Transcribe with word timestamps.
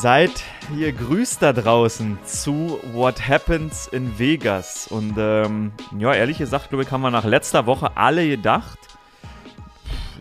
Seid 0.00 0.30
hier 0.72 0.92
grüßt 0.92 1.42
da 1.42 1.52
draußen 1.52 2.20
zu 2.24 2.78
What 2.92 3.28
Happens 3.28 3.88
in 3.88 4.16
Vegas. 4.16 4.86
Und 4.86 5.14
ähm, 5.18 5.72
ja, 5.98 6.14
ehrlich 6.14 6.38
gesagt, 6.38 6.68
glaube 6.68 6.84
ich, 6.84 6.92
haben 6.92 7.00
wir 7.00 7.10
nach 7.10 7.24
letzter 7.24 7.66
Woche 7.66 7.96
alle 7.96 8.28
gedacht, 8.28 8.78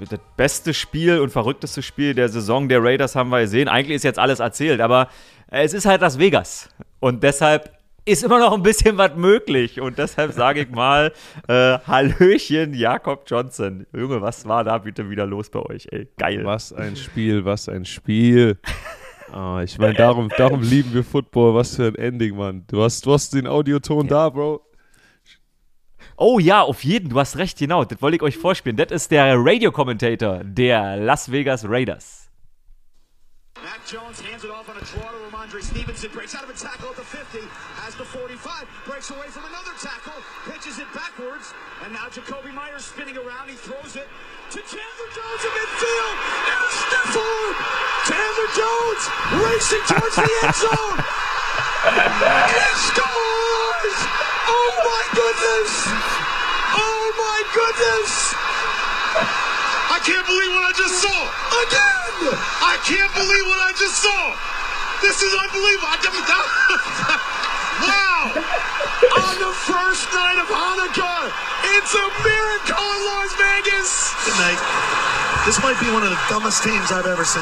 das 0.09 0.20
beste 0.36 0.73
Spiel 0.73 1.20
und 1.20 1.30
verrückteste 1.30 1.84
Spiel 1.84 2.16
der 2.16 2.27
Saison 2.30 2.68
der 2.68 2.84
Raiders 2.84 3.16
haben 3.16 3.30
wir 3.30 3.41
gesehen. 3.41 3.68
Eigentlich 3.68 3.98
ist 3.98 4.04
jetzt 4.04 4.18
alles 4.18 4.40
erzählt, 4.40 4.82
aber 4.82 5.09
es 5.45 5.73
ist 5.73 5.85
halt 5.85 6.02
Las 6.02 6.18
Vegas. 6.18 6.70
Und 6.99 7.21
deshalb 7.21 7.71
ist 8.04 8.23
immer 8.23 8.40
noch 8.40 8.54
ein 8.54 8.63
bisschen 8.63 8.98
was 8.98 9.16
möglich. 9.16 9.80
Und 9.80 9.99
deshalb 9.99 10.32
sage 10.32 10.62
ich 10.62 10.71
mal, 10.71 11.13
äh, 11.48 11.77
Hallöchen, 11.85 12.73
Jakob 12.73 13.26
Johnson. 13.27 13.85
Junge, 13.94 14.23
was 14.23 14.48
war 14.48 14.63
da 14.63 14.80
bitte 14.80 15.07
wieder 15.12 15.27
los 15.27 15.52
bei 15.52 15.59
euch? 15.59 15.88
Ey, 15.91 16.07
geil. 16.18 16.44
Was 16.46 16.73
ein 16.73 16.96
Spiel, 16.96 17.46
was 17.46 17.70
ein 17.70 17.85
Spiel. 17.85 18.57
Ah, 19.31 19.62
ich 19.63 19.77
meine, 19.77 19.94
darum, 19.94 20.30
darum 20.38 20.62
lieben 20.62 20.94
wir 20.94 21.04
Football. 21.04 21.55
Was 21.55 21.76
für 21.76 21.88
ein 21.88 21.95
Ending, 21.95 22.35
Mann. 22.35 22.63
Du 22.68 22.84
hast, 22.84 23.05
du 23.05 23.13
hast 23.13 23.34
den 23.34 23.48
Audioton 23.48 24.05
ja. 24.05 24.09
da, 24.09 24.30
Bro. 24.30 24.62
Oh 26.16 26.40
ja, 26.40 26.63
auf 26.63 26.84
jeden, 26.84 27.09
du 27.09 27.20
hast 27.20 27.38
recht, 27.38 27.59
genau. 27.59 27.84
Das 27.85 28.02
wollte 28.02 28.18
ich 28.18 28.23
euch 28.23 28.38
vorspielen. 28.38 28.76
Das 28.76 28.91
ist 28.91 29.12
der 29.12 29.35
Radio-Commentator 29.38 30.44
der 30.44 30.98
Las 30.98 31.32
Vegas 31.32 31.68
Raiders. 31.68 32.27
Matt 33.63 33.82
Jones 33.90 34.21
hands 34.21 34.44
it 34.44 34.52
off 34.52 34.70
on 34.70 34.77
a 34.77 34.85
draw 34.85 35.09
to 35.09 35.18
Ramondre 35.26 35.62
Stevenson, 35.63 36.12
breaks 36.13 36.35
out 36.35 36.44
of 36.44 36.49
a 36.49 36.57
tackle 36.57 36.90
at 36.90 36.96
the 36.96 37.01
50, 37.01 37.41
has 37.82 37.96
the 37.96 38.05
45, 38.05 38.38
breaks 38.85 39.10
away 39.10 39.26
from 39.34 39.46
another 39.49 39.73
tackle, 39.82 40.13
pitches 40.46 40.77
it 40.77 40.85
backwards, 40.94 41.54
and 41.84 41.91
now 41.91 42.05
Jacoby 42.10 42.54
Myers 42.54 42.85
spinning 42.85 43.18
around, 43.18 43.49
he 43.49 43.57
throws 43.57 43.96
it 43.98 44.05
to 44.54 44.60
Chandler 44.62 45.10
Jones 45.10 45.41
in 45.41 45.51
midfield, 45.57 46.16
and 46.54 46.96
a! 47.18 47.57
Chandler 48.05 48.49
Jones 48.54 49.04
racing 49.41 49.84
towards 49.90 50.15
the 50.15 50.29
end 50.46 50.55
zone! 50.55 50.99
he 52.54 52.68
scores! 52.87 53.98
Oh 54.48 54.70
my 54.85 55.04
goodness! 55.18 55.71
Oh 56.77 57.04
my 57.18 57.40
goodness! 57.51 58.12
I 59.90 59.98
can't 60.05 60.27
believe 60.29 60.51
what 60.54 60.65
I 60.70 60.73
just 60.77 60.95
saw! 61.01 61.20
Again! 61.65 62.38
I 62.62 62.77
can't 62.85 63.13
believe 63.18 63.45
what 63.49 63.62
I 63.65 63.71
just 63.76 63.98
saw! 63.98 64.22
This 65.01 65.22
is 65.22 65.34
unbelievable! 65.34 65.88
Wow! 67.78 68.34
On 68.34 69.35
the 69.38 69.53
first 69.53 70.09
night 70.12 70.40
of 70.41 70.50
Hanukkah, 70.50 71.29
it's 71.78 71.94
a 71.94 72.07
miracle 72.25 72.88
in 72.97 73.01
Las 73.06 73.31
Vegas! 73.38 74.13
Good 74.25 74.38
night. 74.41 75.26
This 75.47 75.63
might 75.63 75.79
be 75.79 75.90
one 75.95 76.03
of 76.03 76.09
the 76.09 76.17
dumbest 76.28 76.62
teams 76.62 76.91
I've 76.91 77.07
ever 77.07 77.23
seen. 77.23 77.41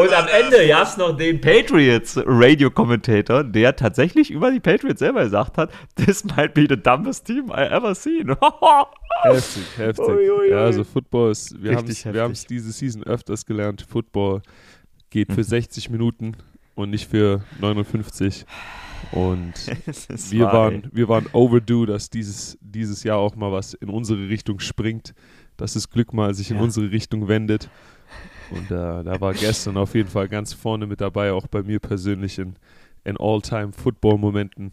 Und 0.00 0.12
am 0.12 0.26
Ende 0.26 0.66
gab 0.66 0.88
es 0.88 0.96
noch 0.96 1.16
den 1.16 1.40
Patriots 1.40 2.18
Radio 2.26 2.72
Commentator, 2.72 3.44
der 3.44 3.76
tatsächlich 3.76 4.32
über 4.32 4.50
die 4.50 4.58
Patriots 4.58 4.98
selber 4.98 5.22
gesagt 5.22 5.56
hat, 5.56 5.70
this 5.94 6.24
might 6.24 6.54
be 6.54 6.66
the 6.68 6.76
dumbest 6.76 7.24
team 7.24 7.50
I 7.50 7.68
ever 7.70 7.94
seen. 7.94 8.34
heftig, 9.22 9.62
heftig. 9.76 10.08
Ui, 10.08 10.28
ui, 10.28 10.40
ui. 10.40 10.50
Ja, 10.50 10.64
also 10.64 10.82
Football 10.82 11.30
ist, 11.30 11.62
wir 11.62 11.76
haben 11.76 12.32
es 12.32 12.46
diese 12.46 12.72
Season 12.72 13.04
öfters 13.04 13.46
gelernt, 13.46 13.86
Football 13.88 14.42
geht 15.10 15.32
für 15.32 15.42
mhm. 15.42 15.44
60 15.44 15.90
Minuten 15.90 16.36
und 16.74 16.90
nicht 16.90 17.08
für 17.08 17.44
59. 17.60 18.44
Und 19.12 19.54
wir, 20.30 20.46
wahr, 20.46 20.52
waren, 20.52 20.90
wir 20.92 21.08
waren 21.08 21.26
overdue, 21.32 21.86
dass 21.86 22.10
dieses, 22.10 22.58
dieses 22.60 23.04
Jahr 23.04 23.18
auch 23.18 23.36
mal 23.36 23.52
was 23.52 23.74
in 23.74 23.88
unsere 23.88 24.28
Richtung 24.28 24.58
springt, 24.58 25.14
dass 25.56 25.74
das 25.74 25.90
Glück 25.90 26.12
mal 26.12 26.34
sich 26.34 26.50
in 26.50 26.58
unsere 26.58 26.90
Richtung 26.90 27.28
wendet. 27.28 27.68
Und 28.50 28.70
äh, 28.70 29.02
da 29.04 29.20
war 29.20 29.32
gestern 29.34 29.76
auf 29.76 29.94
jeden 29.94 30.08
Fall 30.08 30.28
ganz 30.28 30.52
vorne 30.52 30.86
mit 30.86 31.00
dabei, 31.00 31.32
auch 31.32 31.46
bei 31.46 31.62
mir 31.62 31.80
persönlich 31.80 32.38
in, 32.38 32.54
in 33.04 33.16
All-Time-Football-Momenten, 33.18 34.72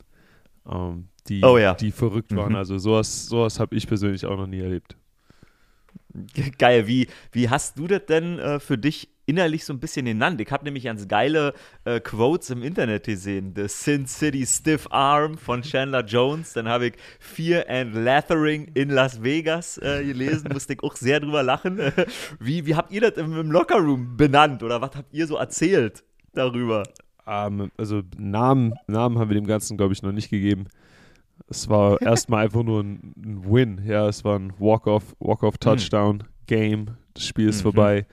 ähm, 0.69 1.07
die, 1.27 1.44
oh 1.44 1.57
ja. 1.57 1.73
die 1.73 1.91
verrückt 1.91 2.35
waren. 2.35 2.51
Mhm. 2.51 2.57
Also 2.57 2.77
sowas, 2.77 3.27
sowas 3.27 3.59
habe 3.59 3.75
ich 3.75 3.88
persönlich 3.88 4.25
auch 4.25 4.38
noch 4.38 4.47
nie 4.47 4.59
erlebt. 4.59 4.95
Geil, 6.59 6.85
wie, 6.85 7.07
wie 7.31 7.50
hast 7.50 7.79
du 7.79 7.88
das 7.88 8.05
denn 8.05 8.38
äh, 8.38 8.59
für 8.59 8.77
dich 8.77 9.09
innerlich 9.25 9.66
so 9.66 9.73
ein 9.73 9.79
bisschen 9.79 10.06
genannt? 10.06 10.39
Ich 10.41 10.51
habe 10.51 10.63
nämlich 10.63 10.84
ganz 10.84 11.07
geile 11.07 11.53
äh, 11.85 12.00
Quotes 12.00 12.50
im 12.50 12.63
Internet 12.63 13.06
gesehen. 13.06 13.53
The 13.56 13.67
Sin 13.67 14.07
City 14.07 14.45
Stiff 14.45 14.88
Arm 14.89 15.38
von 15.38 15.61
Chandler 15.61 16.03
Jones. 16.06 16.53
Dann 16.53 16.67
habe 16.67 16.88
ich 16.88 16.94
Fear 17.19 17.66
and 17.69 17.95
Lathering 17.95 18.72
in 18.73 18.89
Las 18.89 19.23
Vegas 19.23 19.78
äh, 19.78 20.03
gelesen. 20.03 20.50
Musste 20.53 20.73
ich 20.73 20.83
auch 20.83 20.95
sehr 20.95 21.19
drüber 21.19 21.44
lachen. 21.44 21.79
wie, 22.39 22.66
wie 22.66 22.75
habt 22.75 22.91
ihr 22.91 23.01
das 23.01 23.17
im, 23.17 23.38
im 23.38 23.51
Lockerroom 23.51 24.17
benannt 24.17 24.63
oder 24.63 24.81
was 24.81 24.95
habt 24.95 25.13
ihr 25.13 25.28
so 25.28 25.38
erzählt 25.38 26.03
darüber? 26.33 26.83
Um, 27.25 27.62
ähm, 27.62 27.72
also 27.78 28.01
Namen, 28.17 28.73
Namen 28.88 29.17
haben 29.17 29.29
wir 29.29 29.35
dem 29.35 29.47
Ganzen, 29.47 29.78
glaube 29.78 29.94
ich, 29.94 30.03
noch 30.03 30.12
nicht 30.12 30.29
gegeben. 30.29 30.67
Es 31.47 31.69
war 31.69 32.01
erstmal 32.01 32.45
einfach 32.45 32.63
nur 32.63 32.81
ein, 32.81 33.13
ein, 33.17 33.44
Win. 33.45 33.81
Ja, 33.85 34.07
es 34.07 34.23
war 34.23 34.38
ein 34.38 34.53
Walk-off, 34.59 35.16
Walk-off-Touchdown-Game. 35.19 36.81
Mhm. 36.81 36.97
Das 37.13 37.25
Spiel 37.25 37.50
ist 37.50 37.59
mhm. 37.59 37.63
vorbei. 37.63 38.06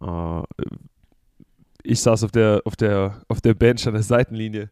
Uh, 0.00 0.42
ich 1.82 2.00
saß 2.00 2.24
auf 2.24 2.30
der, 2.30 2.62
auf, 2.64 2.76
der, 2.76 3.22
auf 3.28 3.40
der 3.40 3.54
Bench 3.54 3.86
an 3.86 3.94
der 3.94 4.02
Seitenlinie 4.02 4.70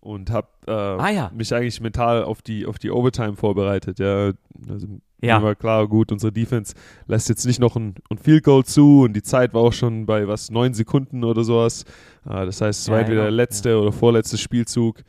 und 0.00 0.30
habe 0.30 0.48
äh, 0.66 0.72
ah, 0.72 1.10
ja. 1.10 1.30
mich 1.34 1.52
eigentlich 1.54 1.80
mental 1.80 2.24
auf 2.24 2.42
die, 2.42 2.66
auf 2.66 2.78
die 2.78 2.90
Overtime 2.90 3.36
vorbereitet. 3.36 3.98
Ja, 3.98 4.32
also 4.68 4.86
ja. 5.20 5.38
mir 5.38 5.44
war 5.44 5.54
klar, 5.54 5.88
gut, 5.88 6.12
unsere 6.12 6.32
Defense 6.32 6.74
lässt 7.06 7.28
jetzt 7.28 7.44
nicht 7.46 7.60
noch 7.60 7.76
ein, 7.76 7.94
ein 8.10 8.18
Field 8.18 8.44
Goal 8.44 8.64
zu 8.64 9.02
und 9.02 9.14
die 9.14 9.22
Zeit 9.22 9.54
war 9.54 9.62
auch 9.62 9.72
schon 9.72 10.06
bei 10.06 10.28
was, 10.28 10.50
neun 10.50 10.74
Sekunden 10.74 11.24
oder 11.24 11.44
sowas. 11.44 11.84
Uh, 12.24 12.44
das 12.44 12.60
heißt, 12.60 12.82
es 12.82 12.88
war 12.88 12.96
ja, 12.96 13.00
entweder 13.02 13.22
der 13.22 13.30
letzte 13.32 13.80
oder 13.80 13.92
vorletzte 13.92 14.38
Spielzug. 14.38 15.02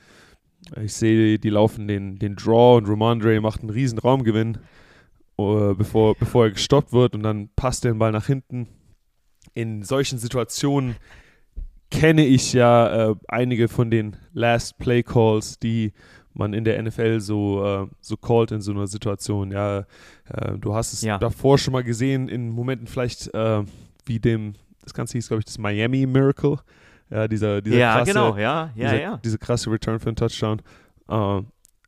Ich 0.82 0.94
sehe, 0.94 1.40
die 1.40 1.50
laufen 1.50 1.88
den, 1.88 2.18
den 2.18 2.36
Draw 2.36 2.78
und 2.78 2.88
Romandre 2.88 3.40
macht 3.42 3.62
einen 3.62 3.70
riesen 3.70 4.00
Raumgewinn, 4.00 4.58
uh, 5.38 5.74
bevor, 5.76 6.16
bevor 6.16 6.46
er 6.46 6.52
gestoppt 6.52 6.92
wird 6.92 7.16
und 7.16 7.24
dann 7.24 7.50
passt 7.56 7.86
er 7.86 7.92
den 7.92 8.00
Ball 8.00 8.12
nach 8.12 8.26
hinten. 8.26 8.68
In 9.59 9.84
solchen 9.84 10.20
Situationen 10.20 10.96
kenne 11.92 12.25
ich 12.25 12.53
ja 12.53 13.12
äh, 13.12 13.16
einige 13.28 13.68
von 13.68 13.92
den 13.92 14.16
Last 14.34 14.78
Play 14.78 15.03
Calls, 15.03 15.59
die 15.59 15.94
man 16.34 16.53
in 16.53 16.64
der 16.64 16.81
NFL 16.81 17.20
so, 17.20 17.66
äh, 17.66 17.88
so 18.02 18.18
callt 18.18 18.52
in 18.52 18.62
so 18.62 18.72
einer 18.72 18.88
Situation. 18.88 19.52
Ja, 19.52 19.80
äh, 19.80 20.58
du 20.58 20.74
hast 20.74 20.94
es 20.94 21.02
ja. 21.02 21.18
davor 21.18 21.58
schon 21.58 21.74
mal 21.74 21.84
gesehen, 21.84 22.30
in 22.30 22.50
Momenten 22.50 22.88
vielleicht 22.88 23.34
äh, 23.34 23.64
wie 24.06 24.20
dem, 24.20 24.53
das 24.84 24.94
Ganze 24.94 25.14
hieß, 25.14 25.28
glaube 25.28 25.40
ich, 25.40 25.46
das 25.46 25.58
Miami 25.58 26.06
Miracle. 26.06 26.58
Ja, 27.09 27.28
dieser, 27.28 27.62
dieser 27.62 27.78
ja, 27.78 27.96
krasse, 27.97 28.12
genau, 28.12 28.38
ja, 28.38 28.72
ja, 28.76 28.91
dieser, 28.91 29.02
ja. 29.02 29.18
Diese 29.24 29.38
krasse 29.40 29.72
Return 29.72 30.00
für 30.00 30.08
einen 30.08 30.16
Touchdown. 30.16 30.62
Uh, 31.09 31.41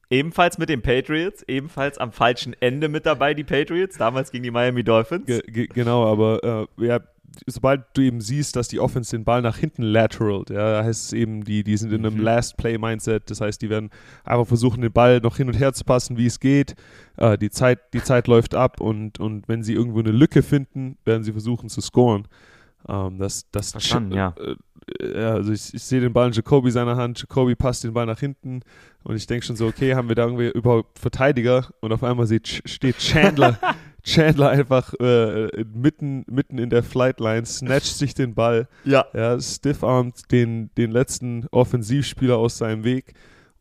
ebenfalls 0.10 0.58
mit 0.58 0.70
den 0.70 0.82
Patriots, 0.82 1.44
ebenfalls 1.48 2.00
am 2.00 2.12
falschen 2.12 2.56
Ende 2.60 2.90
mit 2.90 3.06
dabei, 3.06 3.36
die 3.36 3.44
Patriots, 3.44 3.98
damals 3.98 4.32
gegen 4.32 4.44
die 4.44 4.50
Miami 4.50 4.84
Dolphins. 4.84 5.28
Ge 5.28 5.68
genau, 5.68 6.12
aber 6.12 6.68
uh, 6.78 6.84
ja, 6.84 7.02
sobald 7.46 7.86
du 7.94 8.02
eben 8.02 8.22
siehst, 8.22 8.56
dass 8.56 8.68
die 8.68 8.80
Offense 8.80 9.16
den 9.16 9.24
Ball 9.24 9.42
nach 9.42 9.58
hinten 9.58 9.84
lateralt, 9.84 10.50
ja, 10.50 10.84
heißt 10.84 11.06
es 11.06 11.14
eben, 11.14 11.44
die, 11.44 11.64
die 11.64 11.78
sind 11.78 11.92
in 11.94 12.06
einem 12.06 12.18
mhm. 12.18 12.24
Last-Play-Mindset, 12.24 13.30
das 13.30 13.42
heißt, 13.42 13.62
die 13.62 13.70
werden 13.70 13.90
einfach 14.24 14.48
versuchen, 14.48 14.82
den 14.82 14.92
Ball 14.92 15.20
noch 15.20 15.38
hin 15.38 15.48
und 15.48 15.60
her 15.60 15.74
zu 15.74 15.84
passen, 15.84 16.18
wie 16.18 16.26
es 16.26 16.40
geht. 16.40 16.76
Uh, 17.20 17.36
die, 17.36 17.50
Zeit, 17.50 17.94
die 17.94 18.02
Zeit 18.02 18.28
läuft 18.28 18.56
ab 18.56 18.82
und, 18.82 19.20
und 19.20 19.48
wenn 19.48 19.64
sie 19.64 19.74
irgendwo 19.74 20.00
eine 20.00 20.12
Lücke 20.12 20.42
finden, 20.42 20.98
werden 21.06 21.24
sie 21.24 21.32
versuchen 21.32 21.70
zu 21.70 21.82
scoren. 21.82 22.28
Um, 22.84 23.20
das, 23.20 23.46
das 23.52 23.72
Verstanden, 23.72 24.14
ja. 24.14 24.34
Äh, 24.40 24.56
ja, 25.00 25.34
also 25.34 25.52
ich, 25.52 25.74
ich 25.74 25.84
sehe 25.84 26.02
den 26.02 26.14
Ball 26.14 26.28
in 26.28 26.34
Jacoby 26.34 26.72
seiner 26.72 26.96
Hand, 26.98 27.20
Jacoby 27.20 27.56
passt 27.56 27.84
den 27.84 27.94
Ball 27.94 28.06
nach 28.06 28.20
hinten 28.20 28.62
und 29.04 29.16
ich 29.16 29.28
denke 29.28 29.46
schon 29.46 29.56
so, 29.56 29.68
okay, 29.68 29.96
haben 29.96 30.08
wir 30.08 30.16
da 30.16 30.26
irgendwie 30.26 30.50
überhaupt 30.50 30.98
Verteidiger 30.98 31.68
und 31.80 31.92
auf 31.92 32.04
einmal 32.04 32.28
steht 32.28 32.98
Chandler, 32.98 33.60
Chandler 34.04 34.50
einfach 34.50 34.94
äh, 35.00 35.64
mitten, 35.74 36.26
mitten 36.28 36.58
in 36.58 36.70
der 36.70 36.84
Flightline, 36.84 37.46
snatcht 37.46 37.98
sich 37.98 38.14
den 38.14 38.34
Ball, 38.34 38.68
ja. 38.84 39.06
ja 39.14 39.40
stiff-armt 39.40 40.32
den, 40.32 40.72
den 40.78 40.92
letzten 40.92 41.48
Offensivspieler 41.52 42.38
aus 42.38 42.58
seinem 42.58 42.84
Weg 42.84 43.14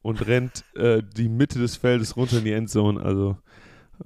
und 0.02 0.26
rennt 0.26 0.64
äh, 0.76 1.02
die 1.16 1.28
Mitte 1.28 1.58
des 1.58 1.76
Feldes 1.76 2.16
runter 2.16 2.38
in 2.38 2.44
die 2.44 2.52
Endzone, 2.52 3.00
also 3.02 3.36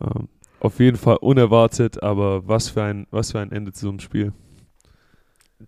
ähm, 0.01 0.29
auf 0.61 0.81
jeden 0.81 0.97
Fall 0.97 1.17
unerwartet, 1.17 2.03
aber 2.03 2.49
was 2.49 2.71
für 2.71 2.83
ein, 2.83 3.07
was 3.11 3.33
für 3.33 3.41
ein 3.41 3.53
Ende 3.53 3.73
zu 3.73 3.83
so 3.83 3.89
einem 3.91 4.01
Spiel. 4.01 4.33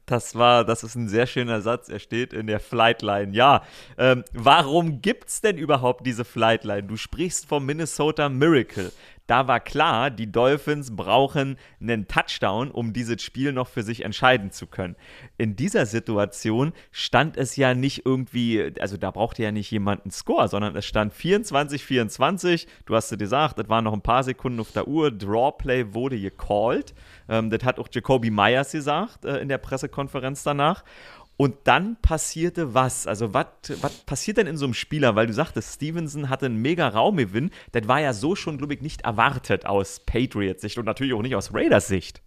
Das 0.05 0.35
war, 0.35 0.65
das 0.65 0.83
ist 0.83 0.95
ein 0.95 1.09
sehr 1.09 1.27
schöner 1.27 1.61
Satz. 1.61 1.89
Er 1.89 1.99
steht 1.99 2.33
in 2.33 2.47
der 2.47 2.61
Flightline. 2.61 3.33
Ja, 3.33 3.63
ähm, 3.97 4.25
warum 4.33 5.01
es 5.27 5.41
denn 5.41 5.57
überhaupt 5.57 6.07
diese 6.07 6.25
Flightline? 6.25 6.85
Du 6.85 6.97
sprichst 6.97 7.47
vom 7.47 7.65
Minnesota 7.65 8.29
Miracle. 8.29 8.93
Da 9.27 9.49
war 9.49 9.61
klar, 9.61 10.11
die 10.11 10.31
Dolphins 10.31 10.95
brauchen 10.95 11.57
einen 11.81 12.07
Touchdown, 12.07 12.71
um 12.71 12.93
dieses 12.93 13.23
Spiel 13.23 13.53
noch 13.53 13.69
für 13.69 13.83
sich 13.83 14.05
entscheiden 14.05 14.51
zu 14.51 14.67
können. 14.67 14.97
In 15.37 15.57
dieser 15.57 15.87
Situation 15.87 16.73
stand 16.93 17.37
es 17.37 17.57
ja 17.57 17.75
nicht 17.75 18.07
irgendwie, 18.07 18.73
also 18.81 18.97
da 18.97 19.11
brauchte 19.11 19.43
ja 19.43 19.53
nicht 19.53 19.71
jemand 19.71 20.05
einen 20.05 20.11
Score, 20.13 20.49
sondern 20.49 20.77
es 20.77 20.85
stand 20.87 21.13
24-24. 21.13 22.67
Du 22.85 22.95
hast 22.95 23.11
es 23.11 23.19
gesagt, 23.19 23.59
es 23.59 23.69
waren 23.69 23.85
noch 23.85 23.93
ein 23.93 24.03
paar 24.03 24.23
Sekunden 24.23 24.61
auf 24.61 24.73
der 24.73 24.87
Uhr. 24.87 25.11
Drawplay 25.11 25.93
wurde 25.93 26.21
gecallt. 26.21 26.95
Ähm, 27.29 27.51
das 27.51 27.65
hat 27.65 27.79
auch 27.79 27.89
Jacoby 27.91 28.31
Myers 28.31 28.73
gesagt 28.73 29.25
äh, 29.25 29.39
in 29.39 29.49
der 29.49 29.59
Pressekonferenz 29.59 30.43
danach. 30.43 30.85
Und 31.39 31.57
dann 31.65 31.97
passierte 32.01 32.73
was? 32.73 33.07
Also, 33.07 33.35
was 33.35 33.47
passiert 34.07 34.39
denn 34.39 34.47
in 34.47 34.57
so 34.57 34.65
einem 34.65 34.73
Spieler? 34.73 35.17
Weil 35.17 35.27
du 35.27 35.35
sagtest, 35.35 35.75
Stevenson 35.75 36.31
hatte 36.31 36.47
einen 36.47 36.63
mega 36.63 36.89
Raumgewinn. 36.89 37.51
Das 37.73 37.87
war 37.89 38.01
ja 38.01 38.15
so 38.15 38.35
schon, 38.35 38.57
glaube 38.57 38.75
ich, 38.75 38.81
nicht 38.81 39.03
erwartet 39.03 39.67
aus 39.67 40.01
Patriots-Sicht 40.01 40.79
und 40.79 40.87
natürlich 40.87 41.13
auch 41.13 41.23
nicht 41.23 41.37
aus 41.37 41.53
Raiders-Sicht. 41.53 42.23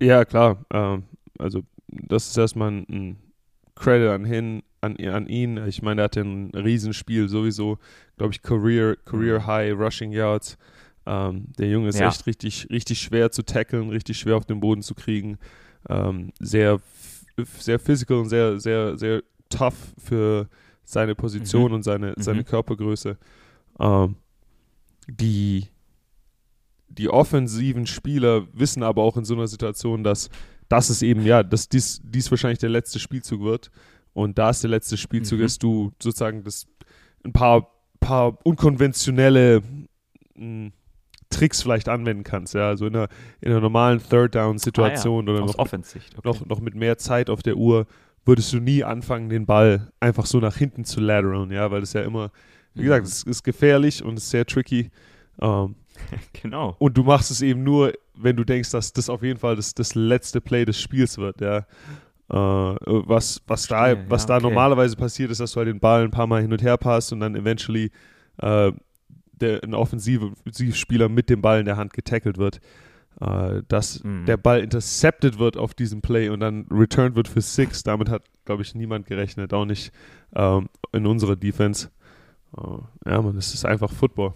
Ja, 0.00 0.26
klar. 0.26 0.64
Ähm, 0.70 1.04
also, 1.38 1.62
das 1.88 2.28
ist 2.28 2.36
erstmal 2.36 2.70
ein, 2.72 2.86
ein 2.90 3.16
Credit 3.74 4.10
an, 4.10 4.24
hin, 4.26 4.62
an, 4.82 4.96
an 4.98 5.26
ihn. 5.26 5.56
Ich 5.66 5.80
meine, 5.80 6.02
er 6.02 6.04
hatte 6.04 6.20
ein 6.20 6.50
Riesenspiel 6.50 7.28
sowieso, 7.28 7.78
glaube 8.18 8.34
ich, 8.34 8.42
Career, 8.42 8.96
Career 8.96 9.40
mhm. 9.40 9.46
High 9.46 9.72
Rushing 9.72 10.12
Yards. 10.12 10.58
Ähm, 11.06 11.46
der 11.58 11.70
Junge 11.70 11.88
ist 11.88 11.98
ja. 11.98 12.08
echt 12.08 12.26
richtig, 12.26 12.68
richtig 12.70 13.00
schwer 13.00 13.30
zu 13.30 13.42
tackeln, 13.42 13.88
richtig 13.88 14.18
schwer 14.18 14.36
auf 14.36 14.44
den 14.44 14.60
Boden 14.60 14.82
zu 14.82 14.94
kriegen. 14.94 15.38
Ähm, 15.88 16.32
sehr 16.38 16.80
sehr 17.44 17.78
physical 17.78 18.18
und 18.18 18.28
sehr, 18.28 18.58
sehr, 18.60 18.96
sehr 18.96 19.22
tough 19.48 19.94
für 19.98 20.48
seine 20.84 21.14
Position 21.14 21.68
mhm. 21.68 21.74
und 21.74 21.82
seine, 21.82 22.08
mhm. 22.08 22.22
seine 22.22 22.44
Körpergröße. 22.44 23.18
Ähm, 23.78 24.16
die, 25.06 25.66
die 26.88 27.08
offensiven 27.08 27.86
Spieler 27.86 28.46
wissen 28.52 28.82
aber 28.82 29.02
auch 29.02 29.16
in 29.16 29.24
so 29.24 29.34
einer 29.34 29.48
Situation, 29.48 30.02
dass 30.02 30.30
das 30.68 30.90
ist 30.90 31.02
eben, 31.02 31.22
ja, 31.24 31.42
dass 31.42 31.68
dies, 31.68 32.00
dies 32.04 32.30
wahrscheinlich 32.30 32.58
der 32.58 32.68
letzte 32.68 32.98
Spielzug 32.98 33.42
wird. 33.42 33.70
Und 34.12 34.38
da 34.38 34.50
es 34.50 34.60
der 34.60 34.70
letzte 34.70 34.96
Spielzug 34.96 35.38
mhm. 35.38 35.44
ist, 35.44 35.62
du 35.62 35.92
sozusagen 36.02 36.44
das 36.44 36.66
ein 37.24 37.32
paar, 37.32 37.70
paar 38.00 38.38
unkonventionelle 38.44 39.62
mh, 40.34 40.70
Tricks 41.30 41.62
vielleicht 41.62 41.88
anwenden 41.88 42.24
kannst. 42.24 42.54
Ja, 42.54 42.68
also 42.68 42.86
in 42.86 42.96
einer, 42.96 43.08
in 43.40 43.50
einer 43.50 43.60
normalen 43.60 44.00
Third-Down-Situation 44.00 45.28
ah, 45.28 45.32
ja. 45.32 45.38
oder 45.38 45.46
noch 45.46 45.72
mit, 45.72 45.86
okay. 45.86 46.00
noch, 46.24 46.46
noch 46.46 46.60
mit 46.60 46.74
mehr 46.74 46.98
Zeit 46.98 47.30
auf 47.30 47.42
der 47.42 47.56
Uhr 47.56 47.86
würdest 48.24 48.52
du 48.52 48.60
nie 48.60 48.84
anfangen, 48.84 49.28
den 49.30 49.46
Ball 49.46 49.90
einfach 50.00 50.26
so 50.26 50.38
nach 50.38 50.56
hinten 50.56 50.84
zu 50.84 51.00
lateralen, 51.00 51.50
ja, 51.50 51.70
weil 51.70 51.80
das 51.80 51.94
ja 51.94 52.02
immer, 52.02 52.30
wie 52.74 52.82
gesagt, 52.82 53.04
mhm. 53.04 53.08
es 53.08 53.22
ist 53.22 53.42
gefährlich 53.42 54.04
und 54.04 54.18
ist 54.18 54.28
sehr 54.28 54.44
tricky. 54.44 54.90
Ähm, 55.40 55.76
genau. 56.42 56.76
Und 56.78 56.96
du 56.96 57.04
machst 57.04 57.30
es 57.30 57.40
eben 57.40 57.64
nur, 57.64 57.92
wenn 58.14 58.36
du 58.36 58.44
denkst, 58.44 58.70
dass 58.70 58.92
das 58.92 59.08
auf 59.08 59.22
jeden 59.22 59.38
Fall 59.38 59.56
das, 59.56 59.74
das 59.74 59.94
letzte 59.94 60.40
Play 60.40 60.64
des 60.64 60.80
Spiels 60.80 61.18
wird, 61.18 61.40
ja. 61.40 61.66
Uh, 62.30 62.76
was, 63.06 63.40
was 63.46 63.66
da, 63.68 63.96
was 64.10 64.28
ja, 64.28 64.34
okay. 64.34 64.42
da 64.42 64.48
normalerweise 64.48 64.94
passiert, 64.96 65.30
ist, 65.30 65.40
dass 65.40 65.52
du 65.52 65.60
halt 65.60 65.68
den 65.68 65.80
Ball 65.80 66.04
ein 66.04 66.10
paar 66.10 66.26
Mal 66.26 66.42
hin 66.42 66.52
und 66.52 66.62
her 66.62 66.76
passt 66.76 67.10
und 67.10 67.20
dann 67.20 67.34
eventually 67.34 67.90
uh, 68.42 68.70
der, 69.40 69.62
ein 69.62 69.74
Offensivspieler 69.74 71.08
mit 71.08 71.30
dem 71.30 71.42
Ball 71.42 71.60
in 71.60 71.66
der 71.66 71.76
Hand 71.76 71.92
getackelt 71.92 72.38
wird, 72.38 72.60
äh, 73.20 73.62
dass 73.68 74.02
mhm. 74.04 74.26
der 74.26 74.36
Ball 74.36 74.60
intercepted 74.60 75.38
wird 75.38 75.56
auf 75.56 75.74
diesem 75.74 76.00
Play 76.00 76.28
und 76.28 76.40
dann 76.40 76.66
returned 76.70 77.16
wird 77.16 77.28
für 77.28 77.40
Six. 77.40 77.82
Damit 77.82 78.08
hat, 78.08 78.22
glaube 78.44 78.62
ich, 78.62 78.74
niemand 78.74 79.06
gerechnet, 79.06 79.52
auch 79.52 79.64
nicht 79.64 79.92
ähm, 80.34 80.68
in 80.92 81.06
unserer 81.06 81.36
Defense. 81.36 81.90
Äh, 82.56 83.10
ja, 83.10 83.22
man, 83.22 83.36
es 83.36 83.54
ist 83.54 83.64
einfach 83.64 83.92
Football. 83.92 84.34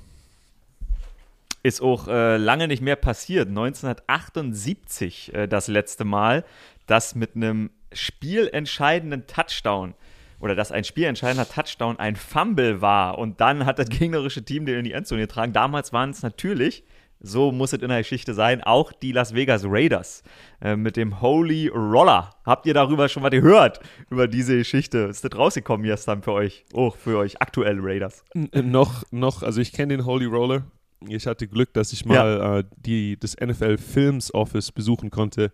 Ist 1.62 1.80
auch 1.80 2.08
äh, 2.08 2.38
lange 2.38 2.66
nicht 2.66 2.82
mehr 2.82 2.96
passiert. 2.96 3.48
1978 3.48 5.32
äh, 5.32 5.46
das 5.46 5.68
letzte 5.68 6.04
Mal, 6.04 6.44
dass 6.86 7.14
mit 7.14 7.36
einem 7.36 7.70
spielentscheidenden 7.92 9.26
Touchdown 9.26 9.94
oder 10.42 10.56
dass 10.56 10.72
ein 10.72 10.82
spielentscheidender 10.82 11.48
Touchdown 11.48 11.98
ein 11.98 12.16
Fumble 12.16 12.82
war 12.82 13.16
und 13.16 13.40
dann 13.40 13.64
hat 13.64 13.78
das 13.78 13.88
gegnerische 13.88 14.44
Team 14.44 14.66
den 14.66 14.78
in 14.80 14.84
die 14.84 14.92
Endzone 14.92 15.22
getragen. 15.22 15.52
Damals 15.52 15.92
waren 15.92 16.10
es 16.10 16.22
natürlich, 16.22 16.84
so 17.20 17.52
muss 17.52 17.72
es 17.72 17.80
in 17.80 17.88
der 17.88 17.98
Geschichte 17.98 18.34
sein, 18.34 18.60
auch 18.60 18.92
die 18.92 19.12
Las 19.12 19.34
Vegas 19.34 19.62
Raiders 19.64 20.24
äh, 20.60 20.74
mit 20.74 20.96
dem 20.96 21.20
Holy 21.20 21.68
Roller. 21.68 22.30
Habt 22.44 22.66
ihr 22.66 22.74
darüber 22.74 23.08
schon 23.08 23.22
mal 23.22 23.30
gehört, 23.30 23.78
über 24.10 24.26
diese 24.26 24.56
Geschichte? 24.58 24.98
Ist 24.98 25.24
das 25.24 25.38
rausgekommen 25.38 25.86
gestern 25.86 26.22
für 26.22 26.32
euch? 26.32 26.64
Oh, 26.72 26.90
für 26.90 27.18
euch 27.18 27.40
aktuell 27.40 27.78
Raiders? 27.80 28.24
Äh, 28.34 28.62
noch, 28.62 29.04
noch, 29.12 29.44
also 29.44 29.60
ich 29.60 29.72
kenne 29.72 29.96
den 29.96 30.04
Holy 30.04 30.26
Roller. 30.26 30.64
Ich 31.06 31.28
hatte 31.28 31.46
Glück, 31.46 31.72
dass 31.72 31.92
ich 31.92 32.04
mal 32.04 32.14
ja. 32.14 32.58
äh, 32.58 32.64
die, 32.76 33.16
das 33.16 33.36
NFL 33.36 33.78
Films 33.78 34.34
Office 34.34 34.72
besuchen 34.72 35.10
konnte, 35.10 35.52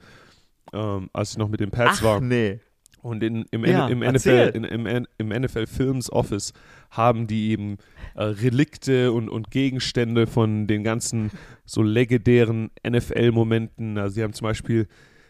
ähm, 0.72 1.10
als 1.12 1.32
ich 1.32 1.38
noch 1.38 1.48
mit 1.48 1.60
den 1.60 1.70
Pats 1.70 1.98
Ach, 2.00 2.04
war. 2.04 2.20
nee. 2.22 2.60
Und 3.08 3.22
in, 3.22 3.46
im, 3.50 3.64
ja, 3.64 3.88
im, 3.88 4.00
NFL, 4.00 4.52
in, 4.54 4.64
im, 4.64 5.06
im, 5.16 5.28
NFL 5.28 5.66
Films 5.66 6.12
Office 6.12 6.52
haben 6.90 7.26
die 7.26 7.50
eben 7.50 7.78
äh, 8.14 8.24
Relikte 8.24 9.12
und, 9.12 9.28
und 9.28 9.50
Gegenstände 9.50 10.26
von 10.26 10.66
den 10.66 10.84
ganzen 10.84 11.30
so 11.64 11.82
legendären 11.82 12.70
NFL-Momenten. 12.86 13.98
Also 13.98 14.14
sie 14.14 14.22
haben 14.22 14.34
zum 14.34 14.44
Beispiel, 14.44 14.86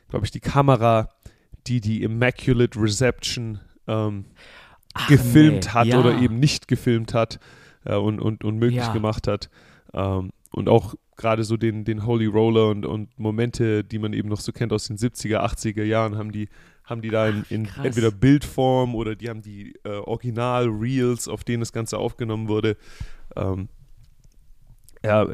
glaube 0.09 0.25
ich, 0.25 0.31
die 0.31 0.41
Kamera, 0.41 1.09
die 1.67 1.81
die 1.81 2.03
Immaculate 2.03 2.81
Reception 2.81 3.61
ähm, 3.87 4.25
Ach, 4.95 5.09
gefilmt 5.09 5.67
nee. 5.67 5.71
hat 5.71 5.87
ja. 5.87 6.01
oder 6.01 6.19
eben 6.19 6.39
nicht 6.39 6.67
gefilmt 6.67 7.15
hat 7.15 7.39
äh, 7.85 7.95
und, 7.95 8.21
und, 8.21 8.45
und 8.45 8.59
möglich 8.59 8.79
ja. 8.81 8.93
gemacht 8.93 9.29
hat. 9.29 9.51
Ähm, 9.95 10.31
und 10.51 10.69
auch 10.69 10.95
gerade 11.17 11.45
so 11.45 11.57
den, 11.57 11.85
den 11.85 12.07
Holy 12.07 12.27
Roller 12.27 12.69
und, 12.69 12.87
und 12.87 13.19
Momente, 13.19 13.85
die 13.85 13.99
man 13.99 14.13
eben 14.13 14.29
noch 14.29 14.41
so 14.41 14.53
kennt 14.53 14.73
aus 14.73 14.87
den 14.87 14.97
70er, 14.97 15.41
80er 15.41 15.83
Jahren, 15.83 16.17
haben 16.17 16.33
die 16.33 16.49
haben 16.89 17.03
die 17.03 17.11
da 17.11 17.29
in, 17.29 17.45
in 17.51 17.69
entweder 17.83 18.11
Bildform 18.11 18.95
oder 18.95 19.15
die 19.15 19.29
haben 19.29 19.43
die 19.43 19.75
äh, 19.85 19.91
Original-Reels, 19.99 21.29
auf 21.29 21.45
denen 21.45 21.61
das 21.61 21.73
Ganze 21.73 21.99
aufgenommen 21.99 22.49
wurde. 22.49 22.77
Ähm, 23.37 23.69
ja, 25.05 25.27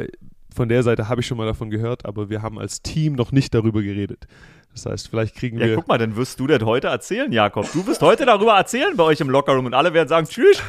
von 0.55 0.69
der 0.69 0.83
Seite 0.83 1.09
habe 1.09 1.21
ich 1.21 1.27
schon 1.27 1.39
mal 1.39 1.47
davon 1.47 1.71
gehört, 1.71 2.05
aber 2.05 2.29
wir 2.29 2.43
haben 2.43 2.59
als 2.59 2.83
Team 2.83 3.15
noch 3.15 3.33
nicht 3.33 3.55
darüber 3.55 3.83
geredet. 3.83 4.27
Das 4.75 4.87
heißt, 4.87 5.09
vielleicht 5.09 5.37
kriegen 5.37 5.57
ja, 5.59 5.65
wir. 5.65 5.71
Ja, 5.71 5.77
guck 5.77 5.89
mal, 5.89 5.99
dann 5.99 6.17
wirst 6.17 6.39
du 6.41 6.47
das 6.49 6.63
heute 6.63 6.89
erzählen, 6.89 7.31
Jakob. 7.33 7.71
Du 7.73 7.87
wirst 7.87 8.03
heute 8.03 8.27
darüber 8.27 8.55
erzählen 8.57 8.97
bei 8.97 9.05
euch 9.05 9.21
im 9.21 9.31
Lockerroom 9.31 9.67
und 9.67 9.75
alle 9.75 9.95
werden 9.95 10.09
sagen: 10.09 10.27
Tschüss, 10.27 10.61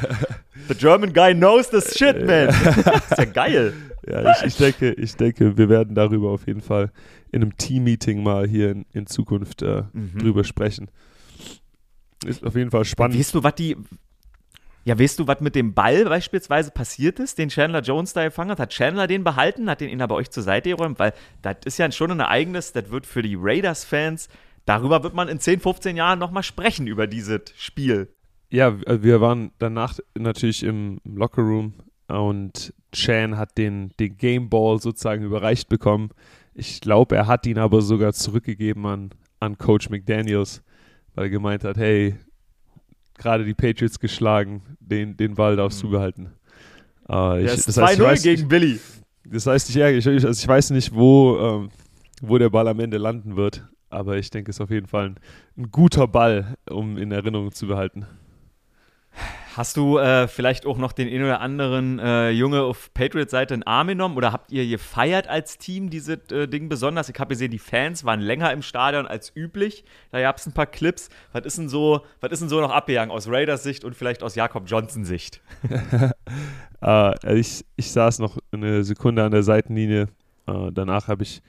the 0.67 0.75
German 0.75 1.11
guy 1.11 1.33
knows 1.33 1.69
this 1.69 1.97
shit, 1.97 2.25
man. 2.25 2.47
das 2.47 3.11
ist 3.11 3.17
ja 3.17 3.25
geil. 3.25 3.73
Ja, 4.07 4.31
ich, 4.31 4.45
ich, 4.45 4.57
denke, 4.57 4.91
ich 4.93 5.15
denke, 5.15 5.57
wir 5.57 5.69
werden 5.69 5.95
darüber 5.95 6.29
auf 6.29 6.45
jeden 6.45 6.61
Fall 6.61 6.91
in 7.31 7.41
einem 7.41 7.57
Team-Meeting 7.57 8.21
mal 8.21 8.47
hier 8.47 8.69
in, 8.71 8.85
in 8.93 9.07
Zukunft 9.07 9.63
äh, 9.63 9.83
mhm. 9.91 10.19
drüber 10.19 10.43
sprechen. 10.43 10.89
Ist 12.23 12.45
auf 12.45 12.55
jeden 12.55 12.69
Fall 12.69 12.85
spannend. 12.85 13.17
Weißt 13.17 13.33
du, 13.33 13.43
was 13.43 13.55
die. 13.55 13.75
Ja, 14.85 14.99
weißt 14.99 15.17
du, 15.17 15.25
was 15.27 15.41
mit 15.41 15.55
dem 15.55 15.73
Ball 15.73 16.05
beispielsweise 16.05 16.69
passiert 16.69 17.19
ist, 17.19 17.39
den 17.39 17.49
Chandler 17.49 17.81
Jones 17.81 18.13
da 18.13 18.23
gefangen 18.23 18.51
hat? 18.51 18.59
Hat 18.59 18.69
Chandler 18.69 19.07
den 19.07 19.23
behalten? 19.23 19.67
Hat 19.67 19.81
den 19.81 19.89
ihn 19.89 20.01
aber 20.01 20.13
euch 20.13 20.29
zur 20.29 20.43
Seite 20.43 20.69
geräumt? 20.69 20.99
Weil 20.99 21.13
das 21.41 21.57
ist 21.65 21.79
ja 21.79 21.91
schon 21.91 22.11
ein 22.11 22.19
Ereignis, 22.19 22.71
das 22.71 22.91
wird 22.91 23.07
für 23.07 23.23
die 23.23 23.35
Raiders-Fans, 23.35 24.29
darüber 24.65 25.01
wird 25.01 25.15
man 25.15 25.27
in 25.27 25.39
10, 25.39 25.59
15 25.59 25.97
Jahren 25.97 26.19
nochmal 26.19 26.43
sprechen, 26.43 26.85
über 26.85 27.07
dieses 27.07 27.41
Spiel. 27.57 28.09
Ja, 28.51 28.77
wir 29.03 29.21
waren 29.21 29.51
danach 29.57 29.97
natürlich 30.15 30.61
im 30.61 31.01
Lockerroom 31.03 31.73
und 32.07 32.71
Chan 32.91 33.37
hat 33.37 33.57
den, 33.57 33.91
den 33.99 34.17
Game 34.17 34.49
Ball 34.49 34.79
sozusagen 34.79 35.23
überreicht 35.23 35.67
bekommen. 35.67 36.11
Ich 36.53 36.79
glaube, 36.79 37.15
er 37.15 37.25
hat 37.25 37.47
ihn 37.47 37.57
aber 37.57 37.81
sogar 37.81 38.13
zurückgegeben 38.13 38.85
an, 38.85 39.09
an 39.39 39.57
Coach 39.57 39.89
McDaniels, 39.89 40.61
weil 41.15 41.25
er 41.25 41.29
gemeint 41.31 41.63
hat, 41.63 41.77
hey, 41.77 42.15
gerade 43.17 43.45
die 43.45 43.53
Patriots 43.53 43.99
geschlagen, 43.99 44.74
den, 44.89 45.17
den 45.17 45.35
Ball 45.35 45.55
darfst 45.55 45.81
du 45.81 45.87
mhm. 45.87 45.91
behalten. 45.91 46.31
Uh, 47.07 47.37
ich, 47.37 47.65
das 47.65 47.77
2-0 47.77 48.23
gegen 48.23 48.41
ich, 48.43 48.47
Billy. 48.47 48.79
Das 49.25 49.45
heißt, 49.45 49.69
ich, 49.69 49.75
ich, 49.75 50.07
also 50.07 50.29
ich 50.29 50.47
weiß 50.47 50.71
nicht, 50.71 50.93
wo, 50.93 51.37
ähm, 51.39 51.69
wo 52.21 52.37
der 52.37 52.49
Ball 52.49 52.67
am 52.67 52.79
Ende 52.79 52.97
landen 52.97 53.35
wird, 53.35 53.67
aber 53.89 54.17
ich 54.17 54.29
denke, 54.29 54.51
es 54.51 54.57
ist 54.57 54.61
auf 54.61 54.71
jeden 54.71 54.87
Fall 54.87 55.09
ein, 55.09 55.15
ein 55.57 55.71
guter 55.71 56.07
Ball, 56.07 56.55
um 56.69 56.97
in 56.97 57.11
Erinnerung 57.11 57.51
zu 57.51 57.67
behalten. 57.67 58.05
Hast 59.55 59.77
du 59.77 59.97
äh, 59.99 60.27
vielleicht 60.27 60.65
auch 60.65 60.77
noch 60.77 60.91
den 60.91 61.07
einen 61.07 61.23
oder 61.23 61.39
anderen 61.39 61.97
äh, 61.97 62.29
Junge 62.31 62.63
auf 62.63 62.93
Patriots-Seite 62.93 63.53
in 63.53 63.63
Arm 63.63 63.87
genommen 63.87 64.17
oder 64.17 64.33
habt 64.33 64.51
ihr 64.51 64.67
gefeiert 64.67 65.29
als 65.29 65.57
Team 65.57 65.89
dieses 65.89 66.29
äh, 66.29 66.49
Ding 66.49 66.67
besonders? 66.67 67.07
Ich 67.07 67.17
habe 67.17 67.29
gesehen, 67.29 67.51
die 67.51 67.59
Fans 67.59 68.03
waren 68.03 68.19
länger 68.19 68.51
im 68.51 68.61
Stadion 68.61 69.07
als 69.07 69.31
üblich. 69.33 69.85
Da 70.11 70.19
gab 70.19 70.39
es 70.39 70.45
ein 70.45 70.51
paar 70.51 70.65
Clips. 70.65 71.07
Was 71.31 71.45
ist 71.45 71.57
denn 71.57 71.69
so, 71.69 72.01
was 72.19 72.33
ist 72.33 72.41
denn 72.41 72.49
so 72.49 72.59
noch 72.59 72.71
abgegangen 72.71 73.11
aus 73.11 73.29
Raiders 73.29 73.63
Sicht 73.63 73.85
und 73.85 73.95
vielleicht 73.95 74.23
aus 74.23 74.35
Jakob 74.35 74.63
Johnson 74.67 75.05
Sicht? 75.05 75.41
Äh, 76.81 77.39
ich, 77.39 77.65
ich 77.77 77.91
saß 77.91 78.19
noch 78.19 78.37
eine 78.51 78.83
Sekunde 78.83 79.23
an 79.23 79.31
der 79.31 79.41
Seitenlinie. 79.41 80.09
Äh, 80.45 80.71
danach 80.71 81.07
habe 81.07 81.23
ich 81.23 81.41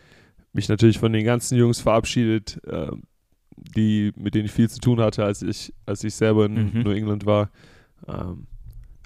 mich 0.53 0.69
natürlich 0.69 0.99
von 0.99 1.13
den 1.13 1.27
ganzen 1.27 1.59
Jungs 1.59 1.81
verabschiedet, 1.81 2.61
äh, 2.65 2.93
die, 3.57 4.13
mit 4.17 4.35
denen 4.35 4.47
ich 4.47 4.53
viel 4.53 4.71
zu 4.71 4.79
tun 4.79 5.01
hatte, 5.01 5.25
als 5.25 5.43
ich, 5.43 5.75
als 5.85 6.05
ich 6.05 6.15
selber 6.15 6.47
in 6.47 6.73
mhm. 6.73 6.83
New 6.85 6.93
England 6.93 7.27
war. 7.27 7.51
Ähm, 8.07 8.47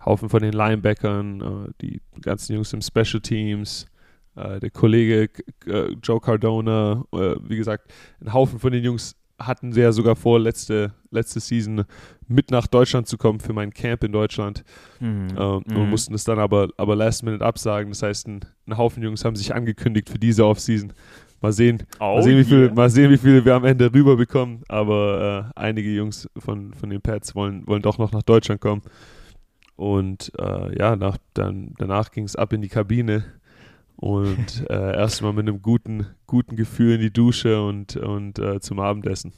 Haufen 0.04 0.28
von 0.30 0.42
den 0.42 0.52
Linebackern, 0.52 1.40
äh, 1.40 1.73
die 1.82 2.00
ganzen 2.23 2.54
Jungs 2.54 2.73
im 2.73 2.80
Special 2.80 3.20
Teams, 3.20 3.87
äh, 4.35 4.59
der 4.61 4.70
Kollege 4.70 5.28
äh, 5.66 5.92
Joe 6.02 6.20
Cardona, 6.20 7.04
äh, 7.12 7.35
wie 7.42 7.56
gesagt, 7.56 7.92
ein 8.20 8.32
Haufen 8.32 8.59
von 8.59 8.73
den 8.73 8.82
Jungs 8.82 9.16
hatten 9.38 9.73
sie 9.73 9.80
ja 9.80 9.90
sogar 9.92 10.16
vor, 10.16 10.38
letzte, 10.38 10.92
letzte 11.11 11.40
Season 11.40 11.85
mit 12.28 12.50
nach 12.50 12.66
Deutschland 12.66 13.09
zu 13.09 13.16
kommen 13.16 13.40
für 13.40 13.54
mein 13.54 13.73
Camp 13.73 14.04
in 14.04 14.12
Deutschland 14.12 14.64
Mhm. 15.00 15.28
ähm, 15.37 15.62
Mhm. 15.66 15.76
und 15.76 15.90
mussten 15.90 16.12
es 16.14 16.25
dann 16.25 16.38
aber, 16.38 16.68
aber 16.76 16.94
last 16.94 17.23
minute 17.23 17.44
absagen. 17.44 17.90
Das 17.90 18.02
heißt, 18.02 18.28
ein, 18.28 18.40
ein 18.66 18.76
Haufen 18.76 19.02
Jungs 19.02 19.25
haben 19.25 19.37
sich 19.37 19.54
angekündigt 19.54 20.11
für 20.11 20.18
diese 20.18 20.44
Offseason. 20.44 20.92
Mal 21.40 21.52
sehen, 21.52 21.85
Oh 21.99 22.16
mal, 22.16 22.23
sehen, 22.23 22.38
wie 22.38 22.44
viel, 22.44 22.64
yeah. 22.64 22.75
mal 22.75 22.90
sehen, 22.90 23.11
wie 23.11 23.16
viele 23.16 23.44
wir 23.44 23.54
am 23.54 23.64
Ende 23.64 23.92
rüberbekommen. 23.92 24.62
Aber 24.68 25.50
äh, 25.56 25.61
einige 25.61 25.90
Jungs 25.90 26.28
von, 26.37 26.75
von 26.75 26.90
den 26.90 27.00
Pats 27.00 27.35
wollen, 27.35 27.66
wollen 27.66 27.82
doch 27.82 27.99
noch 27.99 28.12
nach 28.12 28.23
Deutschland 28.23 28.61
kommen. 28.61 28.82
Und 29.76 30.32
äh, 30.38 30.78
ja, 30.78 30.97
nach, 30.97 31.16
dann, 31.32 31.75
danach 31.78 32.11
ging 32.11 32.25
es 32.25 32.37
ab 32.37 32.52
in 32.52 32.61
die 32.61 32.68
Kabine 32.68 33.25
und 33.97 34.66
äh, 34.70 34.97
erstmal 34.97 35.32
mit 35.32 35.49
einem 35.49 35.62
guten, 35.62 36.06
guten 36.26 36.56
Gefühl 36.56 36.97
in 36.97 37.00
die 37.00 37.12
Dusche 37.12 37.62
und, 37.62 37.97
und 37.97 38.38
äh, 38.38 38.61
zum 38.61 38.80
Abendessen. 38.80 39.32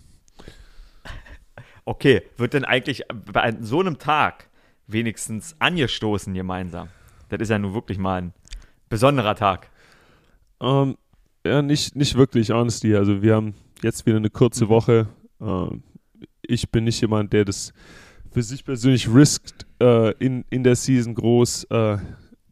Okay, 1.84 2.22
wird 2.36 2.54
denn 2.54 2.64
eigentlich 2.64 3.02
bei 3.08 3.56
so 3.60 3.80
einem 3.80 3.98
Tag 3.98 4.48
wenigstens 4.86 5.56
angestoßen 5.58 6.32
gemeinsam? 6.32 6.88
Das 7.28 7.40
ist 7.40 7.48
ja 7.48 7.58
nun 7.58 7.74
wirklich 7.74 7.98
mal 7.98 8.22
ein 8.22 8.32
besonderer 8.88 9.34
Tag. 9.34 9.68
Ähm, 10.60 10.96
ja, 11.44 11.62
nicht, 11.62 11.96
nicht 11.96 12.14
wirklich, 12.16 12.50
honestly. 12.50 12.94
Also 12.94 13.22
wir 13.22 13.34
haben 13.34 13.54
jetzt 13.82 14.06
wieder 14.06 14.16
eine 14.16 14.30
kurze 14.30 14.68
Woche. 14.68 15.08
Ähm, 15.40 15.82
ich 16.42 16.70
bin 16.70 16.84
nicht 16.84 17.00
jemand, 17.00 17.32
der 17.32 17.44
das 17.44 17.72
für 18.30 18.42
sich 18.42 18.64
persönlich 18.64 19.12
riskt, 19.12 19.66
äh, 19.80 20.12
in, 20.18 20.44
in 20.50 20.64
der 20.64 20.76
Season 20.76 21.14
groß, 21.14 21.64
äh, 21.64 21.98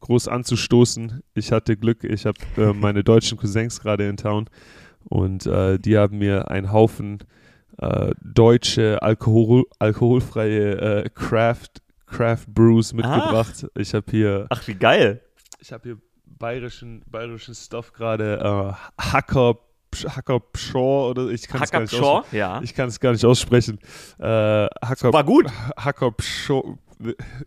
groß 0.01 0.29
anzustoßen. 0.29 1.23
Ich 1.35 1.53
hatte 1.53 1.77
Glück, 1.77 2.05
ich 2.05 2.27
habe 2.27 2.39
äh, 2.57 2.73
meine 2.75 3.05
deutschen 3.05 3.39
Cousins 3.39 3.81
gerade 3.81 4.09
in 4.09 4.17
Town 4.17 4.49
und 5.05 5.45
die 5.47 5.97
haben 5.97 6.19
mir 6.19 6.51
einen 6.51 6.73
Haufen 6.73 7.21
deutsche 8.23 9.03
Alkohol, 9.03 9.65
alkoholfreie 9.79 11.09
Craft, 11.15 11.81
Craft 12.05 12.45
Brews 12.49 12.93
mitgebracht. 12.93 13.67
Ich 13.79 13.95
habe 13.95 14.05
hier 14.11 14.47
Ach, 14.51 14.69
wie 14.69 14.75
geil. 14.75 15.23
ich 15.59 15.73
habe 15.73 15.83
hier 15.85 15.99
bayerischen, 16.41 17.03
bayerischen 17.09 17.55
Stuff 17.55 17.93
gerade. 17.93 18.75
Äh, 18.99 19.01
Hacker, 19.01 19.59
Hacker 20.09 20.41
Pschor 20.41 21.11
oder 21.11 21.29
ich 21.29 21.47
kann 21.47 21.63
es 21.63 21.71
gar, 21.71 21.81
nicht 21.83 21.95
Shaw, 21.95 22.19
aussprechen. 22.19 22.37
ja. 22.37 22.61
Ich 22.63 22.75
kann 22.75 22.89
es 22.89 22.99
gar 22.99 23.13
nicht 23.13 23.25
aussprechen. 23.25 23.79
Äh, 24.19 24.25
Hacker, 24.85 25.13
War 25.13 25.23
gut. 25.25 25.47
Hacker 25.77 26.11
Pschor. 26.11 26.79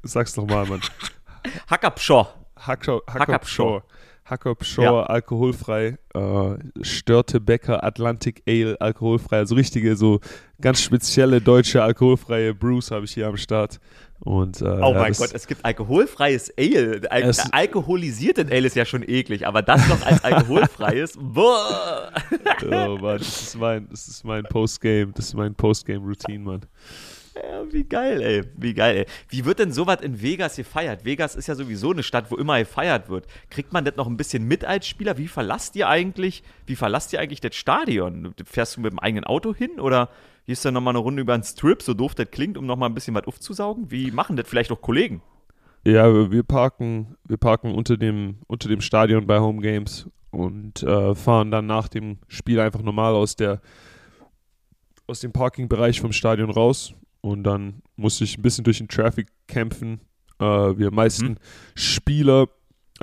Sag's 0.04 0.38
nochmal, 0.38 0.66
Mann. 0.66 0.82
Hacker 1.70 1.92
Pshaw. 1.92 2.28
Hacker, 2.58 3.02
Hacker 3.08 3.20
Hacker 3.20 3.40
Pschor. 3.40 3.84
Hacker 4.26 4.56
Pschor, 4.56 4.84
Ja. 4.86 5.04
alkoholfrei. 5.04 5.98
Äh, 6.16 6.56
Störtebecker 6.82 7.84
Atlantic 7.84 8.42
Ale, 8.48 8.80
alkoholfrei. 8.80 9.38
Also 9.40 9.56
richtige, 9.56 9.96
so 9.98 10.22
ganz 10.62 10.82
spezielle 10.82 11.42
deutsche 11.42 11.84
alkoholfreie 11.84 12.54
Brews 12.54 12.90
habe 12.92 13.04
ich 13.06 13.14
hier 13.14 13.28
am 13.28 13.36
Start. 13.38 13.80
Und, 14.26 14.62
äh, 14.62 14.66
Oh 14.66 14.94
ja, 14.94 15.00
mein 15.00 15.08
das- 15.10 15.18
Gott, 15.18 15.32
es 15.34 15.48
gibt 15.48 15.66
alkoholfreies 15.66 16.54
Ale. 16.58 17.02
Al 17.10 17.24
Es- 17.24 17.52
alkoholisiertes 17.52 18.50
Ale 18.50 18.68
ist 18.68 18.76
ja 18.76 18.86
schon 18.86 19.04
eklig, 19.08 19.46
aber 19.46 19.62
das 19.62 19.86
noch 19.90 20.02
als 20.06 20.24
alkoholfreies. 20.24 21.18
Boah. 21.20 22.10
Oh 22.66 22.98
Mann, 23.02 23.18
das 23.18 23.42
ist 23.42 23.58
mein, 23.58 23.88
das 23.90 24.08
ist 24.08 24.24
mein 24.24 24.44
Postgame, 24.46 25.12
das 25.14 25.26
ist 25.26 25.34
mein 25.34 25.54
Postgame-Routine, 25.56 26.40
Mann. 26.40 26.62
Ja, 27.36 27.64
wie 27.74 27.84
geil, 27.84 28.22
ey. 28.22 28.44
Wie 28.56 28.74
geil, 28.76 28.96
ey. 28.98 29.06
Wie 29.28 29.44
wird 29.44 29.58
denn 29.60 29.72
sowas 29.74 29.98
in 30.02 30.22
Vegas 30.22 30.56
gefeiert? 30.56 31.04
Vegas 31.04 31.36
ist 31.36 31.48
ja 31.48 31.56
sowieso 31.56 31.92
eine 31.92 32.04
Stadt, 32.04 32.30
wo 32.30 32.36
immer 32.36 32.60
gefeiert 32.60 33.10
wird. 33.10 33.26
Kriegt 33.50 33.74
man 33.74 33.84
das 33.84 33.96
noch 33.96 34.06
ein 34.08 34.18
bisschen 34.18 34.44
mit 34.48 34.64
als 34.64 34.88
Spieler? 34.88 35.18
Wie 35.18 35.28
verlasst 35.28 35.76
ihr 35.76 35.90
eigentlich, 35.90 36.44
wie 36.68 36.76
verlasst 36.76 37.12
ihr 37.12 37.20
eigentlich 37.20 37.42
das 37.42 37.56
Stadion? 37.56 38.36
Fährst 38.46 38.78
du 38.78 38.82
mit 38.82 38.92
dem 38.92 39.00
eigenen 39.00 39.24
Auto 39.26 39.54
hin 39.56 39.80
oder 39.80 40.10
gehst 40.46 40.66
du 40.66 40.72
nochmal 40.72 40.94
eine 40.94 41.00
Runde 41.00 41.22
über 41.22 41.38
den 41.38 41.44
Strip, 41.44 41.82
so 41.82 41.94
doof 41.94 42.16
das 42.16 42.30
klingt, 42.32 42.58
um 42.58 42.66
nochmal 42.66 42.90
ein 42.90 42.96
bisschen 42.96 43.16
was 43.16 43.26
aufzusaugen? 43.26 43.92
Wie 43.92 44.12
machen 44.12 44.36
das 44.36 44.48
vielleicht 44.48 44.72
auch 44.72 44.82
Kollegen? 44.82 45.22
Ja, 45.86 46.32
wir 46.32 46.44
parken, 46.44 47.16
wir 47.26 47.38
parken 47.38 47.74
unter 47.74 47.98
dem, 47.98 48.38
unter 48.48 48.70
dem 48.70 48.82
Stadion 48.82 49.28
bei 49.28 49.40
Home 49.40 49.62
Games 49.62 50.08
und 50.32 50.82
äh, 50.84 51.14
fahren 51.14 51.52
dann 51.52 51.66
nach 51.66 51.90
dem 51.90 52.20
Spiel 52.28 52.60
einfach 52.60 52.82
normal 52.82 53.14
aus 53.14 53.36
der 53.36 53.62
aus 55.06 55.20
dem 55.20 55.34
Parkingbereich 55.34 56.00
vom 56.00 56.14
Stadion 56.14 56.50
raus 56.50 56.94
und 57.20 57.44
dann 57.44 57.82
musste 57.98 58.24
ich 58.24 58.38
ein 58.38 58.42
bisschen 58.42 58.64
durch 58.64 58.78
den 58.78 58.88
Traffic 58.88 59.28
kämpfen. 59.48 60.00
Äh, 60.40 60.46
wir 60.46 60.92
meisten 60.92 61.32
Mhm. 61.32 61.38
Spieler 61.76 62.48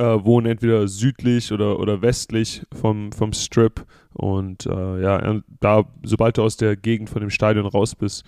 äh, 0.00 0.24
wohnen 0.24 0.46
entweder 0.46 0.88
südlich 0.88 1.52
oder, 1.52 1.78
oder 1.78 2.00
westlich 2.00 2.62
vom, 2.72 3.12
vom 3.12 3.32
Strip 3.32 3.84
und 4.14 4.66
äh, 4.66 5.02
ja, 5.02 5.40
da, 5.60 5.84
sobald 6.02 6.38
du 6.38 6.42
aus 6.42 6.56
der 6.56 6.76
Gegend 6.76 7.10
von 7.10 7.20
dem 7.20 7.30
Stadion 7.30 7.66
raus 7.66 7.94
bist, 7.94 8.24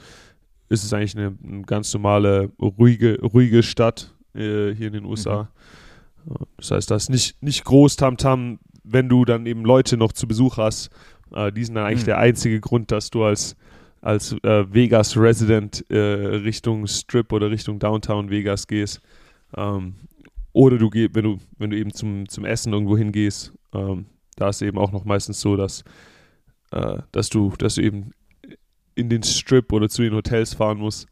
ist 0.68 0.84
es 0.84 0.92
eigentlich 0.92 1.16
eine, 1.16 1.36
eine 1.42 1.62
ganz 1.62 1.92
normale, 1.94 2.50
ruhige, 2.60 3.20
ruhige 3.20 3.62
Stadt 3.62 4.14
äh, 4.34 4.74
hier 4.74 4.88
in 4.88 4.92
den 4.92 5.04
USA. 5.04 5.48
Ja, 6.28 6.36
Das 6.56 6.70
heißt, 6.70 6.90
da 6.90 6.96
ist 6.96 7.10
nicht, 7.10 7.42
nicht 7.42 7.64
groß 7.64 7.96
Tamtam, 7.96 8.58
wenn 8.84 9.08
du 9.08 9.24
dann 9.24 9.46
eben 9.46 9.64
Leute 9.64 9.96
noch 9.96 10.12
zu 10.12 10.26
Besuch 10.28 10.56
hast. 10.58 10.90
Äh, 11.34 11.52
die 11.52 11.64
sind 11.64 11.74
dann 11.74 11.86
eigentlich 11.86 12.02
Mhm. 12.02 12.06
der 12.06 12.18
einzige 12.18 12.60
Grund, 12.60 12.90
dass 12.90 13.10
du 13.10 13.24
als, 13.24 13.56
als 14.00 14.32
äh, 14.42 14.64
Vegas-Resident 14.72 15.84
äh, 15.90 15.96
Richtung 15.98 16.86
Strip 16.86 17.32
oder 17.32 17.50
Richtung 17.50 17.78
Downtown 17.78 18.30
Vegas 18.30 18.66
gehst. 18.66 19.00
Ähm, 19.56 19.94
oder 20.52 20.78
du 20.78 20.90
gehst, 20.90 21.14
wenn 21.14 21.24
du, 21.24 21.38
wenn 21.58 21.70
du 21.70 21.76
eben 21.78 21.92
zum, 21.92 22.28
zum 22.28 22.44
Essen 22.44 22.72
irgendwo 22.72 22.96
hingehst, 22.96 23.52
ähm, 23.74 24.06
da 24.36 24.48
ist 24.48 24.62
eben 24.62 24.78
auch 24.78 24.92
noch 24.92 25.04
meistens 25.04 25.40
so, 25.40 25.56
dass, 25.56 25.84
äh, 26.72 26.98
dass 27.12 27.28
du, 27.28 27.52
dass 27.58 27.76
du 27.76 27.82
eben 27.82 28.10
in 28.94 29.08
den 29.08 29.22
Strip 29.22 29.72
oder 29.72 29.88
zu 29.88 30.02
den 30.02 30.14
Hotels 30.14 30.54
fahren 30.54 30.78
musst. 30.78 31.06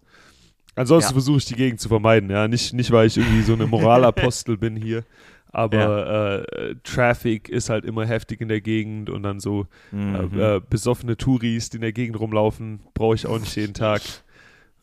Ansonsten 0.76 1.10
Ja. 1.10 1.14
versuche 1.14 1.38
ich 1.38 1.44
die 1.46 1.54
Gegend 1.56 1.80
zu 1.80 1.88
vermeiden, 1.88 2.30
ja. 2.30 2.46
Nicht, 2.48 2.72
nicht 2.74 2.90
weil 2.90 3.06
ich 3.06 3.16
irgendwie 3.16 3.42
so 3.42 3.54
eine 3.54 3.66
Moralapostel 3.66 4.56
bin 4.56 4.76
hier, 4.76 5.04
aber 5.52 6.44
äh, 6.48 6.74
Traffic 6.84 7.48
ist 7.48 7.70
halt 7.70 7.84
immer 7.84 8.06
heftig 8.06 8.40
in 8.40 8.48
der 8.48 8.60
Gegend 8.60 9.10
und 9.10 9.22
dann 9.22 9.40
so 9.40 9.66
Mhm. 9.90 10.38
äh, 10.38 10.56
äh, 10.56 10.60
besoffene 10.68 11.16
Touris, 11.16 11.70
die 11.70 11.78
in 11.78 11.80
der 11.82 11.92
Gegend 11.92 12.20
rumlaufen, 12.20 12.80
brauche 12.94 13.14
ich 13.16 13.26
auch 13.26 13.38
nicht 13.38 13.56
jeden 13.56 13.74
Tag. 13.74 14.02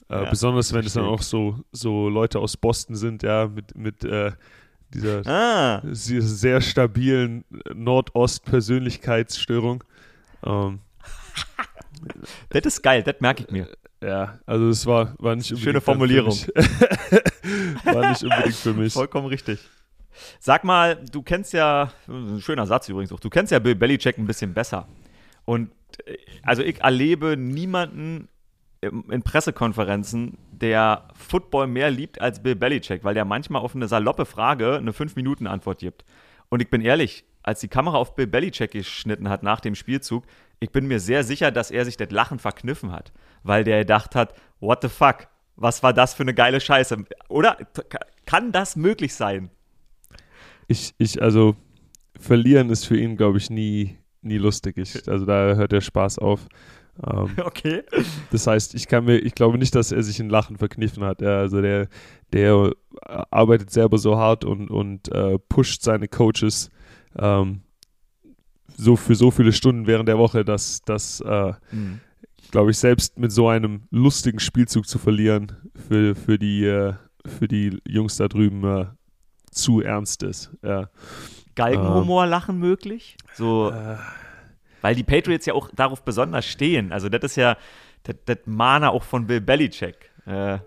Äh, 0.10 0.24
Ja, 0.24 0.30
besonders 0.30 0.74
wenn 0.74 0.86
es 0.86 0.94
dann 0.94 1.06
auch 1.06 1.22
so, 1.22 1.60
so 1.72 2.10
Leute 2.10 2.40
aus 2.40 2.58
Boston 2.58 2.96
sind, 2.96 3.24
ja, 3.24 3.48
mit, 3.48 3.76
mit 3.76 4.04
äh, 4.04 4.32
dieser 4.94 5.26
ah, 5.28 5.82
sehr, 5.92 6.62
stabilen 6.62 7.44
Nordost-Persönlichkeitsstörung. 7.74 9.84
Ähm, 10.46 10.80
das 12.50 12.66
ist 12.66 12.82
geil, 12.82 13.04
das 13.04 13.16
merke 13.20 13.44
ich 13.44 13.52
mir. 13.52 13.68
ja, 14.02 14.40
also 14.46 14.70
es 14.70 14.86
war, 14.86 15.14
war 15.20 15.36
nicht 15.36 15.52
unbedingt 15.52 15.64
Schöne 15.64 15.74
dann 15.74 15.82
für 15.82 15.86
Formulierung. 15.86 16.30
mich. 16.30 16.48
war 17.86 18.10
nicht 18.10 18.24
unbedingt 18.24 18.56
für 18.56 18.74
mich. 18.74 18.94
Vollkommen 18.94 19.28
richtig. 19.28 19.60
Sag 20.40 20.64
mal, 20.64 20.96
du 21.12 21.22
kennst 21.22 21.54
ja, 21.54 21.92
ein 22.08 22.42
schöner 22.42 22.66
Satz 22.66 22.90
übrigens 22.90 23.12
auch, 23.12 23.20
du 23.20 23.30
kennst 23.30 23.52
ja 23.52 23.60
Bill 23.60 23.76
Belichick 23.76 24.18
ein 24.18 24.26
bisschen 24.26 24.54
besser. 24.54 24.88
Und 25.46 25.70
äh, 26.06 26.18
also 26.44 26.64
ich 26.64 26.82
erlebe 26.82 27.38
niemanden 27.38 28.30
in 28.82 29.24
Pressekonferenzen, 29.24 30.38
der 30.52 31.08
Football 31.14 31.68
mehr 31.68 31.90
liebt 31.90 32.22
als 32.22 32.42
Bill 32.42 32.56
Belichick, 32.56 33.04
weil 33.04 33.14
der 33.14 33.26
manchmal 33.26 33.62
auf 33.62 33.76
eine 33.76 33.88
saloppe 33.88 34.26
Frage 34.26 34.78
eine 34.78 34.92
5-Minuten-Antwort 34.92 35.80
gibt. 35.80 36.06
Und 36.50 36.62
ich 36.62 36.70
bin 36.70 36.82
ehrlich, 36.82 37.26
als 37.44 37.60
die 37.60 37.68
Kamera 37.68 37.98
auf 37.98 38.16
Bill 38.16 38.28
Belichick 38.28 38.72
geschnitten 38.72 39.30
hat 39.30 39.44
nach 39.44 39.60
dem 39.60 39.76
Spielzug, 39.76 40.26
ich 40.60 40.72
bin 40.72 40.88
mir 40.88 41.00
sehr 41.00 41.24
sicher, 41.24 41.52
dass 41.52 41.72
er 41.72 41.86
sich 41.86 41.98
das 41.98 42.12
Lachen 42.12 42.40
verkniffen 42.40 42.92
hat, 42.92 43.12
weil 43.44 43.64
der 43.64 43.80
gedacht 43.80 44.16
hat, 44.16 44.34
what 44.60 44.82
the 44.82 44.90
fuck, 44.90 45.28
was 45.56 45.82
war 45.84 45.94
das 45.94 46.14
für 46.14 46.24
eine 46.24 46.34
geile 46.34 46.60
Scheiße? 46.60 47.06
Oder 47.30 47.58
kann 48.26 48.52
das 48.52 48.76
möglich 48.76 49.16
sein? 49.16 49.50
Ich, 50.68 50.94
ich, 50.98 51.22
also, 51.22 51.56
verlieren 52.20 52.70
ist 52.70 52.86
für 52.86 52.98
ihn, 52.98 53.18
glaube 53.18 53.38
ich, 53.38 53.50
nie, 53.50 53.98
nie 54.22 54.38
lustig. 54.38 54.78
Ich, 54.78 55.08
also 55.08 55.26
da 55.26 55.56
hört 55.56 55.72
der 55.72 55.82
Spaß 55.82 56.20
auf. 56.20 56.48
Ähm, 57.06 57.36
Okay. 57.44 57.84
das 58.32 58.48
heißt, 58.48 58.74
ich 58.76 58.88
kann 58.88 59.06
mir, 59.06 59.18
ich 59.20 59.36
glaube 59.36 59.58
nicht, 59.58 59.76
dass 59.76 59.92
er 59.92 60.04
sich 60.04 60.20
ein 60.20 60.30
Lachen 60.30 60.58
verkniffen 60.58 61.04
hat. 61.04 61.22
Ja, 61.22 61.40
also 61.40 61.62
der, 61.62 61.88
der 62.34 62.72
arbeitet 63.02 63.70
selber 63.72 63.98
so 63.98 64.18
hart 64.18 64.46
und, 64.46 64.70
und 64.70 65.12
äh, 65.14 65.38
pusht 65.50 65.82
seine 65.84 66.08
Coaches 66.08 66.70
ähm, 67.18 67.62
so 68.76 68.96
für 68.96 69.16
so 69.16 69.32
viele 69.32 69.54
Stunden 69.54 69.88
während 69.88 70.08
der 70.10 70.18
Woche, 70.18 70.44
dass, 70.46 70.82
dass 70.82 71.22
äh, 71.22 71.54
Mhm. 71.72 72.00
glaube 72.52 72.72
ich, 72.72 72.78
selbst 72.78 73.18
mit 73.18 73.32
so 73.32 73.48
einem 73.50 73.84
lustigen 73.92 74.40
Spielzug 74.40 74.88
zu 74.88 75.00
verlieren, 75.00 75.52
für, 75.88 76.16
für, 76.16 76.38
die, 76.40 76.64
äh, 76.66 76.94
für 77.26 77.48
die 77.48 77.80
Jungs 77.88 78.18
da 78.18 78.28
drüben 78.28 78.64
äh, 78.64 78.86
zu 79.52 79.82
ernst 79.82 80.24
ist. 80.24 80.52
Ja. 80.64 80.90
Galgenhumor-Lachen 81.56 82.58
möglich? 82.60 83.18
So, 83.34 83.72
Äh, 83.72 83.98
weil 84.88 84.96
die 84.96 85.04
Patriots 85.04 85.46
ja 85.46 85.54
auch 85.54 85.70
darauf 85.76 86.02
besonders 86.04 86.46
stehen. 86.46 86.92
Also, 86.94 87.10
das 87.10 87.24
ist 87.24 87.36
ja 87.36 87.58
das, 88.04 88.16
das 88.26 88.38
Mana 88.46 88.90
auch 88.90 89.04
von 89.04 89.28
Bill 89.28 89.42
Belichick. 89.42 90.12
Äh, 90.26 90.60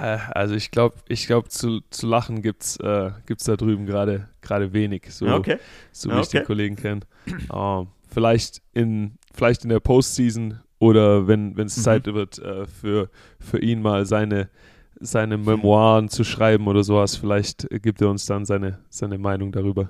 Äh, 0.00 0.18
also 0.34 0.56
ich 0.56 0.72
glaube, 0.72 0.96
ich 1.08 1.26
glaube 1.28 1.48
zu, 1.48 1.80
zu 1.90 2.08
lachen 2.08 2.42
gibt's 2.42 2.76
äh, 2.78 3.12
gibt's 3.26 3.44
da 3.44 3.54
drüben 3.56 3.86
gerade 3.86 4.28
gerade 4.40 4.72
wenig, 4.72 5.12
so, 5.14 5.26
Okay. 5.26 5.58
so 5.92 6.08
wie 6.10 6.14
Okay. 6.14 6.22
ich 6.22 6.28
die 6.30 6.40
Kollegen 6.40 6.74
kenne. 6.74 7.02
Ähm, 7.52 7.86
vielleicht 8.12 8.60
in 8.72 9.18
vielleicht 9.32 9.62
in 9.62 9.70
der 9.70 9.78
Postseason 9.80 10.58
oder 10.80 11.28
wenn 11.28 11.56
es 11.58 11.76
Mhm. 11.76 11.82
Zeit 11.82 12.06
wird 12.06 12.38
äh, 12.40 12.66
für 12.66 13.08
für 13.38 13.60
ihn 13.60 13.82
mal 13.82 14.04
seine 14.04 14.48
seine 15.00 15.36
Memoiren 15.38 16.08
zu 16.08 16.24
schreiben 16.24 16.66
oder 16.66 16.82
sowas, 16.82 17.14
vielleicht 17.16 17.68
gibt 17.82 18.00
er 18.02 18.08
uns 18.08 18.26
dann 18.26 18.44
seine 18.44 18.80
seine 18.90 19.18
Meinung 19.18 19.52
darüber. 19.52 19.88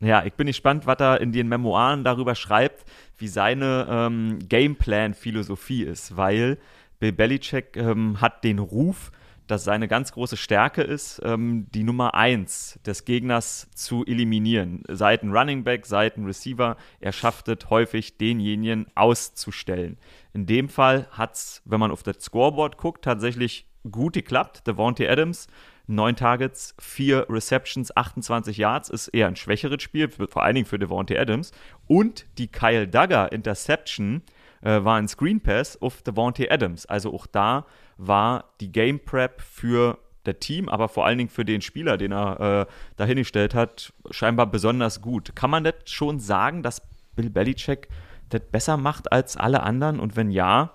Ja, 0.00 0.24
ich 0.24 0.34
bin 0.34 0.46
gespannt, 0.46 0.86
was 0.86 1.00
er 1.00 1.20
in 1.20 1.32
den 1.32 1.48
Memoiren 1.48 2.04
darüber 2.04 2.34
schreibt, 2.34 2.84
wie 3.16 3.28
seine 3.28 3.86
ähm, 3.88 4.38
Gameplan-Philosophie 4.46 5.84
ist, 5.84 6.16
weil 6.16 6.58
Bill 6.98 7.12
Belichick 7.12 7.76
ähm, 7.76 8.20
hat 8.20 8.44
den 8.44 8.58
Ruf, 8.58 9.10
dass 9.46 9.64
seine 9.64 9.88
ganz 9.88 10.12
große 10.12 10.36
Stärke 10.36 10.82
ist, 10.82 11.20
ähm, 11.24 11.66
die 11.70 11.84
Nummer 11.84 12.14
eins 12.14 12.78
des 12.84 13.04
Gegners 13.04 13.70
zu 13.74 14.04
eliminieren. 14.04 14.82
Seiten 14.88 15.32
Running 15.32 15.62
Back, 15.64 15.86
Seiten 15.86 16.24
Receiver. 16.24 16.76
Er 17.00 17.12
schafft 17.12 17.48
es 17.48 17.70
häufig, 17.70 18.18
denjenigen 18.18 18.86
auszustellen. 18.94 19.98
In 20.32 20.46
dem 20.46 20.68
Fall 20.68 21.06
hat 21.10 21.34
es, 21.34 21.62
wenn 21.64 21.80
man 21.80 21.90
auf 21.90 22.02
das 22.02 22.16
Scoreboard 22.20 22.76
guckt, 22.76 23.04
tatsächlich 23.04 23.66
gut 23.90 24.14
geklappt. 24.14 24.66
Devontae 24.66 25.08
Adams, 25.08 25.46
neun 25.86 26.16
Targets, 26.16 26.74
vier 26.78 27.26
Receptions, 27.28 27.96
28 27.96 28.56
Yards, 28.56 28.88
ist 28.88 29.08
eher 29.08 29.28
ein 29.28 29.36
schwächeres 29.36 29.82
Spiel, 29.82 30.08
vor 30.08 30.42
allen 30.42 30.54
Dingen 30.54 30.66
für 30.66 30.78
Devontae 30.78 31.18
Adams. 31.18 31.52
Und 31.86 32.26
die 32.38 32.48
Kyle 32.48 32.88
Duggar 32.88 33.32
Interception 33.32 34.22
äh, 34.62 34.82
war 34.82 34.96
ein 34.96 35.08
Screen 35.08 35.40
Pass 35.40 35.80
auf 35.80 36.02
Devontae 36.02 36.50
Adams. 36.50 36.86
Also 36.86 37.14
auch 37.14 37.26
da 37.26 37.66
war 37.96 38.52
die 38.60 38.72
Game 38.72 39.00
Prep 39.00 39.40
für 39.40 39.98
der 40.26 40.40
Team, 40.40 40.68
aber 40.68 40.88
vor 40.88 41.06
allen 41.06 41.18
Dingen 41.18 41.30
für 41.30 41.44
den 41.44 41.60
Spieler, 41.60 41.96
den 41.96 42.12
er 42.12 42.66
äh, 42.68 42.72
dahingestellt 42.96 43.54
hat, 43.54 43.92
scheinbar 44.10 44.46
besonders 44.46 45.00
gut. 45.00 45.36
Kann 45.36 45.50
man 45.50 45.64
das 45.64 45.74
schon 45.84 46.18
sagen, 46.18 46.62
dass 46.62 46.82
Bill 47.14 47.30
Belichick 47.30 47.88
das 48.30 48.42
besser 48.50 48.76
macht 48.76 49.12
als 49.12 49.36
alle 49.36 49.62
anderen? 49.62 50.00
Und 50.00 50.16
wenn 50.16 50.30
ja, 50.30 50.72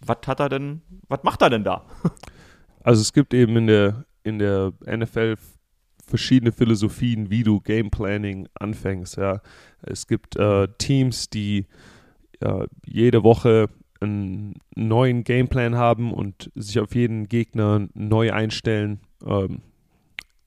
was 0.00 0.18
hat 0.26 0.38
er 0.38 0.48
denn, 0.48 0.82
was 1.08 1.24
macht 1.24 1.42
er 1.42 1.50
denn 1.50 1.64
da? 1.64 1.84
Also 2.86 3.00
es 3.00 3.12
gibt 3.12 3.34
eben 3.34 3.56
in 3.56 3.66
der, 3.66 4.04
in 4.22 4.38
der 4.38 4.72
NFL 4.86 5.34
verschiedene 6.06 6.52
Philosophien, 6.52 7.30
wie 7.30 7.42
du 7.42 7.58
Game 7.58 7.90
Planning 7.90 8.46
anfängst. 8.54 9.16
Ja. 9.16 9.42
Es 9.82 10.06
gibt 10.06 10.36
äh, 10.36 10.68
Teams, 10.78 11.28
die 11.28 11.66
äh, 12.38 12.68
jede 12.86 13.24
Woche 13.24 13.68
einen 14.00 14.54
neuen 14.76 15.24
Gameplan 15.24 15.74
haben 15.74 16.14
und 16.14 16.52
sich 16.54 16.78
auf 16.78 16.94
jeden 16.94 17.26
Gegner 17.26 17.88
neu 17.94 18.32
einstellen. 18.32 19.00
Ähm, 19.26 19.62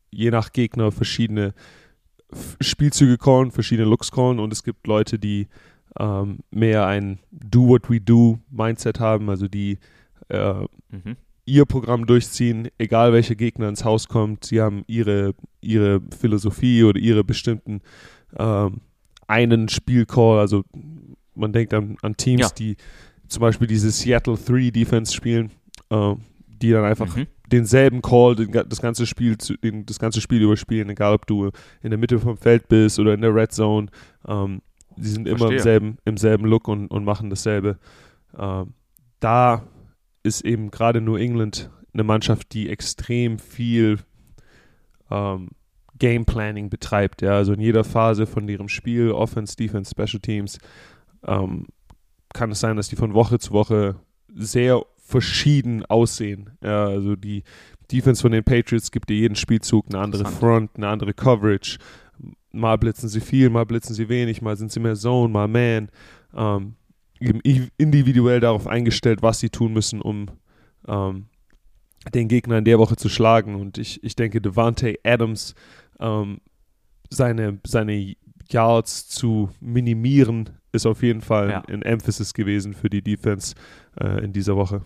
je 0.10 0.32
nach 0.32 0.54
Gegner 0.54 0.94
verschiedene 0.94 1.54
Spielzüge 2.62 3.18
callen, 3.18 3.52
verschiedene 3.52 3.90
Looks 3.90 4.12
callen 4.14 4.40
und 4.40 4.54
es 4.54 4.64
gibt 4.64 4.88
Leute, 4.88 5.20
die 5.20 5.50
ähm, 6.00 6.40
mehr 6.52 6.88
ein 6.88 7.20
Do 7.32 7.68
what 7.68 7.90
we 7.90 8.00
do 8.00 8.40
Mindset 8.50 9.02
haben, 9.02 9.30
also 9.30 9.50
die 9.50 9.78
äh, 10.30 10.64
Mhm. 10.92 11.18
Ihr 11.50 11.66
Programm 11.66 12.06
durchziehen, 12.06 12.70
egal 12.78 13.12
welcher 13.14 13.36
Gegner 13.36 13.68
ins 13.70 13.84
Haus 13.84 14.08
kommt. 14.08 14.46
Sie 14.46 14.62
haben 14.62 14.84
ihre, 14.88 15.34
ihre 15.62 16.02
Philosophie 16.20 16.84
oder 16.84 17.00
ihre 17.00 17.24
bestimmten 17.24 17.82
ähm, 18.38 18.82
einen 19.28 19.68
Spielcall. 19.70 20.40
Also 20.40 20.64
man 21.36 21.52
denkt 21.52 21.74
an, 21.74 21.98
an 22.02 22.16
Teams, 22.16 22.42
Ja. 22.42 22.50
die 22.58 22.78
zum 23.28 23.42
Beispiel 23.42 23.68
diese 23.68 23.92
Seattle 23.92 24.38
3 24.38 24.70
Defense 24.72 25.14
spielen, 25.14 25.52
äh, 25.90 26.16
die 26.48 26.72
dann 26.72 26.84
einfach 26.86 27.16
Mhm. 27.16 27.28
denselben 27.52 28.02
Call 28.02 28.36
den, 28.36 28.52
das 28.52 28.82
ganze 28.82 29.06
Spiel 29.06 29.36
den, 29.64 29.86
das 29.86 29.98
ganze 30.00 30.22
Spiel 30.22 30.42
überspielen, 30.42 30.90
egal 30.90 31.14
ob 31.14 31.26
du 31.28 31.50
in 31.82 31.90
der 31.90 31.98
Mitte 32.00 32.20
vom 32.20 32.38
Feld 32.38 32.68
bist 32.68 33.00
oder 33.00 33.14
in 33.14 33.22
der 33.22 33.34
Red 33.34 33.52
Zone. 33.52 33.88
Ähm, 34.28 34.62
die 34.98 35.08
sind 35.08 35.28
immer 35.28 35.34
im 35.34 35.38
Verstehe. 35.40 35.62
selben, 35.62 35.98
im 36.06 36.18
selben 36.18 36.46
Look 36.46 36.68
und, 36.68 36.88
und 36.88 37.06
machen 37.06 37.30
dasselbe. 37.30 37.78
Ähm, 38.38 38.74
da 39.20 39.64
ist 40.24 40.42
eben 40.46 40.72
gerade 40.72 41.02
New 41.02 41.16
England 41.16 41.70
eine 41.94 42.04
Mannschaft, 42.04 42.54
die 42.54 42.70
extrem 42.70 43.40
viel 43.40 44.00
ähm, 45.10 45.50
Game 45.98 46.26
Planning 46.26 46.70
betreibt. 46.70 47.22
Ja, 47.22 47.32
also 47.32 47.54
in 47.54 47.60
jeder 47.60 47.84
Phase 47.84 48.26
von 48.26 48.48
ihrem 48.48 48.70
Spiel, 48.70 49.12
Offense, 49.12 49.56
Defense, 49.56 49.92
Special 49.92 50.22
Teams, 50.22 50.60
ähm, 51.26 51.68
kann 52.34 52.52
es 52.52 52.60
sein, 52.60 52.78
dass 52.78 52.88
die 52.88 52.96
von 52.96 53.14
Woche 53.14 53.40
zu 53.40 53.52
Woche 53.52 53.96
sehr 54.34 54.84
verschieden 54.98 55.86
aussehen. 55.86 56.52
Ja, 56.64 56.86
also 56.86 57.16
die 57.16 57.44
Defense 57.92 58.22
von 58.22 58.32
den 58.32 58.44
Patriots 58.44 58.92
gibt 58.92 59.10
dir 59.10 59.18
jeden 59.18 59.36
Spielzug 59.36 59.88
eine 59.90 60.00
andere. 60.00 60.26
Front, 60.26 60.72
eine 60.76 60.88
andere 60.88 61.14
Coverage. 61.14 61.78
Mal 62.52 62.78
blitzen 62.78 63.10
sie 63.10 63.22
viel, 63.22 63.50
mal 63.50 63.66
blitzen 63.66 63.96
sie 63.96 64.10
wenig, 64.10 64.42
mal 64.42 64.56
sind 64.56 64.72
sie 64.72 64.80
mehr 64.80 64.96
Zone, 64.96 65.32
mal 65.32 65.48
Man. 65.48 65.90
Ähm, 66.36 66.76
eben 67.20 67.42
individuell 67.78 68.40
darauf 68.40 68.68
eingestellt, 68.68 69.22
was 69.22 69.40
sie 69.40 69.50
tun 69.50 69.74
müssen, 69.74 70.02
um 70.02 70.28
ähm, 70.88 71.26
den 72.14 72.28
Gegner 72.28 72.58
in 72.58 72.66
der 72.66 72.80
Woche 72.80 72.96
zu 72.96 73.10
schlagen. 73.10 73.56
Und 73.56 73.78
ich, 73.78 74.04
ich 74.04 74.16
denke, 74.16 74.42
Devante 74.42 74.96
Adams 75.04 75.54
ähm, 76.00 76.40
seine, 77.10 77.60
seine 77.66 78.16
Yards 78.50 79.10
zu 79.10 79.50
minimieren, 79.60 80.50
ist 80.72 80.86
auf 80.86 81.04
jeden 81.04 81.22
Fall 81.22 81.50
Ja. 81.50 81.64
ein 81.68 81.82
Emphasis 81.82 82.34
gewesen 82.34 82.74
für 82.74 82.90
die 82.90 83.02
Defense 83.02 83.56
äh, 84.00 84.24
in 84.24 84.34
dieser 84.34 84.56
Woche. 84.56 84.82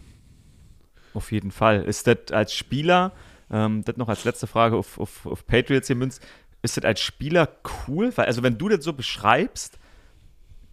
Auf 1.13 1.31
jeden 1.31 1.51
Fall. 1.51 1.83
Ist 1.83 2.07
das 2.07 2.31
als 2.31 2.53
Spieler, 2.53 3.11
ähm, 3.51 3.83
das 3.83 3.97
noch 3.97 4.09
als 4.09 4.23
letzte 4.23 4.47
Frage 4.47 4.75
auf, 4.77 4.99
auf, 4.99 5.25
auf 5.25 5.45
Patriots 5.45 5.87
gemünzt, 5.87 6.25
ist 6.61 6.77
das 6.77 6.85
als 6.85 7.01
Spieler 7.01 7.49
cool? 7.87 8.11
Weil, 8.15 8.25
also 8.25 8.41
wenn 8.41 8.57
du 8.57 8.69
das 8.69 8.83
so 8.83 8.93
beschreibst, 8.93 9.77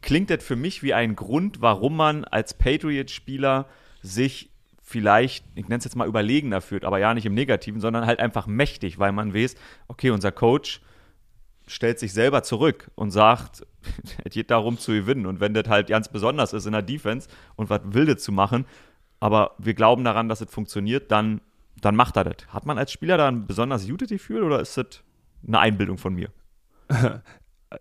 klingt 0.02 0.30
das 0.30 0.42
für 0.42 0.56
mich 0.56 0.82
wie 0.82 0.94
ein 0.94 1.16
Grund, 1.16 1.60
warum 1.60 1.96
man 1.96 2.24
als 2.24 2.54
Patriot-Spieler 2.54 3.66
sich 4.02 4.50
vielleicht, 4.82 5.44
ich 5.54 5.68
nenne 5.68 5.78
es 5.78 5.84
jetzt 5.84 5.96
mal 5.96 6.08
überlegener 6.08 6.60
fühlt, 6.60 6.84
aber 6.84 6.98
ja 6.98 7.14
nicht 7.14 7.26
im 7.26 7.34
Negativen, 7.34 7.80
sondern 7.80 8.06
halt 8.06 8.18
einfach 8.18 8.46
mächtig, 8.46 8.98
weil 8.98 9.12
man 9.12 9.32
weiß, 9.34 9.54
okay, 9.88 10.10
unser 10.10 10.32
Coach 10.32 10.80
stellt 11.68 12.00
sich 12.00 12.12
selber 12.12 12.42
zurück 12.42 12.90
und 12.96 13.12
sagt, 13.12 13.64
es 14.24 14.32
geht 14.32 14.50
darum 14.50 14.78
zu 14.78 14.92
gewinnen. 14.92 15.26
Und 15.26 15.40
wenn 15.40 15.54
das 15.54 15.68
halt 15.68 15.88
ganz 15.88 16.08
besonders 16.08 16.52
ist 16.52 16.66
in 16.66 16.72
der 16.72 16.82
Defense 16.82 17.28
und 17.54 17.70
was 17.70 17.80
Wildes 17.84 18.24
zu 18.24 18.32
machen, 18.32 18.66
aber 19.20 19.54
wir 19.58 19.74
glauben 19.74 20.02
daran, 20.02 20.28
dass 20.28 20.40
es 20.40 20.50
funktioniert, 20.50 21.12
dann, 21.12 21.40
dann 21.80 21.94
macht 21.94 22.16
er 22.16 22.24
das. 22.24 22.48
Hat 22.48 22.66
man 22.66 22.78
als 22.78 22.90
Spieler 22.90 23.16
da 23.16 23.28
ein 23.28 23.46
besonders 23.46 23.86
gutes 23.86 24.08
Gefühl 24.08 24.42
oder 24.42 24.60
ist 24.60 24.76
das 24.76 25.04
eine 25.46 25.60
Einbildung 25.60 25.98
von 25.98 26.14
mir? 26.14 26.30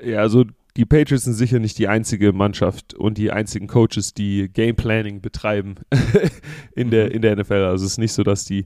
Ja, 0.04 0.20
also 0.20 0.46
die 0.78 0.86
Patriots 0.86 1.26
sind 1.26 1.34
sicher 1.34 1.60
nicht 1.60 1.78
die 1.78 1.88
einzige 1.88 2.32
Mannschaft 2.32 2.94
und 2.94 3.18
die 3.18 3.32
einzigen 3.32 3.68
Coaches, 3.68 4.14
die 4.14 4.50
Game 4.50 4.76
Planning 4.76 5.22
betreiben 5.22 5.76
in, 6.76 6.90
der, 6.92 7.08
Mhm. 7.08 7.12
in 7.12 7.22
der 7.22 7.36
NFL. 7.36 7.54
Also 7.54 7.86
es 7.86 7.94
ist 7.94 7.98
nicht 7.98 8.14
so, 8.14 8.24
dass 8.24 8.46
die 8.46 8.66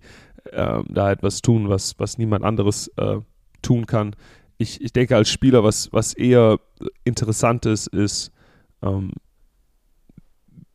ähm, 0.52 0.86
da 0.90 1.12
etwas 1.12 1.42
tun, 1.42 1.70
was, 1.70 1.98
was 2.00 2.18
niemand 2.18 2.44
anderes 2.44 2.90
äh, 2.98 3.18
tun 3.62 3.86
kann. 3.86 4.16
Ich, 4.58 4.82
ich 4.82 4.94
denke 4.94 5.16
als 5.16 5.30
Spieler, 5.30 5.64
was, 5.64 5.92
was 5.92 6.14
eher 6.14 6.60
interessant 7.04 7.66
ist, 7.66 7.88
ist, 7.88 8.32
ähm, 8.82 9.12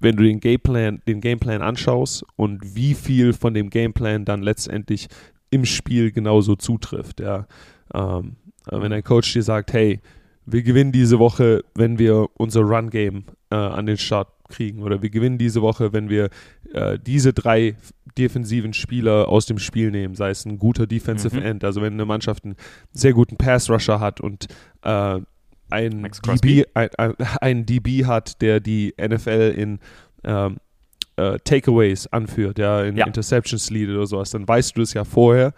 wenn 0.00 0.16
du 0.16 0.22
den 0.22 0.40
Gameplan, 0.40 1.02
den 1.06 1.20
Gameplan 1.20 1.60
anschaust 1.60 2.24
und 2.36 2.74
wie 2.74 2.94
viel 2.94 3.32
von 3.32 3.52
dem 3.52 3.68
Gameplan 3.68 4.24
dann 4.24 4.42
letztendlich 4.42 5.08
im 5.50 5.64
Spiel 5.64 6.12
genauso 6.12 6.56
zutrifft. 6.56 7.20
Ja. 7.20 7.46
Ähm, 7.92 8.36
wenn 8.70 8.92
ein 8.92 9.02
Coach 9.02 9.32
dir 9.32 9.42
sagt, 9.42 9.72
hey, 9.72 10.00
wir 10.50 10.62
gewinnen 10.62 10.92
diese 10.92 11.18
Woche, 11.18 11.62
wenn 11.74 11.98
wir 11.98 12.28
unser 12.34 12.60
Run-Game 12.62 13.24
äh, 13.50 13.54
an 13.56 13.86
den 13.86 13.98
Start 13.98 14.28
kriegen. 14.48 14.82
Oder 14.82 15.02
wir 15.02 15.10
gewinnen 15.10 15.38
diese 15.38 15.60
Woche, 15.62 15.92
wenn 15.92 16.08
wir 16.08 16.30
äh, 16.72 16.98
diese 16.98 17.32
drei 17.32 17.76
defensiven 18.16 18.72
Spieler 18.72 19.28
aus 19.28 19.46
dem 19.46 19.58
Spiel 19.58 19.90
nehmen, 19.90 20.14
sei 20.14 20.30
es 20.30 20.44
ein 20.44 20.58
guter 20.58 20.86
Defensive 20.86 21.36
Mhm. 21.36 21.42
End, 21.42 21.64
also 21.64 21.82
wenn 21.82 21.92
eine 21.92 22.04
Mannschaft 22.04 22.44
einen 22.44 22.56
sehr 22.92 23.12
guten 23.12 23.36
Pass-Rusher 23.36 24.00
hat 24.00 24.20
und 24.20 24.46
äh, 24.82 25.20
ein 25.70 26.10
DB, 26.26 26.64
ein, 26.74 26.88
ein, 26.96 27.14
ein 27.40 27.66
DB 27.66 28.06
hat, 28.06 28.40
der 28.40 28.60
die 28.60 28.94
NFL 28.98 29.54
in 29.56 29.78
ähm, 30.24 30.56
äh, 31.16 31.38
Takeaways 31.44 32.06
anführt, 32.06 32.58
ja, 32.58 32.82
in 32.84 32.96
Ja. 32.96 33.06
Interceptions 33.06 33.70
leadet 33.70 33.96
oder 33.96 34.06
sowas, 34.06 34.30
dann 34.30 34.48
weißt 34.48 34.76
du 34.76 34.80
das 34.80 34.94
ja 34.94 35.04
vorher. 35.04 35.52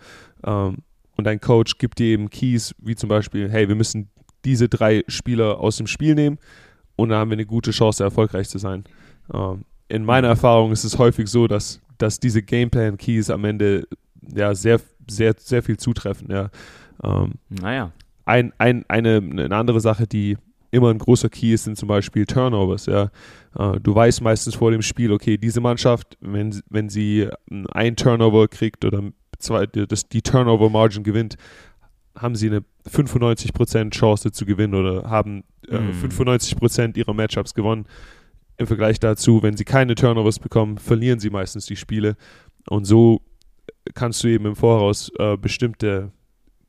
Ähm, 0.45 0.79
und 1.17 1.25
dein 1.25 1.41
Coach 1.41 1.79
gibt 1.79 1.99
dir 1.99 2.07
eben 2.07 2.29
Keys, 2.31 2.75
wie 2.79 2.97
zum 2.97 3.09
Beispiel, 3.09 3.49
hey, 3.51 3.69
wir 3.69 3.75
müssen 3.77 4.09
diese 4.45 4.69
drei 4.69 5.05
Spieler 5.09 5.59
aus 5.61 5.77
dem 5.77 5.87
Spiel 5.87 6.15
nehmen 6.15 6.39
und 6.97 7.11
dann 7.11 7.19
haben 7.19 7.31
wir 7.31 7.37
eine 7.37 7.47
gute 7.47 7.71
Chance, 7.71 8.03
erfolgreich 8.05 8.49
zu 8.49 8.59
sein. 8.59 8.85
Ähm, 9.33 9.65
in 9.89 10.05
meiner 10.05 10.29
Erfahrung 10.29 10.73
ist 10.73 10.85
es 10.85 10.99
häufig 10.99 11.29
so, 11.29 11.47
dass, 11.47 11.81
dass 11.99 12.21
diese 12.21 12.43
Gameplan-Keys 12.43 13.31
am 13.31 13.45
Ende 13.45 13.87
ja 14.35 14.55
sehr, 14.55 14.81
sehr, 15.09 15.35
sehr 15.39 15.63
viel 15.63 15.79
zutreffen. 15.79 16.29
Ja. 16.31 16.51
Ähm, 17.03 17.33
Naja. 17.49 17.93
ein, 18.25 18.53
ein, 18.59 18.85
eine, 18.89 19.17
eine 19.17 19.57
andere 19.57 19.81
Sache, 19.81 20.07
die 20.07 20.37
immer 20.71 20.91
ein 20.91 20.99
großer 20.99 21.29
Key 21.29 21.53
ist, 21.53 21.65
sind 21.65 21.77
zum 21.77 21.89
Beispiel 21.89 22.27
Turnovers. 22.27 22.87
Ja. 22.87 23.11
Äh, 23.59 23.81
du 23.81 23.95
weißt 23.95 24.23
meistens 24.23 24.55
vor 24.55 24.71
dem 24.71 24.83
Spiel, 24.83 25.11
okay, 25.11 25.37
diese 25.37 25.61
Mannschaft, 25.61 26.17
wenn, 26.21 26.61
wenn 26.69 26.89
sie 26.89 27.29
ein 27.73 27.97
Turnover 27.97 28.47
kriegt 28.47 28.85
oder 28.85 29.03
zwei, 29.39 29.67
das, 29.67 30.09
die 30.09 30.23
Turnover-Margin 30.23 31.03
gewinnt, 31.03 31.37
haben 32.17 32.35
sie 32.35 32.49
eine 32.49 32.65
95% 32.89 33.91
Chance 33.91 34.33
zu 34.33 34.45
gewinnen 34.45 34.75
oder 34.75 35.09
haben 35.09 35.45
äh, 35.69 35.79
mm. 35.79 36.07
95% 36.07 36.97
ihrer 36.97 37.15
Matchups 37.15 37.55
gewonnen. 37.55 37.87
Im 38.57 38.67
Vergleich 38.67 39.01
dazu, 39.01 39.43
wenn 39.43 39.57
sie 39.57 39.65
keine 39.65 39.95
Turnovers 39.95 40.39
bekommen, 40.39 40.79
verlieren 40.79 41.21
sie 41.21 41.31
meistens 41.31 41.67
die 41.67 41.77
Spiele. 41.77 42.17
Und 42.69 42.85
so 42.85 43.23
kannst 43.95 44.23
du 44.23 44.29
eben 44.29 44.47
im 44.47 44.57
Voraus 44.57 45.11
äh, 45.19 45.37
bestimmte 45.37 46.13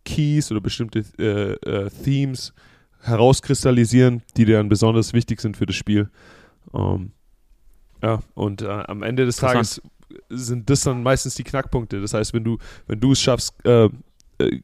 Keys 0.05 0.51
oder 0.51 0.61
bestimmte 0.61 1.03
äh, 1.19 1.53
äh, 1.69 1.89
Themes 1.89 2.53
herauskristallisieren, 3.01 4.21
die 4.37 4.45
dir 4.45 4.57
dann 4.57 4.69
besonders 4.69 5.13
wichtig 5.13 5.41
sind 5.41 5.57
für 5.57 5.65
das 5.65 5.75
Spiel. 5.75 6.09
Ähm, 6.73 7.11
ja, 8.01 8.21
und 8.35 8.61
äh, 8.61 8.67
am 8.67 9.03
Ende 9.03 9.25
des 9.25 9.37
Tages 9.37 9.81
sind 10.29 10.69
das 10.69 10.81
dann 10.81 11.03
meistens 11.03 11.35
die 11.35 11.43
Knackpunkte. 11.43 12.01
Das 12.01 12.13
heißt, 12.13 12.33
wenn 12.33 12.43
du, 12.43 12.57
wenn 12.87 12.99
du 12.99 13.11
es 13.11 13.21
schaffst, 13.21 13.53
äh 13.65 13.89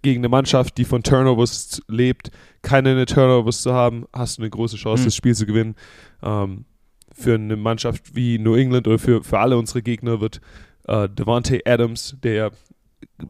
gegen 0.01 0.21
eine 0.21 0.29
Mannschaft, 0.29 0.77
die 0.77 0.85
von 0.85 1.03
Turnovers 1.03 1.81
lebt, 1.87 2.31
keine 2.61 3.05
Turnovers 3.05 3.61
zu 3.61 3.73
haben, 3.73 4.05
hast 4.13 4.37
du 4.37 4.41
eine 4.41 4.49
große 4.49 4.77
Chance, 4.77 5.03
mhm. 5.03 5.07
das 5.07 5.15
Spiel 5.15 5.35
zu 5.35 5.45
gewinnen. 5.45 5.75
Ähm, 6.23 6.65
für 7.13 7.35
eine 7.35 7.55
Mannschaft 7.55 8.15
wie 8.15 8.37
New 8.37 8.55
England 8.55 8.87
oder 8.87 8.99
für, 8.99 9.23
für 9.23 9.39
alle 9.39 9.57
unsere 9.57 9.81
Gegner 9.81 10.21
wird 10.21 10.39
äh, 10.87 11.09
Devontae 11.09 11.61
Adams, 11.65 12.15
der 12.23 12.51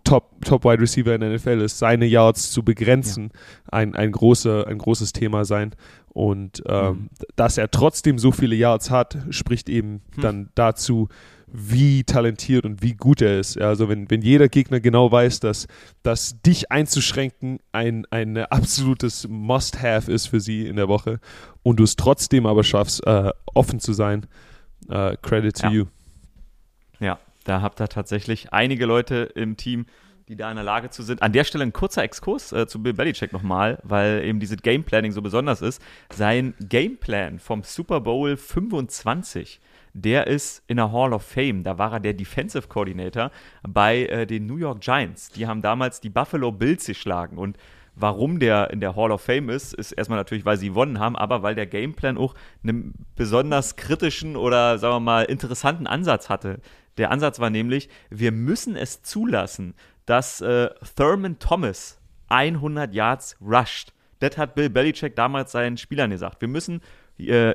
Top, 0.03 0.43
Top 0.45 0.65
Wide 0.65 0.81
Receiver 0.81 1.13
in 1.15 1.21
der 1.21 1.33
NFL 1.33 1.61
ist, 1.61 1.79
seine 1.79 2.05
Yards 2.05 2.51
zu 2.51 2.63
begrenzen, 2.63 3.31
ja. 3.33 3.73
ein, 3.73 3.95
ein, 3.95 4.11
große, 4.11 4.65
ein 4.67 4.77
großes 4.77 5.13
Thema 5.13 5.45
sein. 5.45 5.75
Und 6.09 6.63
ähm, 6.67 6.87
mhm. 6.87 7.09
dass 7.35 7.57
er 7.57 7.69
trotzdem 7.69 8.17
so 8.17 8.31
viele 8.31 8.55
Yards 8.55 8.89
hat, 8.89 9.17
spricht 9.29 9.69
eben 9.69 10.01
hm. 10.15 10.21
dann 10.21 10.49
dazu, 10.55 11.09
wie 11.47 12.03
talentiert 12.03 12.65
und 12.65 12.81
wie 12.81 12.93
gut 12.93 13.21
er 13.21 13.39
ist. 13.39 13.59
also 13.59 13.87
wenn, 13.87 14.09
wenn 14.11 14.21
jeder 14.21 14.49
Gegner 14.49 14.79
genau 14.79 15.11
weiß, 15.11 15.39
dass, 15.39 15.67
dass 16.03 16.41
dich 16.41 16.71
einzuschränken 16.71 17.59
ein, 17.71 18.05
ein 18.09 18.37
absolutes 18.37 19.27
Must-Have 19.29 20.11
ist 20.11 20.27
für 20.27 20.41
sie 20.41 20.67
in 20.67 20.75
der 20.75 20.89
Woche 20.89 21.19
und 21.63 21.79
du 21.79 21.83
es 21.83 21.95
trotzdem 21.95 22.45
aber 22.45 22.63
schaffst, 22.63 23.05
äh, 23.07 23.31
offen 23.53 23.79
zu 23.79 23.93
sein, 23.93 24.25
äh, 24.89 25.15
Credit 25.21 25.55
to 25.55 25.67
ja. 25.67 25.73
you. 25.73 25.85
Ja, 26.99 27.19
da 27.47 27.61
habt 27.61 27.81
ihr 27.81 27.87
tatsächlich 27.87 28.53
einige 28.53 28.85
Leute 28.85 29.29
im 29.35 29.57
Team, 29.57 29.85
die 30.27 30.35
da 30.35 30.49
in 30.49 30.55
der 30.55 30.65
Lage 30.65 30.89
zu 30.89 31.03
sind. 31.03 31.21
An 31.21 31.31
der 31.31 31.45
Stelle 31.45 31.63
ein 31.63 31.73
kurzer 31.73 32.03
Exkurs 32.03 32.51
äh, 32.51 32.67
zu 32.67 32.83
Bill 32.83 32.93
Belichick 32.93 33.31
nochmal, 33.31 33.79
weil 33.83 34.25
eben 34.25 34.39
dieses 34.39 34.61
Gameplanning 34.61 35.13
so 35.13 35.21
besonders 35.21 35.61
ist. 35.61 35.81
Sein 36.13 36.53
Gameplan 36.59 37.39
vom 37.39 37.63
Super 37.63 38.01
Bowl 38.01 38.35
25 38.35 39.61
der 39.99 40.27
ist 40.27 40.61
in 40.67 40.77
der 40.77 40.91
Hall 40.91 41.11
of 41.11 41.23
Fame. 41.23 41.63
Da 41.63 41.79
war 41.79 41.93
er 41.93 41.99
der 41.99 42.13
Defensive 42.13 42.67
Coordinator 42.67 43.31
bei 43.67 44.05
äh, 44.05 44.27
den 44.27 44.45
New 44.45 44.57
York 44.57 44.81
Giants. 44.81 45.31
Die 45.31 45.47
haben 45.47 45.63
damals 45.63 45.99
die 45.99 46.09
Buffalo 46.09 46.51
Bills 46.51 46.85
geschlagen. 46.85 47.39
Und 47.39 47.57
warum 47.95 48.37
der 48.37 48.69
in 48.69 48.79
der 48.79 48.95
Hall 48.95 49.11
of 49.11 49.21
Fame 49.21 49.49
ist, 49.49 49.73
ist 49.73 49.93
erstmal 49.93 50.19
natürlich, 50.19 50.45
weil 50.45 50.57
sie 50.57 50.69
gewonnen 50.69 50.99
haben, 50.99 51.15
aber 51.15 51.41
weil 51.41 51.55
der 51.55 51.65
Gameplan 51.65 52.19
auch 52.19 52.35
einen 52.61 52.93
besonders 53.15 53.75
kritischen 53.75 54.35
oder 54.35 54.77
sagen 54.77 54.95
wir 54.95 54.99
mal 54.99 55.23
interessanten 55.23 55.87
Ansatz 55.87 56.29
hatte. 56.29 56.59
Der 56.97 57.11
Ansatz 57.11 57.39
war 57.39 57.49
nämlich, 57.49 57.89
wir 58.09 58.31
müssen 58.31 58.75
es 58.75 59.01
zulassen, 59.01 59.75
dass 60.05 60.41
äh, 60.41 60.69
Thurman 60.95 61.39
Thomas 61.39 61.99
100 62.29 62.93
Yards 62.93 63.37
rusht. 63.41 63.93
Das 64.19 64.37
hat 64.37 64.55
Bill 64.55 64.69
Belichick 64.69 65.15
damals 65.15 65.51
seinen 65.51 65.77
Spielern 65.77 66.09
gesagt. 66.09 66.41
Wir 66.41 66.47
müssen 66.47 66.81
äh, 67.17 67.53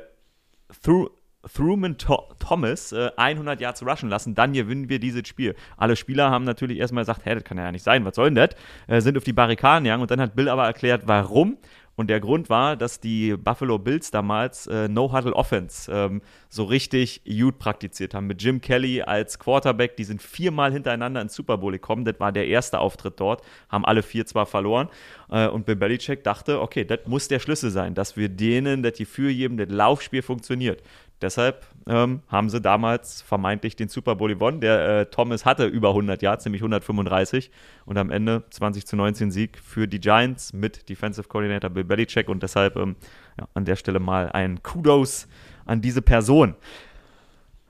through, 0.81 1.09
Truman 1.51 1.97
Thomas 1.97 2.93
äh, 2.93 3.11
100 3.17 3.59
Yards 3.59 3.85
rushen 3.85 4.09
lassen, 4.09 4.33
dann 4.33 4.53
gewinnen 4.53 4.87
wir 4.87 4.99
dieses 4.99 5.27
Spiel. 5.27 5.55
Alle 5.75 5.97
Spieler 5.97 6.31
haben 6.31 6.45
natürlich 6.45 6.77
erstmal 6.77 7.01
gesagt, 7.01 7.25
hä, 7.25 7.35
das 7.35 7.43
kann 7.43 7.57
ja 7.57 7.71
nicht 7.71 7.83
sein, 7.83 8.05
was 8.05 8.15
soll 8.15 8.31
denn 8.31 8.35
das? 8.35 8.49
Äh, 8.87 9.01
sind 9.01 9.17
auf 9.17 9.25
die 9.25 9.33
Barrikaden 9.33 9.83
gegangen 9.83 10.01
und 10.01 10.11
dann 10.11 10.21
hat 10.21 10.35
Bill 10.35 10.47
aber 10.47 10.65
erklärt, 10.65 11.03
warum 11.05 11.57
und 11.95 12.09
der 12.09 12.19
Grund 12.19 12.49
war, 12.49 12.75
dass 12.75 12.99
die 12.99 13.35
Buffalo 13.37 13.77
Bills 13.77 14.09
damals 14.09 14.65
äh, 14.67 14.87
No-Huddle 14.87 15.35
Offense 15.35 15.91
ähm, 15.91 16.21
so 16.49 16.63
richtig 16.63 17.21
gut 17.25 17.59
praktiziert 17.59 18.15
haben. 18.15 18.25
Mit 18.25 18.41
Jim 18.41 18.61
Kelly 18.61 19.01
als 19.03 19.37
Quarterback, 19.37 19.95
die 19.97 20.03
sind 20.03 20.21
viermal 20.21 20.71
hintereinander 20.71 21.21
ins 21.21 21.35
Super 21.35 21.57
Bowl 21.57 21.71
gekommen. 21.71 22.03
Das 22.03 22.19
war 22.19 22.31
der 22.31 22.47
erste 22.47 22.79
Auftritt 22.79 23.19
dort, 23.19 23.43
haben 23.69 23.85
alle 23.85 24.01
vier 24.01 24.25
zwar 24.25 24.47
verloren. 24.47 24.89
Äh, 25.29 25.47
und 25.47 25.65
Bill 25.65 25.75
Belichick 25.75 26.23
dachte, 26.23 26.61
okay, 26.61 26.83
das 26.83 26.99
muss 27.05 27.27
der 27.27 27.39
Schlüssel 27.39 27.69
sein, 27.69 27.93
dass 27.93 28.17
wir 28.17 28.29
denen, 28.29 28.81
die 28.83 29.05
für 29.05 29.29
jedem 29.29 29.57
das 29.57 29.69
Laufspiel 29.69 30.23
funktioniert. 30.23 30.81
Deshalb 31.23 31.65
ähm, 31.87 32.21
haben 32.27 32.49
sie 32.49 32.59
damals 32.59 33.21
vermeintlich 33.21 33.77
den 33.77 33.87
Super 33.87 34.15
Bowl 34.15 34.27
gewonnen. 34.27 34.59
Der 34.59 34.99
äh, 34.99 35.05
Thomas 35.05 35.45
hatte 35.45 35.65
über 35.65 35.89
100 35.89 36.21
Yards, 36.21 36.43
nämlich 36.43 36.61
135. 36.61 37.49
Und 37.85 37.97
am 37.97 38.11
Ende 38.11 38.43
20 38.49 38.85
zu 38.85 38.97
19 38.97 39.31
Sieg 39.31 39.57
für 39.57 39.87
die 39.87 40.01
Giants 40.01 40.51
mit 40.51 40.89
Defensive 40.89 41.29
Coordinator 41.29 41.69
Bill 41.69 41.85
Belichick. 41.85 42.27
Und 42.27 42.43
deshalb 42.43 42.75
ähm, 42.75 42.97
ja, 43.39 43.47
an 43.53 43.63
der 43.63 43.77
Stelle 43.77 44.01
mal 44.01 44.33
ein 44.33 44.61
Kudos 44.63 45.29
an 45.65 45.81
diese 45.81 46.01
Person. 46.01 46.55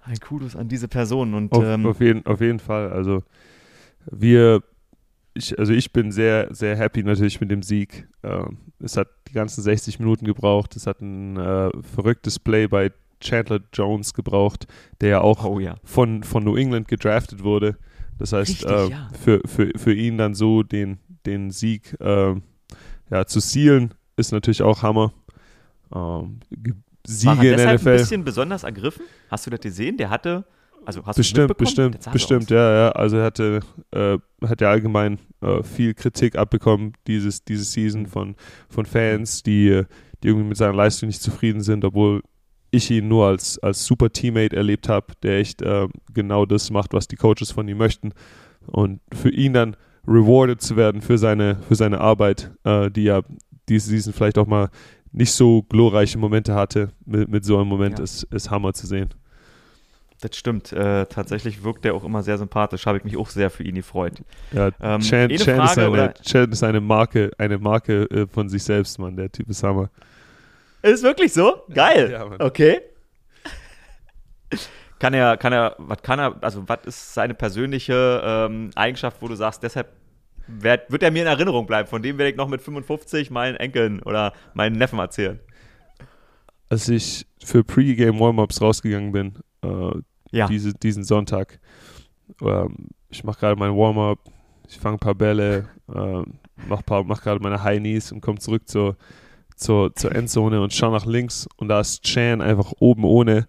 Ein 0.01 0.17
Kudos 0.19 0.55
an 0.55 0.67
diese 0.67 0.87
Person. 0.87 1.35
Und, 1.35 1.51
auf, 1.51 1.63
ähm, 1.63 1.85
auf, 1.85 1.99
jeden, 1.99 2.25
auf 2.25 2.41
jeden 2.41 2.59
Fall. 2.59 2.91
Also 2.91 3.21
wir, 4.09 4.63
ich, 5.35 5.57
also 5.59 5.73
ich 5.73 5.93
bin 5.93 6.11
sehr, 6.11 6.47
sehr 6.49 6.75
happy 6.75 7.03
natürlich 7.03 7.39
mit 7.39 7.51
dem 7.51 7.61
Sieg. 7.61 8.07
Ähm, 8.23 8.57
es 8.79 8.97
hat 8.97 9.09
die 9.27 9.33
ganzen 9.33 9.61
60 9.61 9.99
Minuten 9.99 10.25
gebraucht. 10.25 10.75
Es 10.75 10.87
hat 10.87 11.01
ein 11.01 11.37
äh, 11.37 11.69
verrücktes 11.83 12.39
Play 12.39 12.65
bei 12.65 12.91
Chandler 13.23 13.59
Jones 13.73 14.13
gebraucht, 14.13 14.67
der 15.01 15.09
ja 15.09 15.21
auch 15.21 15.43
oh, 15.45 15.59
ja. 15.59 15.75
Von, 15.83 16.23
von 16.23 16.43
New 16.43 16.55
England 16.55 16.87
gedraftet 16.87 17.43
wurde. 17.43 17.77
Das 18.19 18.33
heißt, 18.33 18.65
Richtig, 18.65 18.69
äh, 18.69 18.89
ja. 18.89 19.09
für, 19.19 19.41
für, 19.45 19.71
für 19.75 19.93
ihn 19.93 20.17
dann 20.17 20.35
so 20.35 20.63
den, 20.63 20.99
den 21.25 21.51
Sieg 21.51 21.95
äh, 21.99 22.35
ja, 23.09 23.25
zu 23.25 23.39
sealen, 23.39 23.93
ist 24.15 24.31
natürlich 24.31 24.61
auch 24.61 24.83
Hammer. 24.83 25.13
Ähm, 25.93 26.39
Siege 27.05 27.51
in 27.51 27.57
der 27.57 27.75
NFL. 27.75 27.89
ein 27.89 27.97
bisschen 27.97 28.23
besonders 28.23 28.63
ergriffen? 28.63 29.05
Hast 29.29 29.45
du 29.45 29.49
das 29.49 29.59
gesehen? 29.59 29.97
Der 29.97 30.09
hatte, 30.09 30.45
also 30.85 31.05
hast 31.05 31.17
bestimmt, 31.17 31.49
du 31.49 31.55
bestimmt, 31.55 32.11
bestimmt, 32.11 32.49
ja, 32.49 32.73
ja. 32.73 32.91
Also 32.91 33.17
er 33.17 33.25
hatte, 33.25 33.59
äh, 33.91 34.17
hat 34.45 34.61
ja 34.61 34.69
allgemein 34.69 35.19
äh, 35.41 35.63
viel 35.63 35.93
Kritik 35.93 36.37
abbekommen 36.37 36.93
dieses, 37.07 37.43
diese 37.43 37.65
Season 37.65 38.07
von, 38.07 38.35
von 38.69 38.85
Fans, 38.85 39.43
die, 39.43 39.83
die 40.23 40.27
irgendwie 40.27 40.47
mit 40.47 40.57
seiner 40.57 40.73
Leistung 40.73 41.07
nicht 41.07 41.21
zufrieden 41.21 41.61
sind, 41.61 41.83
obwohl 41.83 42.21
ich 42.73 42.89
ihn 42.89 43.07
nur 43.07 43.27
als, 43.27 43.59
als 43.59 43.85
super 43.85 44.11
Teammate 44.11 44.55
erlebt 44.55 44.89
habe, 44.89 45.13
der 45.21 45.37
echt 45.37 45.61
äh, 45.61 45.87
genau 46.13 46.45
das 46.45 46.71
macht, 46.71 46.93
was 46.93 47.07
die 47.07 47.15
Coaches 47.15 47.51
von 47.51 47.67
ihm 47.67 47.77
möchten. 47.77 48.13
Und 48.65 48.99
für 49.13 49.29
ihn 49.29 49.53
dann 49.53 49.75
rewarded 50.07 50.61
zu 50.61 50.75
werden 50.75 51.01
für 51.01 51.17
seine, 51.17 51.57
für 51.67 51.75
seine 51.75 52.01
Arbeit, 52.01 52.51
äh, 52.63 52.89
die 52.89 53.03
ja 53.03 53.21
diese 53.69 53.89
Season 53.91 54.13
vielleicht 54.13 54.37
auch 54.37 54.47
mal 54.47 54.69
nicht 55.11 55.31
so 55.31 55.61
glorreiche 55.63 56.17
Momente 56.17 56.55
hatte, 56.55 56.89
mit, 57.05 57.29
mit 57.29 57.45
so 57.45 57.57
einem 57.57 57.67
Moment 57.67 57.99
ja. 57.99 58.03
ist, 58.03 58.23
ist 58.23 58.49
Hammer 58.49 58.73
zu 58.73 58.87
sehen. 58.87 59.09
Das 60.21 60.35
stimmt. 60.35 60.71
Äh, 60.71 61.05
tatsächlich 61.05 61.63
wirkt 61.63 61.85
er 61.85 61.93
auch 61.93 62.03
immer 62.03 62.23
sehr 62.23 62.37
sympathisch. 62.37 62.85
Habe 62.85 62.97
ich 62.97 63.03
mich 63.03 63.17
auch 63.17 63.29
sehr 63.29 63.49
für 63.49 63.63
ihn 63.63 63.75
gefreut. 63.75 64.23
Ja, 64.51 64.71
ähm, 64.81 65.01
Chan, 65.01 65.29
Chan, 65.29 65.57
Frage, 65.57 65.71
ist 65.71 65.77
eine, 65.77 66.13
Chan, 66.21 66.51
ist 66.51 66.63
eine, 66.63 66.81
Marke, 66.81 67.31
eine 67.37 67.57
Marke 67.57 68.03
äh, 68.09 68.25
von 68.27 68.49
sich 68.49 68.63
selbst, 68.63 68.97
Mann. 68.99 69.15
Der 69.17 69.31
Typ 69.31 69.49
ist 69.49 69.61
Hammer. 69.63 69.89
Ist 70.83 71.01
wirklich 71.01 71.31
so? 71.31 71.63
Geil. 71.73 72.11
Ja, 72.11 72.45
okay. 72.45 72.81
Kann 74.99 75.13
er, 75.13 75.37
kann 75.37 75.53
er, 75.53 75.75
was 75.79 76.01
kann 76.01 76.19
er, 76.19 76.35
also 76.43 76.67
was 76.67 76.85
ist 76.85 77.13
seine 77.13 77.33
persönliche 77.33 78.21
ähm, 78.23 78.69
Eigenschaft, 78.75 79.21
wo 79.21 79.27
du 79.29 79.35
sagst, 79.35 79.63
deshalb 79.63 79.93
werd, 80.47 80.91
wird 80.91 81.03
er 81.03 81.11
mir 81.11 81.21
in 81.21 81.27
Erinnerung 81.27 81.65
bleiben, 81.65 81.87
von 81.87 82.01
dem 82.01 82.17
werde 82.17 82.31
ich 82.31 82.37
noch 82.37 82.49
mit 82.49 82.61
55 82.61 83.31
meinen 83.31 83.55
Enkeln 83.55 84.01
oder 84.03 84.33
meinen 84.53 84.77
Neffen 84.77 84.99
erzählen. 84.99 85.39
Als 86.69 86.89
ich 86.89 87.25
für 87.43 87.63
Pre-Game 87.63 88.19
Warm-Ups 88.19 88.61
rausgegangen 88.61 89.11
bin, 89.13 89.39
äh, 89.63 90.01
ja. 90.31 90.47
diese, 90.47 90.73
diesen 90.73 91.05
Sonntag, 91.05 91.59
ähm, 92.41 92.89
ich 93.09 93.23
mache 93.23 93.39
gerade 93.39 93.55
mein 93.55 93.75
Warm-Up, 93.75 94.19
ich 94.67 94.79
fange 94.79 94.97
ein 94.97 94.99
paar 94.99 95.15
Bälle, 95.15 95.69
äh, 95.87 96.23
mache 96.67 97.03
mach 97.05 97.21
gerade 97.21 97.39
meine 97.39 97.63
High 97.63 97.79
Knees 97.79 98.11
und 98.11 98.21
komme 98.21 98.39
zurück 98.39 98.67
zur 98.67 98.97
zur, 99.63 99.95
zur 99.95 100.13
Endzone 100.13 100.61
und 100.61 100.73
schaue 100.73 100.91
nach 100.91 101.05
links 101.05 101.47
und 101.57 101.69
da 101.69 101.79
ist 101.79 102.03
Chan 102.03 102.41
einfach 102.41 102.73
oben 102.79 103.03
ohne 103.05 103.47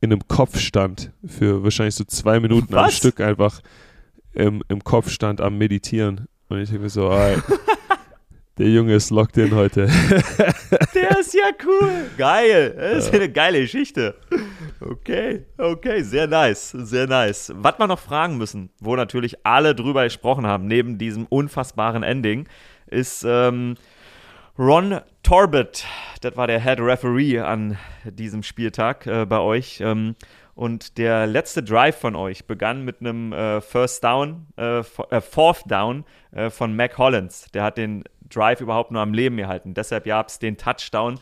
in 0.00 0.12
einem 0.12 0.26
Kopfstand 0.28 1.10
für 1.26 1.64
wahrscheinlich 1.64 1.96
so 1.96 2.04
zwei 2.04 2.40
Minuten 2.40 2.72
Was? 2.72 2.84
am 2.84 2.90
Stück 2.90 3.20
einfach 3.20 3.60
im, 4.32 4.62
im 4.68 4.82
Kopfstand 4.84 5.40
am 5.40 5.58
Meditieren. 5.58 6.28
Und 6.48 6.60
ich 6.60 6.68
denke 6.68 6.84
mir 6.84 6.90
so, 6.90 7.10
ah, 7.10 7.30
der 8.58 8.68
Junge 8.68 8.94
ist 8.94 9.10
locked 9.10 9.36
in 9.36 9.54
heute. 9.54 9.86
der 10.94 11.18
ist 11.18 11.34
ja 11.34 11.50
cool. 11.66 11.90
Geil. 12.16 12.74
Das 12.78 13.06
ist 13.06 13.12
ja. 13.12 13.18
eine 13.18 13.32
geile 13.32 13.60
Geschichte. 13.60 14.14
Okay, 14.80 15.44
okay, 15.56 16.02
sehr 16.02 16.28
nice, 16.28 16.70
sehr 16.70 17.08
nice. 17.08 17.52
Was 17.56 17.78
wir 17.80 17.88
noch 17.88 17.98
fragen 17.98 18.38
müssen, 18.38 18.70
wo 18.78 18.94
natürlich 18.94 19.44
alle 19.44 19.74
drüber 19.74 20.04
gesprochen 20.04 20.46
haben, 20.46 20.68
neben 20.68 20.98
diesem 20.98 21.26
unfassbaren 21.26 22.04
Ending, 22.04 22.48
ist, 22.86 23.24
ähm, 23.26 23.74
Ron 24.58 25.00
Torbett, 25.22 25.86
das 26.20 26.36
war 26.36 26.48
der 26.48 26.60
Head 26.60 26.80
Referee 26.80 27.38
an 27.38 27.78
diesem 28.04 28.42
Spieltag 28.42 29.06
äh, 29.06 29.24
bei 29.24 29.38
euch. 29.38 29.80
Ähm, 29.80 30.16
und 30.56 30.98
der 30.98 31.28
letzte 31.28 31.62
Drive 31.62 31.96
von 31.96 32.16
euch 32.16 32.44
begann 32.46 32.84
mit 32.84 33.00
einem 33.00 33.32
äh, 33.32 33.60
First 33.60 34.02
Down, 34.02 34.48
äh, 34.56 34.80
äh 34.80 35.20
Fourth 35.20 35.70
Down 35.70 36.04
äh, 36.32 36.50
von 36.50 36.74
Mac 36.74 36.98
Hollins. 36.98 37.46
Der 37.54 37.62
hat 37.62 37.78
den 37.78 38.02
Drive 38.28 38.60
überhaupt 38.60 38.90
nur 38.90 39.00
am 39.00 39.14
Leben 39.14 39.36
gehalten. 39.36 39.74
Deshalb 39.74 40.06
gab 40.06 40.26
es 40.26 40.40
den 40.40 40.56
Touchdown, 40.56 41.20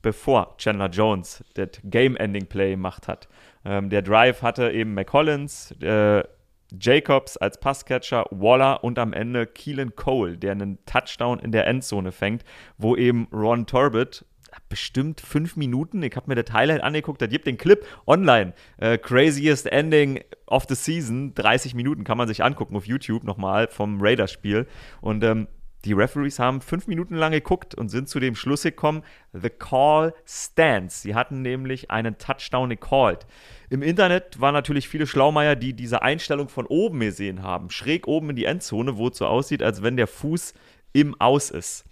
bevor 0.00 0.56
Chandler 0.56 0.88
Jones 0.88 1.44
das 1.54 1.68
Game-Ending-Play 1.84 2.70
gemacht 2.70 3.06
hat. 3.06 3.28
Ähm, 3.66 3.90
der 3.90 4.00
Drive 4.00 4.40
hatte 4.40 4.70
eben 4.70 4.94
Mac 4.94 5.12
Hollins, 5.12 5.72
äh, 5.82 6.24
Jacobs 6.70 7.36
als 7.36 7.58
Passcatcher, 7.58 8.26
Waller 8.30 8.84
und 8.84 8.98
am 8.98 9.12
Ende 9.12 9.46
Keelan 9.46 9.94
Cole, 9.96 10.36
der 10.36 10.52
einen 10.52 10.84
Touchdown 10.84 11.38
in 11.38 11.52
der 11.52 11.66
Endzone 11.66 12.12
fängt, 12.12 12.44
wo 12.76 12.96
eben 12.96 13.28
Ron 13.32 13.66
Turbett 13.66 14.24
bestimmt 14.68 15.20
fünf 15.20 15.56
Minuten. 15.56 16.02
Ich 16.02 16.16
habe 16.16 16.28
mir 16.28 16.42
das 16.42 16.52
Highlight 16.52 16.82
angeguckt, 16.82 17.20
da 17.22 17.26
gibt 17.26 17.46
den 17.46 17.58
Clip 17.58 17.84
online. 18.06 18.54
Äh, 18.78 18.98
craziest 18.98 19.66
Ending 19.66 20.20
of 20.46 20.64
the 20.68 20.74
Season. 20.74 21.34
30 21.34 21.74
Minuten 21.74 22.04
kann 22.04 22.18
man 22.18 22.28
sich 22.28 22.42
angucken 22.42 22.76
auf 22.76 22.86
YouTube 22.86 23.24
nochmal 23.24 23.68
vom 23.68 24.00
Raiders-Spiel. 24.00 24.66
Und 25.00 25.22
ähm, 25.24 25.48
die 25.84 25.92
Referees 25.92 26.38
haben 26.38 26.60
fünf 26.60 26.88
Minuten 26.88 27.14
lang 27.14 27.32
geguckt 27.32 27.74
und 27.74 27.88
sind 27.88 28.08
zu 28.08 28.18
dem 28.18 28.34
Schluss 28.34 28.62
gekommen, 28.62 29.04
the 29.32 29.48
call 29.48 30.12
stands. 30.26 31.02
Sie 31.02 31.14
hatten 31.14 31.42
nämlich 31.42 31.90
einen 31.90 32.18
Touchdown 32.18 32.70
gecallt. 32.70 33.26
Im 33.70 33.82
Internet 33.82 34.40
waren 34.40 34.54
natürlich 34.54 34.88
viele 34.88 35.06
Schlaumeier, 35.06 35.54
die 35.54 35.74
diese 35.74 36.02
Einstellung 36.02 36.48
von 36.48 36.66
oben 36.66 37.00
gesehen 37.00 37.42
haben. 37.42 37.70
Schräg 37.70 38.08
oben 38.08 38.30
in 38.30 38.36
die 38.36 38.46
Endzone, 38.46 38.96
wo 38.96 39.08
es 39.08 39.18
so 39.18 39.26
aussieht, 39.26 39.62
als 39.62 39.82
wenn 39.82 39.96
der 39.96 40.08
Fuß 40.08 40.52
im 40.92 41.20
Aus 41.20 41.50
ist. 41.50 41.84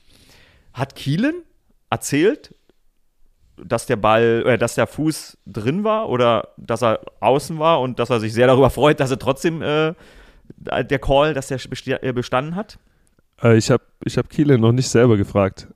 Hat 0.72 0.96
Kielen 0.96 1.44
erzählt, 1.88 2.54
dass 3.56 3.86
der 3.86 3.96
Ball, 3.96 4.42
äh, 4.46 4.58
dass 4.58 4.74
der 4.74 4.86
Fuß 4.86 5.38
drin 5.46 5.84
war 5.84 6.08
oder 6.08 6.48
dass 6.56 6.82
er 6.82 7.00
außen 7.20 7.58
war 7.58 7.80
und 7.80 7.98
dass 7.98 8.10
er 8.10 8.20
sich 8.20 8.34
sehr 8.34 8.48
darüber 8.48 8.70
freut, 8.70 9.00
dass 9.00 9.10
er 9.10 9.18
trotzdem 9.18 9.62
äh, 9.62 9.94
der 10.58 10.98
Call, 10.98 11.34
dass 11.34 11.48
der 11.48 11.60
äh, 12.02 12.12
bestanden 12.12 12.56
hat? 12.56 12.78
Äh, 13.42 13.56
ich 13.56 13.70
habe 13.70 13.84
ich 14.04 14.16
hab 14.18 14.28
Kiele 14.28 14.58
noch 14.58 14.72
nicht 14.72 14.88
selber 14.88 15.16
gefragt. 15.16 15.68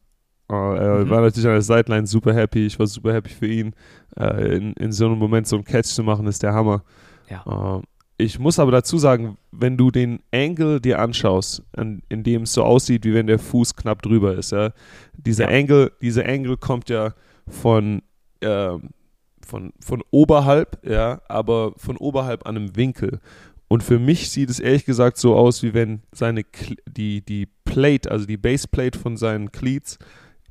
Uh, 0.51 0.75
er 0.75 1.05
mhm. 1.05 1.11
war 1.11 1.21
natürlich 1.21 1.47
an 1.47 1.53
der 1.53 1.63
Sideline 1.63 2.07
super 2.07 2.35
happy. 2.35 2.67
Ich 2.67 2.79
war 2.79 2.87
super 2.87 3.13
happy 3.13 3.31
für 3.31 3.47
ihn. 3.47 3.73
Uh, 4.19 4.25
in, 4.25 4.73
in 4.73 4.91
so 4.91 5.07
einem 5.07 5.19
Moment 5.19 5.47
so 5.47 5.57
einen 5.57 5.65
Catch 5.65 5.87
zu 5.87 6.03
machen, 6.03 6.27
ist 6.27 6.43
der 6.43 6.53
Hammer. 6.53 6.83
Ja. 7.29 7.47
Uh, 7.47 7.83
ich 8.21 8.39
muss 8.39 8.59
aber 8.59 8.73
dazu 8.73 8.99
sagen, 8.99 9.39
wenn 9.51 9.77
du 9.77 9.91
den 9.91 10.21
Angle 10.33 10.81
dir 10.81 10.99
anschaust, 10.99 11.63
an, 11.75 12.03
in 12.09 12.23
dem 12.23 12.43
es 12.43 12.53
so 12.53 12.65
aussieht, 12.65 13.05
wie 13.05 13.15
wenn 13.15 13.27
der 13.27 13.39
Fuß 13.39 13.77
knapp 13.77 14.03
drüber 14.03 14.35
ist, 14.35 14.53
ja, 14.53 14.73
dieser 15.15 15.51
ja. 15.51 15.59
Angle, 15.59 15.93
dieser 16.03 16.27
Angle 16.27 16.57
kommt 16.57 16.91
ja 16.91 17.15
von, 17.49 18.03
äh, 18.41 18.77
von, 19.47 19.73
von 19.81 20.03
oberhalb, 20.11 20.85
ja, 20.87 21.23
aber 21.29 21.73
von 21.77 21.97
oberhalb 21.97 22.47
an 22.47 22.57
einem 22.57 22.77
Winkel. 22.77 23.21
Und 23.73 23.85
für 23.85 24.01
mich 24.01 24.31
sieht 24.31 24.51
es 24.51 24.59
ehrlich 24.59 24.85
gesagt 24.85 25.17
so 25.17 25.37
aus, 25.37 25.63
wie 25.63 25.75
wenn 25.75 26.03
seine 26.11 26.45
die, 26.89 27.25
die 27.25 27.47
Plate, 27.65 28.11
also 28.11 28.27
die 28.27 28.37
Baseplate 28.37 28.99
von 28.99 29.17
seinen 29.17 29.53
Cleats 29.53 29.97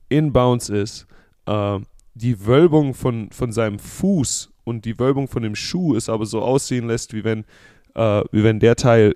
in 0.08 0.32
Bounce 0.32 0.74
ist. 0.74 1.06
Äh, 1.46 1.80
die 2.14 2.46
Wölbung 2.46 2.94
von, 2.94 3.30
von 3.32 3.52
seinem 3.52 3.78
Fuß 3.78 4.54
und 4.64 4.86
die 4.86 4.98
Wölbung 5.00 5.28
von 5.28 5.44
dem 5.44 5.56
Schuh 5.56 5.96
ist 5.96 6.08
aber 6.08 6.26
so 6.26 6.42
aussehen 6.42 6.88
lässt, 6.88 7.14
wie 7.14 7.26
wenn, 7.26 7.44
äh, 7.94 8.22
wie 8.32 8.44
wenn 8.46 8.62
der 8.62 8.78
Teil 8.78 9.14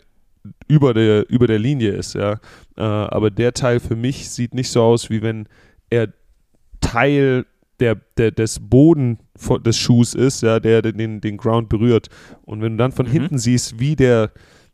über 0.68 0.94
der, 0.94 1.30
über 1.30 1.48
der 1.48 1.60
Linie 1.60 1.92
ist, 1.92 2.14
ja. 2.16 2.42
Äh, 2.76 2.82
aber 2.82 3.32
der 3.32 3.54
Teil 3.54 3.80
für 3.80 3.96
mich 3.96 4.30
sieht 4.30 4.54
nicht 4.54 4.70
so 4.70 4.84
aus, 4.84 5.10
wie 5.10 5.22
wenn 5.22 5.48
er 5.90 6.10
Teil 6.82 7.46
der, 7.84 7.98
der, 8.18 8.32
des 8.32 8.62
Boden 8.62 9.20
des 9.66 9.78
Schuhs 9.78 10.14
ist, 10.14 10.42
ja, 10.42 10.62
der 10.62 10.82
den, 10.82 11.20
den 11.20 11.38
Ground 11.38 11.68
berührt. 11.68 12.08
Und 12.44 12.62
wenn 12.62 12.74
du 12.74 12.78
dann 12.78 12.94
von 12.94 13.08
mhm. 13.08 13.12
hinten 13.12 13.38
siehst, 13.38 13.78
wie 13.78 13.98
der, 13.98 14.32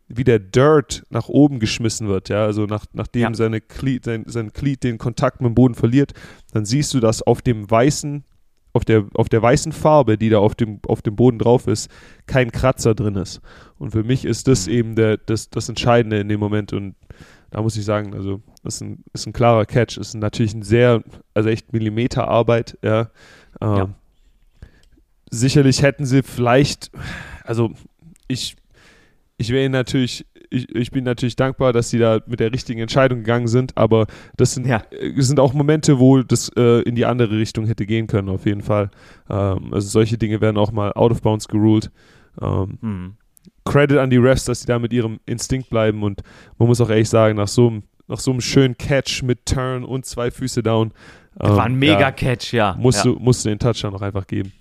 wie 0.07 0.23
der 0.23 0.37
Dirt 0.37 1.03
nach 1.09 1.27
oben 1.27 1.59
geschmissen 1.59 2.07
wird, 2.07 2.29
ja, 2.29 2.45
also 2.45 2.65
nach, 2.67 2.85
nachdem 2.93 3.21
ja. 3.21 3.33
seine 3.33 3.61
Glied, 3.61 4.05
sein, 4.05 4.25
sein 4.27 4.49
Glied 4.49 4.83
den 4.83 4.99
Kontakt 4.99 5.41
mit 5.41 5.49
dem 5.49 5.55
Boden 5.55 5.73
verliert, 5.73 6.13
dann 6.53 6.65
siehst 6.65 6.93
du, 6.93 6.99
dass 6.99 7.23
auf 7.23 7.41
dem 7.41 7.69
weißen, 7.69 8.23
auf 8.73 8.85
der, 8.85 9.07
auf 9.15 9.27
der 9.27 9.41
weißen 9.41 9.71
Farbe, 9.71 10.19
die 10.19 10.29
da 10.29 10.37
auf 10.37 10.53
dem, 10.53 10.79
auf 10.85 11.01
dem 11.01 11.15
Boden 11.15 11.39
drauf 11.39 11.65
ist, 11.65 11.89
kein 12.27 12.51
Kratzer 12.51 12.93
drin 12.93 13.15
ist. 13.15 13.41
Und 13.79 13.89
für 13.89 14.03
mich 14.03 14.23
ist 14.23 14.47
das 14.47 14.67
mhm. 14.67 14.73
eben 14.73 14.95
der, 14.95 15.17
das, 15.17 15.49
das 15.49 15.67
Entscheidende 15.67 16.19
in 16.19 16.29
dem 16.29 16.39
Moment. 16.39 16.73
Und 16.73 16.93
da 17.51 17.61
muss 17.61 17.75
ich 17.77 17.85
sagen, 17.85 18.13
also 18.13 18.41
das 18.63 18.75
ist 18.75 18.81
ein, 18.81 19.03
ist 19.13 19.27
ein 19.27 19.33
klarer 19.33 19.65
Catch. 19.65 19.97
Ist 19.97 20.13
natürlich 20.15 20.53
ein 20.53 20.63
sehr, 20.63 21.03
also 21.33 21.49
echt 21.49 21.73
Millimeterarbeit, 21.73 22.77
ja. 22.81 23.09
Ähm, 23.61 23.75
ja. 23.75 23.89
Sicherlich 25.31 25.81
hätten 25.81 26.05
sie 26.05 26.23
vielleicht, 26.23 26.91
also 27.43 27.71
ich, 28.27 28.55
ich 29.37 29.49
wäre 29.51 29.69
natürlich, 29.69 30.25
ich, 30.49 30.73
ich 30.75 30.91
bin 30.91 31.03
natürlich 31.03 31.35
dankbar, 31.35 31.73
dass 31.73 31.89
sie 31.89 31.99
da 31.99 32.19
mit 32.25 32.39
der 32.39 32.51
richtigen 32.51 32.79
Entscheidung 32.79 33.19
gegangen 33.19 33.47
sind, 33.47 33.77
aber 33.77 34.07
das 34.37 34.53
sind, 34.53 34.67
ja. 34.67 34.83
Äh, 34.91 35.19
sind 35.21 35.39
auch 35.39 35.53
Momente, 35.53 35.99
wo 35.99 36.21
das 36.21 36.49
äh, 36.55 36.81
in 36.81 36.95
die 36.95 37.05
andere 37.05 37.37
Richtung 37.37 37.65
hätte 37.65 37.85
gehen 37.85 38.07
können, 38.07 38.29
auf 38.29 38.45
jeden 38.45 38.61
Fall. 38.61 38.91
Ähm, 39.29 39.73
also 39.73 39.87
solche 39.87 40.17
Dinge 40.17 40.41
werden 40.41 40.57
auch 40.57 40.71
mal 40.71 40.91
out 40.93 41.11
of 41.11 41.21
bounds 41.21 41.47
geruled. 41.47 41.91
Ähm, 42.41 42.77
hm. 42.81 43.13
Credit 43.71 43.97
an 43.97 44.09
die 44.09 44.17
Refs, 44.17 44.45
dass 44.45 44.61
sie 44.61 44.67
da 44.67 44.79
mit 44.79 44.93
ihrem 44.93 45.19
Instinkt 45.25 45.69
bleiben 45.69 46.03
und 46.03 46.21
man 46.57 46.67
muss 46.67 46.81
auch 46.81 46.89
ehrlich 46.89 47.09
sagen, 47.09 47.37
nach 47.37 47.47
so 47.47 47.67
einem, 47.67 47.83
nach 48.07 48.19
so 48.19 48.31
einem 48.31 48.41
schönen 48.41 48.77
Catch 48.77 49.23
mit 49.23 49.45
Turn 49.45 49.83
und 49.83 50.05
zwei 50.05 50.31
Füße 50.31 50.63
down. 50.63 50.93
Ähm, 51.39 51.49
war 51.55 51.65
ein 51.65 51.73
ähm, 51.73 51.79
mega 51.79 51.99
ja, 51.99 52.11
Catch, 52.11 52.53
ja. 52.53 52.75
Musst, 52.77 53.05
ja. 53.05 53.11
Du, 53.11 53.19
musst 53.19 53.45
du 53.45 53.49
den 53.49 53.59
Touchdown 53.59 53.93
noch 53.93 54.01
einfach 54.01 54.27
geben. 54.27 54.51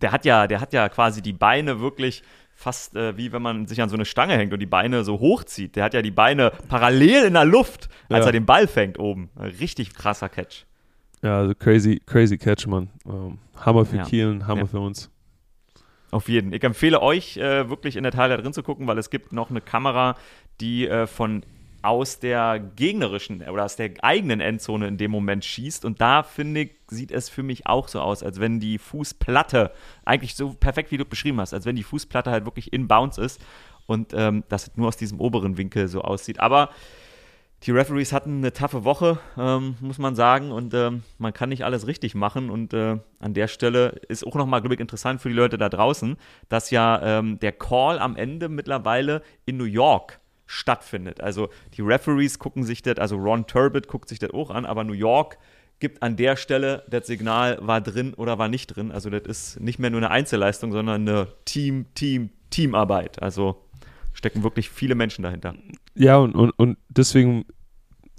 Der 0.00 0.12
hat 0.12 0.24
ja, 0.24 0.46
der 0.46 0.60
hat 0.60 0.72
ja 0.72 0.88
quasi 0.88 1.22
die 1.22 1.32
Beine 1.32 1.80
wirklich 1.80 2.22
fast 2.58 2.96
äh, 2.96 3.16
wie 3.16 3.32
wenn 3.32 3.40
man 3.40 3.66
sich 3.66 3.80
an 3.80 3.88
so 3.88 3.94
eine 3.94 4.04
Stange 4.04 4.36
hängt 4.36 4.52
und 4.52 4.58
die 4.58 4.66
Beine 4.66 5.04
so 5.04 5.20
hochzieht. 5.20 5.76
Der 5.76 5.84
hat 5.84 5.94
ja 5.94 6.02
die 6.02 6.10
Beine 6.10 6.50
parallel 6.68 7.26
in 7.26 7.34
der 7.34 7.44
Luft, 7.44 7.88
als 8.08 8.24
ja. 8.24 8.26
er 8.26 8.32
den 8.32 8.46
Ball 8.46 8.66
fängt 8.66 8.98
oben. 8.98 9.30
Richtig 9.38 9.94
krasser 9.94 10.28
Catch. 10.28 10.66
Ja, 11.22 11.38
also 11.38 11.54
crazy, 11.54 12.02
crazy 12.04 12.36
Catch, 12.36 12.66
Mann. 12.66 12.90
Um, 13.04 13.38
Hammer 13.56 13.84
für 13.84 13.98
ja. 13.98 14.04
Kielen, 14.04 14.46
Hammer 14.48 14.66
für 14.66 14.80
uns. 14.80 15.08
Auf 16.10 16.28
jeden. 16.28 16.52
Ich 16.52 16.64
empfehle 16.64 17.02
euch 17.02 17.36
äh, 17.36 17.68
wirklich 17.68 17.96
in 17.96 18.02
der 18.02 18.12
Teil 18.12 18.30
da 18.30 18.36
drin 18.36 18.52
zu 18.52 18.62
gucken, 18.62 18.86
weil 18.86 18.98
es 18.98 19.10
gibt 19.10 19.32
noch 19.32 19.50
eine 19.50 19.60
Kamera, 19.60 20.16
die 20.60 20.88
äh, 20.88 21.06
von 21.06 21.44
aus 21.82 22.18
der 22.18 22.58
gegnerischen 22.58 23.42
oder 23.48 23.64
aus 23.64 23.76
der 23.76 23.92
eigenen 24.02 24.40
Endzone 24.40 24.88
in 24.88 24.96
dem 24.96 25.10
Moment 25.10 25.44
schießt. 25.44 25.84
Und 25.84 26.00
da 26.00 26.22
finde 26.22 26.62
ich, 26.62 26.70
sieht 26.88 27.12
es 27.12 27.28
für 27.28 27.42
mich 27.42 27.66
auch 27.66 27.88
so 27.88 28.00
aus, 28.00 28.22
als 28.22 28.40
wenn 28.40 28.58
die 28.58 28.78
Fußplatte, 28.78 29.70
eigentlich 30.04 30.34
so 30.34 30.54
perfekt 30.54 30.90
wie 30.90 30.96
du 30.96 31.04
beschrieben 31.04 31.40
hast, 31.40 31.54
als 31.54 31.66
wenn 31.66 31.76
die 31.76 31.84
Fußplatte 31.84 32.30
halt 32.30 32.44
wirklich 32.46 32.72
in 32.72 32.88
Bounce 32.88 33.20
ist 33.20 33.40
und 33.86 34.12
ähm, 34.12 34.44
das 34.48 34.76
nur 34.76 34.88
aus 34.88 34.96
diesem 34.96 35.20
oberen 35.20 35.56
Winkel 35.56 35.88
so 35.88 36.02
aussieht. 36.02 36.40
Aber 36.40 36.70
die 37.64 37.72
Referees 37.72 38.12
hatten 38.12 38.38
eine 38.38 38.52
taffe 38.52 38.84
Woche, 38.84 39.18
ähm, 39.36 39.76
muss 39.80 39.98
man 39.98 40.14
sagen, 40.14 40.52
und 40.52 40.74
ähm, 40.74 41.02
man 41.18 41.32
kann 41.32 41.48
nicht 41.48 41.64
alles 41.64 41.86
richtig 41.88 42.14
machen. 42.14 42.50
Und 42.50 42.72
äh, 42.72 42.98
an 43.18 43.34
der 43.34 43.48
Stelle 43.48 44.00
ist 44.08 44.24
auch 44.24 44.36
nochmal, 44.36 44.60
glaube 44.60 44.74
ich, 44.74 44.80
interessant 44.80 45.20
für 45.20 45.28
die 45.28 45.34
Leute 45.34 45.58
da 45.58 45.68
draußen, 45.68 46.16
dass 46.48 46.70
ja 46.70 47.00
ähm, 47.02 47.40
der 47.40 47.52
Call 47.52 47.98
am 47.98 48.14
Ende 48.14 48.48
mittlerweile 48.48 49.22
in 49.44 49.56
New 49.56 49.64
York 49.64 50.20
stattfindet. 50.46 51.20
Also 51.20 51.48
die 51.74 51.82
Referees 51.82 52.38
gucken 52.38 52.62
sich 52.62 52.82
das, 52.82 52.98
also 52.98 53.16
Ron 53.16 53.46
Turbot 53.46 53.88
guckt 53.88 54.08
sich 54.08 54.18
das 54.18 54.30
auch 54.30 54.50
an, 54.50 54.64
aber 54.64 54.84
New 54.84 54.94
York 54.94 55.36
gibt 55.80 56.02
an 56.02 56.16
der 56.16 56.36
Stelle 56.36 56.84
das 56.88 57.06
Signal, 57.06 57.58
war 57.60 57.80
drin 57.80 58.14
oder 58.14 58.38
war 58.38 58.48
nicht 58.48 58.68
drin. 58.68 58.92
Also 58.92 59.10
das 59.10 59.22
ist 59.22 59.60
nicht 59.60 59.78
mehr 59.78 59.90
nur 59.90 60.00
eine 60.00 60.10
Einzelleistung, 60.10 60.72
sondern 60.72 61.06
eine 61.08 61.28
Team, 61.44 61.86
Team, 61.94 62.30
Teamarbeit. 62.50 63.20
Also 63.20 63.62
stecken 64.12 64.42
wirklich 64.42 64.70
viele 64.70 64.94
Menschen 64.94 65.22
dahinter. 65.22 65.54
Ja, 65.98 66.18
und, 66.18 66.34
und, 66.34 66.50
und 66.58 66.78
deswegen 66.88 67.44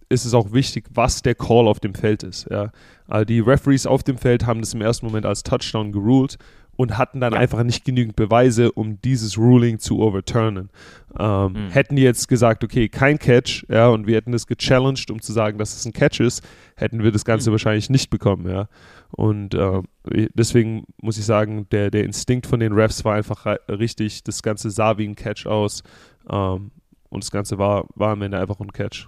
ist 0.10 0.26
es 0.26 0.34
auch 0.34 0.52
wichtig, 0.52 0.86
was 0.94 1.22
der 1.22 1.36
Call 1.36 1.68
auf 1.68 1.80
dem 1.80 1.94
Feld 1.94 2.24
ist. 2.24 2.48
Ja. 2.50 2.72
Also 3.08 3.26
die 3.26 3.40
Referees 3.40 3.86
auf 3.86 4.04
dem 4.04 4.18
Feld 4.18 4.46
haben 4.46 4.60
das 4.60 4.74
im 4.74 4.82
ersten 4.82 5.06
Moment 5.06 5.26
als 5.26 5.44
Touchdown 5.44 5.92
geruled 5.92 6.38
und 6.76 6.98
hatten 6.98 7.20
dann 7.20 7.34
ja. 7.34 7.40
einfach 7.40 7.64
nicht 7.64 7.86
genügend 7.86 8.16
Beweise, 8.16 8.72
um 8.72 9.02
dieses 9.02 9.38
Ruling 9.38 9.80
zu 9.80 10.00
overturnen. 10.00 10.70
Ähm, 11.20 11.52
mhm. 11.52 11.70
Hätten 11.72 11.96
die 11.96 12.02
jetzt 12.02 12.28
gesagt, 12.28 12.64
okay, 12.64 12.90
kein 12.90 13.20
Catch, 13.20 13.66
ja, 13.70 13.88
und 13.90 14.08
wir 14.08 14.16
hätten 14.16 14.32
das 14.32 14.48
gechallenged, 14.48 15.12
um 15.12 15.22
zu 15.22 15.32
sagen, 15.32 15.58
dass 15.58 15.76
es 15.76 15.86
ein 15.86 15.94
Catch 15.94 16.22
ist, 16.22 16.42
hätten 16.76 17.04
wir 17.04 17.12
das 17.12 17.26
Ganze 17.26 17.50
mhm. 17.50 17.54
wahrscheinlich 17.54 17.90
nicht 17.90 18.10
bekommen, 18.10 18.50
ja. 18.50 18.68
Und 19.12 19.56
äh, 19.56 19.82
deswegen 20.34 20.86
muss 21.02 21.18
ich 21.18 21.26
sagen, 21.26 21.68
der, 21.72 21.92
der 21.92 22.04
Instinkt 22.04 22.48
von 22.48 22.60
den 22.60 22.74
Refs 22.74 23.04
war 23.04 23.16
einfach 23.16 23.46
richtig, 23.68 24.24
das 24.24 24.42
Ganze 24.42 24.70
sah 24.70 24.98
wie 24.98 25.08
ein 25.08 25.16
Catch 25.16 25.48
aus. 25.48 25.84
Ähm, 26.30 26.72
und 27.10 27.24
das 27.24 27.32
Ganze 27.32 27.58
war, 27.58 27.86
war 27.96 28.12
am 28.12 28.22
Ende 28.22 28.40
einfach 28.40 28.60
ein 28.60 28.72
Catch. 28.72 29.08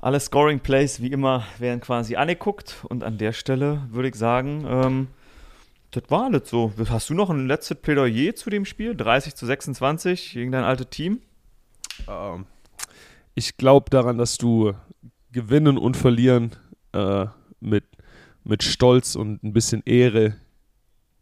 Alle 0.00 0.20
Scoring 0.20 0.60
Plays, 0.60 1.00
wie 1.00 1.12
immer, 1.12 1.44
werden 1.58 1.80
quasi 1.80 2.16
angeguckt. 2.16 2.84
Und 2.88 3.02
an 3.02 3.16
der 3.16 3.32
Stelle 3.32 3.82
würde 3.90 4.10
ich 4.10 4.14
sagen, 4.14 4.64
ähm, 4.68 5.06
das 5.92 6.04
war 6.08 6.24
alles 6.24 6.50
so. 6.50 6.72
Hast 6.90 7.08
du 7.08 7.14
noch 7.14 7.30
ein 7.30 7.46
letztes 7.46 7.78
Plädoyer 7.80 8.34
zu 8.34 8.50
dem 8.50 8.64
Spiel? 8.64 8.94
30 8.94 9.34
zu 9.34 9.46
26 9.46 10.32
gegen 10.34 10.52
dein 10.52 10.64
altes 10.64 10.88
Team? 10.90 11.20
Ähm, 12.06 12.44
ich 13.34 13.56
glaube 13.56 13.88
daran, 13.90 14.18
dass 14.18 14.36
du 14.36 14.74
gewinnen 15.32 15.78
und 15.78 15.96
verlieren 15.96 16.50
äh, 16.92 17.26
mit, 17.60 17.84
mit 18.44 18.62
Stolz 18.62 19.16
und 19.16 19.42
ein 19.42 19.52
bisschen 19.52 19.82
Ehre 19.86 20.36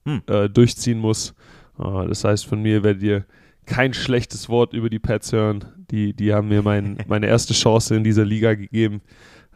hm. 0.04 0.22
äh, 0.26 0.48
durchziehen 0.48 0.98
muss. 0.98 1.34
Äh, 1.78 2.08
das 2.08 2.24
heißt, 2.24 2.46
von 2.46 2.60
mir 2.60 2.82
werdet 2.82 3.02
ihr 3.02 3.26
kein 3.66 3.94
schlechtes 3.94 4.48
Wort 4.48 4.72
über 4.72 4.90
die 4.90 4.98
Pets 4.98 5.32
hören. 5.32 5.64
Die, 5.90 6.14
die 6.14 6.32
haben 6.32 6.48
mir 6.48 6.62
mein, 6.62 6.98
meine 7.06 7.26
erste 7.26 7.54
Chance 7.54 7.94
in 7.94 8.04
dieser 8.04 8.24
Liga 8.24 8.54
gegeben. 8.54 9.02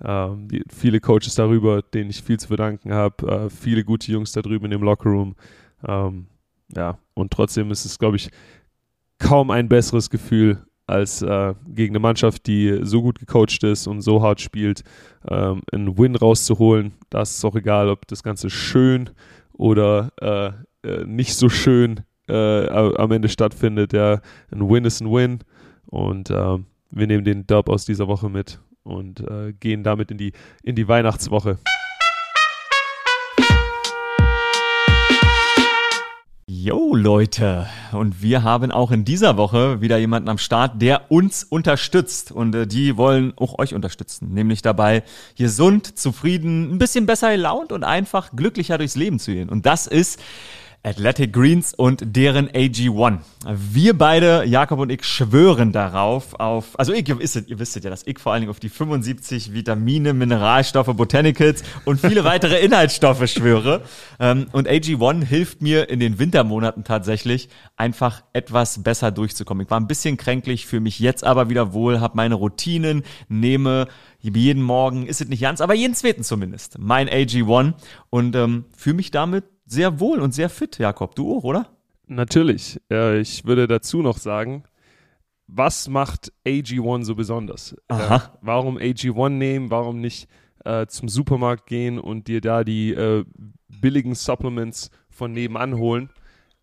Ähm, 0.04 0.48
die, 0.48 0.62
viele 0.68 1.00
Coaches 1.00 1.34
darüber, 1.34 1.82
denen 1.82 2.10
ich 2.10 2.22
viel 2.22 2.38
zu 2.38 2.48
verdanken 2.48 2.92
habe. 2.92 3.26
Äh, 3.26 3.50
viele 3.50 3.84
gute 3.84 4.10
Jungs 4.12 4.32
da 4.32 4.42
drüben 4.42 4.66
in 4.66 4.72
dem 4.72 4.82
Lockerroom. 4.82 5.34
Ähm, 5.86 6.26
ja, 6.74 6.98
und 7.14 7.32
trotzdem 7.32 7.70
ist 7.70 7.84
es, 7.84 7.98
glaube 7.98 8.16
ich, 8.16 8.28
kaum 9.18 9.50
ein 9.50 9.68
besseres 9.68 10.10
Gefühl, 10.10 10.66
als 10.86 11.22
äh, 11.22 11.54
gegen 11.66 11.92
eine 11.92 12.00
Mannschaft, 12.00 12.46
die 12.46 12.80
so 12.82 13.02
gut 13.02 13.18
gecoacht 13.18 13.64
ist 13.64 13.86
und 13.86 14.02
so 14.02 14.22
hart 14.22 14.40
spielt, 14.40 14.84
ähm, 15.28 15.62
einen 15.72 15.98
Win 15.98 16.14
rauszuholen. 16.14 16.92
Da 17.10 17.22
ist 17.22 17.38
es 17.38 17.44
auch 17.44 17.56
egal, 17.56 17.88
ob 17.88 18.06
das 18.06 18.22
Ganze 18.22 18.50
schön 18.50 19.10
oder 19.52 20.12
äh, 20.20 20.88
äh, 20.88 21.04
nicht 21.04 21.34
so 21.34 21.48
schön 21.48 22.02
äh, 22.28 22.68
am 22.68 23.12
Ende 23.12 23.28
stattfindet. 23.28 23.92
Ja, 23.92 24.20
ein 24.50 24.68
Win 24.68 24.84
ist 24.84 25.00
ein 25.00 25.10
Win 25.10 25.40
und 25.86 26.30
äh, 26.30 26.58
wir 26.90 27.06
nehmen 27.06 27.24
den 27.24 27.46
Dub 27.46 27.68
aus 27.68 27.84
dieser 27.84 28.08
Woche 28.08 28.28
mit 28.28 28.60
und 28.82 29.20
äh, 29.20 29.52
gehen 29.52 29.82
damit 29.82 30.10
in 30.10 30.18
die, 30.18 30.32
in 30.62 30.76
die 30.76 30.88
Weihnachtswoche. 30.88 31.58
Yo 36.48 36.94
Leute, 36.94 37.66
und 37.92 38.22
wir 38.22 38.44
haben 38.44 38.70
auch 38.70 38.92
in 38.92 39.04
dieser 39.04 39.36
Woche 39.36 39.80
wieder 39.80 39.98
jemanden 39.98 40.28
am 40.28 40.38
Start, 40.38 40.80
der 40.80 41.10
uns 41.10 41.42
unterstützt 41.44 42.30
und 42.30 42.54
äh, 42.54 42.66
die 42.66 42.96
wollen 42.96 43.34
auch 43.36 43.58
euch 43.58 43.74
unterstützen, 43.74 44.32
nämlich 44.32 44.62
dabei 44.62 45.02
gesund, 45.36 45.98
zufrieden, 45.98 46.72
ein 46.72 46.78
bisschen 46.78 47.04
besser 47.04 47.32
gelaunt 47.32 47.72
und 47.72 47.84
einfach 47.84 48.30
glücklicher 48.34 48.78
durchs 48.78 48.94
Leben 48.94 49.18
zu 49.18 49.32
gehen. 49.32 49.48
Und 49.48 49.66
das 49.66 49.88
ist 49.88 50.20
Athletic 50.86 51.32
Greens 51.32 51.74
und 51.74 52.00
deren 52.14 52.48
AG1. 52.48 53.18
Wir 53.44 53.98
beide, 53.98 54.44
Jakob 54.44 54.78
und 54.78 54.92
ich, 54.92 55.04
schwören 55.04 55.72
darauf, 55.72 56.38
auf, 56.38 56.78
also 56.78 56.92
ich, 56.92 57.08
ihr 57.08 57.18
wisst, 57.18 57.48
ihr 57.48 57.58
wisst 57.58 57.74
ja, 57.82 57.90
dass 57.90 58.06
ich 58.06 58.20
vor 58.20 58.32
allen 58.32 58.42
Dingen 58.42 58.50
auf 58.50 58.60
die 58.60 58.68
75 58.68 59.52
Vitamine, 59.52 60.12
Mineralstoffe, 60.12 60.94
Botanicals 60.94 61.64
und 61.84 62.00
viele 62.00 62.22
weitere 62.24 62.60
Inhaltsstoffe 62.60 63.28
schwöre. 63.28 63.82
Ähm, 64.20 64.46
und 64.52 64.68
AG1 64.68 65.24
hilft 65.24 65.60
mir 65.60 65.90
in 65.90 65.98
den 65.98 66.20
Wintermonaten 66.20 66.84
tatsächlich 66.84 67.48
einfach 67.76 68.22
etwas 68.32 68.84
besser 68.84 69.10
durchzukommen. 69.10 69.64
Ich 69.64 69.70
war 69.70 69.80
ein 69.80 69.88
bisschen 69.88 70.16
kränklich, 70.16 70.66
fühle 70.66 70.82
mich 70.82 71.00
jetzt 71.00 71.24
aber 71.24 71.50
wieder 71.50 71.72
wohl, 71.72 71.98
habe 71.98 72.16
meine 72.16 72.36
Routinen, 72.36 73.02
nehme 73.28 73.88
jeden 74.20 74.62
Morgen, 74.62 75.06
ist 75.06 75.20
es 75.20 75.28
nicht 75.28 75.42
ganz, 75.42 75.60
aber 75.60 75.74
jeden 75.74 75.94
zweiten 75.94 76.22
zumindest, 76.22 76.78
mein 76.78 77.08
AG1 77.08 77.74
und 78.10 78.36
ähm, 78.36 78.66
fühle 78.76 78.96
mich 78.96 79.10
damit 79.10 79.44
sehr 79.66 80.00
wohl 80.00 80.20
und 80.20 80.32
sehr 80.32 80.48
fit, 80.48 80.78
Jakob. 80.78 81.14
Du 81.14 81.36
auch, 81.36 81.44
oder? 81.44 81.68
Natürlich. 82.06 82.80
Äh, 82.90 83.20
ich 83.20 83.44
würde 83.44 83.66
dazu 83.66 84.00
noch 84.02 84.18
sagen, 84.18 84.64
was 85.46 85.88
macht 85.88 86.32
AG1 86.46 87.04
so 87.04 87.14
besonders? 87.14 87.74
Äh, 87.88 88.18
warum 88.40 88.78
AG1 88.78 89.30
nehmen? 89.30 89.70
Warum 89.70 90.00
nicht 90.00 90.28
äh, 90.64 90.86
zum 90.86 91.08
Supermarkt 91.08 91.66
gehen 91.66 91.98
und 91.98 92.28
dir 92.28 92.40
da 92.40 92.64
die 92.64 92.92
äh, 92.92 93.24
billigen 93.68 94.14
Supplements 94.14 94.90
von 95.08 95.32
nebenan 95.32 95.76
holen? 95.76 96.10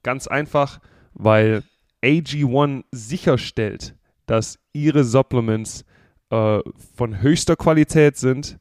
Ganz 0.02 0.28
einfach, 0.28 0.80
weil 1.14 1.64
AG1 2.04 2.84
sicherstellt, 2.92 3.96
dass 4.26 4.60
ihre 4.74 5.04
Supplements 5.04 5.86
äh, 6.30 6.60
von 6.96 7.22
höchster 7.22 7.56
Qualität 7.56 8.18
sind 8.18 8.60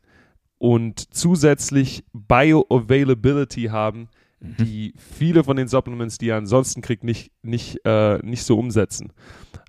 und 0.59 1.13
zusätzlich 1.13 2.05
Bioavailability 2.13 3.65
haben. 3.65 4.09
Die 4.43 4.95
viele 4.97 5.45
von 5.45 5.57
den 5.57 5.69
Supplements, 5.69 6.19
die 6.19 6.27
ihr 6.27 6.37
ansonsten 6.37 6.83
kriegt, 6.83 7.05
nicht, 7.05 7.31
nicht, 7.43 7.79
äh, 7.85 8.19
nicht 8.19 8.43
so 8.43 8.59
umsetzen. 8.59 9.13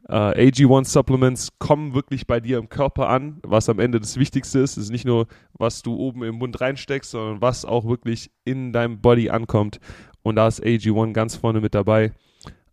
Äh, 0.09 0.49
AG1 0.49 0.85
Supplements 0.85 1.49
kommen 1.59 1.93
wirklich 1.93 2.27
bei 2.27 2.39
dir 2.39 2.57
im 2.57 2.69
Körper 2.69 3.07
an, 3.07 3.39
was 3.43 3.69
am 3.69 3.79
Ende 3.79 3.99
das 3.99 4.17
Wichtigste 4.17 4.59
ist. 4.59 4.77
Es 4.77 4.85
ist 4.85 4.91
nicht 4.91 5.05
nur, 5.05 5.27
was 5.53 5.81
du 5.81 5.95
oben 5.95 6.23
im 6.23 6.35
Mund 6.35 6.59
reinsteckst, 6.59 7.11
sondern 7.11 7.41
was 7.41 7.65
auch 7.65 7.85
wirklich 7.85 8.31
in 8.43 8.73
deinem 8.73 8.99
Body 8.99 9.29
ankommt. 9.29 9.79
Und 10.23 10.35
da 10.35 10.47
ist 10.47 10.63
AG1 10.63 11.13
ganz 11.13 11.35
vorne 11.35 11.61
mit 11.61 11.75
dabei. 11.75 12.11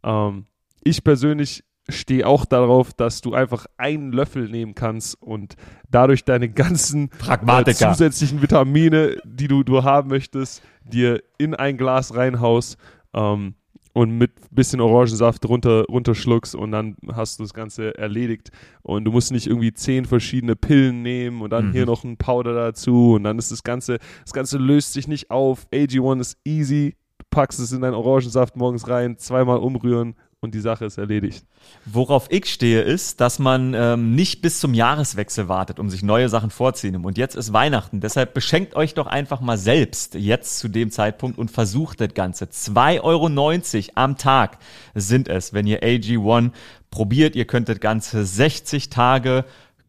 Ähm, 0.03 0.47
ich 0.83 1.05
persönlich 1.05 1.63
stehe 1.88 2.27
auch 2.27 2.45
darauf, 2.45 2.93
dass 2.93 3.21
du 3.21 3.35
einfach 3.35 3.66
einen 3.77 4.12
Löffel 4.12 4.49
nehmen 4.49 4.75
kannst 4.75 5.21
und 5.23 5.57
dadurch 5.90 6.25
deine 6.25 6.49
ganzen 6.49 7.11
äh, 7.29 7.75
zusätzlichen 7.75 8.43
Vitamine, 8.43 9.16
die 9.25 9.49
du, 9.49 9.62
du 9.62 9.83
haben 9.83 10.09
möchtest, 10.09 10.62
dir 10.85 11.23
in 11.38 11.55
ein 11.55 11.77
Glas 11.77 12.14
reinhaust 12.14 12.77
ähm, 13.14 13.55
und 13.93 14.16
mit 14.16 14.33
bisschen 14.51 14.81
Orangensaft 14.81 15.45
runter, 15.47 15.85
runterschluckst 15.87 16.55
und 16.55 16.71
dann 16.73 16.97
hast 17.12 17.38
du 17.38 17.45
das 17.45 17.55
Ganze 17.55 17.97
erledigt. 17.99 18.51
Und 18.83 19.05
du 19.05 19.12
musst 19.12 19.33
nicht 19.33 19.47
irgendwie 19.47 19.73
zehn 19.73 20.05
verschiedene 20.05 20.57
Pillen 20.57 21.03
nehmen 21.03 21.43
und 21.43 21.51
dann 21.51 21.69
mhm. 21.69 21.73
hier 21.73 21.87
noch 21.87 22.05
ein 22.05 22.16
Powder 22.16 22.55
dazu 22.55 23.14
und 23.14 23.25
dann 23.25 23.38
ist 23.38 23.51
das 23.51 23.64
Ganze, 23.64 23.99
das 24.25 24.33
Ganze 24.33 24.59
löst 24.59 24.93
sich 24.93 25.09
nicht 25.09 25.31
auf. 25.31 25.66
AG1 25.73 26.21
ist 26.21 26.38
easy, 26.45 26.97
packst 27.31 27.59
es 27.59 27.73
in 27.73 27.83
deinen 27.83 27.95
Orangensaft 27.95 28.57
morgens 28.57 28.88
rein, 28.88 29.19
zweimal 29.19 29.59
umrühren, 29.59 30.14
und 30.42 30.55
die 30.55 30.61
Sache 30.61 30.87
ist 30.87 30.96
erledigt. 30.96 31.44
Worauf 31.85 32.26
ich 32.31 32.46
stehe, 32.46 32.81
ist, 32.81 33.20
dass 33.20 33.38
man 33.38 33.74
ähm, 33.74 34.14
nicht 34.14 34.40
bis 34.40 34.59
zum 34.59 34.72
Jahreswechsel 34.72 35.48
wartet, 35.48 35.79
um 35.79 35.90
sich 35.90 36.03
neue 36.03 36.31
Sachen 36.31 36.48
vorzunehmen. 36.48 37.05
Und 37.05 37.18
jetzt 37.18 37.37
ist 37.37 37.53
Weihnachten. 37.53 38.00
Deshalb 38.00 38.33
beschenkt 38.33 38.74
euch 38.74 38.94
doch 38.94 39.07
einfach 39.07 39.42
mal 39.42 39.59
selbst 39.59 40.14
jetzt 40.14 40.59
zu 40.59 40.68
dem 40.68 40.90
Zeitpunkt 40.90 41.37
und 41.37 41.50
versucht 41.50 42.00
das 42.00 42.14
Ganze. 42.14 42.46
2,90 42.46 43.03
Euro 43.03 43.92
am 43.96 44.16
Tag 44.16 44.59
sind 44.94 45.29
es, 45.29 45.53
wenn 45.53 45.66
ihr 45.66 45.83
AG1 45.83 46.53
probiert. 46.90 47.37
Ihr 47.37 47.44
könnt 47.44 47.68
das 47.68 47.81
Ganze 47.81 48.24
60 48.24 48.88
Tage 48.88 49.44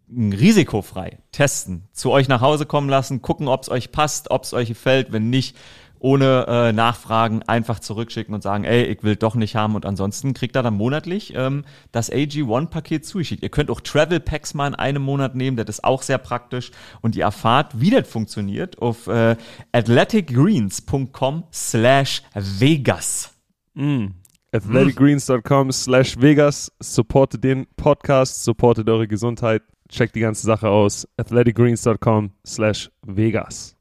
risikofrei 0.10 1.20
testen, 1.32 1.88
zu 1.94 2.12
euch 2.12 2.28
nach 2.28 2.42
Hause 2.42 2.66
kommen 2.66 2.90
lassen, 2.90 3.22
gucken, 3.22 3.48
ob 3.48 3.64
es 3.64 3.70
euch 3.70 3.94
passt, 3.94 4.30
ob 4.32 4.44
es 4.44 4.54
euch 4.54 4.68
gefällt. 4.68 5.14
Wenn 5.14 5.30
nicht, 5.30 5.56
ohne 6.02 6.46
äh, 6.48 6.74
Nachfragen 6.74 7.44
einfach 7.44 7.80
zurückschicken 7.80 8.34
und 8.34 8.42
sagen, 8.42 8.64
ey, 8.64 8.86
ich 8.86 9.04
will 9.04 9.16
doch 9.16 9.36
nicht 9.36 9.56
haben 9.56 9.76
und 9.76 9.86
ansonsten 9.86 10.34
kriegt 10.34 10.56
er 10.56 10.64
dann 10.64 10.74
monatlich 10.74 11.34
ähm, 11.36 11.64
das 11.92 12.12
AG1-Paket 12.12 13.06
zugeschickt. 13.06 13.44
Ihr 13.44 13.50
könnt 13.50 13.70
auch 13.70 13.82
Travel 13.82 14.20
Packs 14.20 14.56
mal 14.56 14.68
in 14.68 14.76
einem 14.76 15.04
Monat 15.04 15.36
nehmen, 15.36 15.58
das 15.58 15.70
ist 15.70 15.84
auch 15.84 16.02
sehr 16.02 16.18
praktisch 16.18 16.72
und 17.02 17.16
ihr 17.16 17.24
erfahrt, 17.24 17.80
wie 17.80 17.92
das 17.92 18.08
funktioniert 18.08 18.82
auf 18.82 19.08
äh, 19.08 19.36
athleticgreens.com 19.74 21.44
slash 21.54 22.24
Vegas. 22.34 23.34
Mm. 23.76 24.08
athleticgreens.com 24.52 25.72
slash 25.72 26.20
Vegas 26.20 26.72
supportet 26.80 27.44
den 27.44 27.68
Podcast, 27.78 28.44
supportet 28.44 28.90
eure 28.90 29.08
Gesundheit, 29.08 29.62
checkt 29.88 30.16
die 30.16 30.22
ganze 30.22 30.48
Sache 30.48 30.68
aus. 30.70 31.08
athleticgreens.com 31.18 32.32
slash 32.44 32.90
Vegas. 33.06 33.78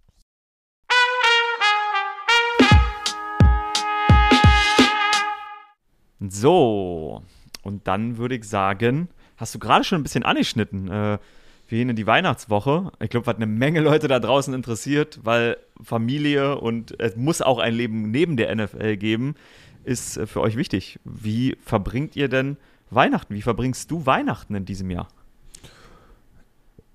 So, 6.29 7.23
und 7.63 7.87
dann 7.87 8.19
würde 8.19 8.35
ich 8.35 8.45
sagen, 8.45 9.09
hast 9.37 9.55
du 9.55 9.59
gerade 9.59 9.85
schon 9.85 10.01
ein 10.01 10.03
bisschen 10.03 10.23
angeschnitten. 10.23 10.89
Äh, 10.89 11.19
wir 11.69 11.79
gehen 11.79 11.89
in 11.89 11.97
die 11.97 12.07
Weihnachtswoche. 12.07 12.91
Ich 13.01 13.11
glaube, 13.11 13.27
was 13.27 13.37
eine 13.37 13.47
Menge 13.47 13.81
Leute 13.81 14.09
da 14.09 14.19
draußen 14.19 14.53
interessiert, 14.53 15.21
weil 15.23 15.57
Familie 15.83 16.59
und 16.59 16.99
es 17.01 17.17
muss 17.17 17.43
auch 17.43 17.59
ein 17.59 17.75
Leben 17.75 18.11
neben 18.11 18.37
der 18.37 18.55
NFL 18.55 18.97
geben, 18.97 19.35
ist 19.85 20.17
äh, 20.17 20.27
für 20.27 20.41
euch 20.41 20.57
wichtig. 20.57 20.99
Wie 21.05 21.57
verbringt 21.65 22.17
ihr 22.17 22.29
denn 22.29 22.57
Weihnachten? 22.91 23.35
Wie 23.35 23.43
verbringst 23.43 23.91
du 23.91 24.05
Weihnachten 24.05 24.55
in 24.55 24.65
diesem 24.65 24.91
Jahr? 24.91 25.09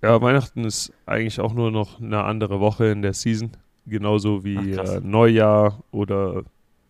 Ja, 0.01 0.21
Weihnachten 0.21 0.65
ist 0.65 0.93
eigentlich 1.05 1.39
auch 1.39 1.53
nur 1.53 1.71
noch 1.71 1.99
eine 1.99 2.23
andere 2.25 2.59
Woche 2.59 2.87
in 2.87 3.01
der 3.01 3.13
Season. 3.13 3.51
Genauso 3.87 4.43
wie 4.43 4.77
Ach, 4.77 4.95
äh, 4.95 4.99
Neujahr 4.99 5.83
oder 5.91 6.43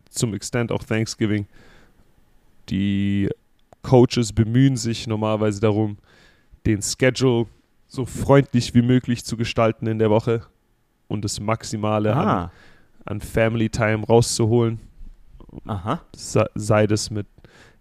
zum 0.09 0.33
Extent 0.33 0.71
auch 0.71 0.83
Thanksgiving. 0.83 1.45
Die 2.69 3.29
Coaches 3.81 4.33
bemühen 4.33 4.77
sich 4.77 5.07
normalerweise 5.07 5.59
darum, 5.61 5.97
den 6.65 6.81
Schedule 6.81 7.47
so 7.87 8.05
freundlich 8.05 8.73
wie 8.73 8.81
möglich 8.81 9.23
zu 9.23 9.37
gestalten 9.37 9.87
in 9.87 9.99
der 9.99 10.09
Woche 10.09 10.41
und 11.07 11.23
das 11.23 11.39
Maximale 11.39 12.15
an, 12.15 12.49
an, 13.05 13.21
Family 13.21 13.69
Time 13.69 14.05
rauszuholen. 14.05 14.79
Aha. 15.65 16.01
Sei, 16.15 16.87
das 16.87 17.11
mit 17.11 17.27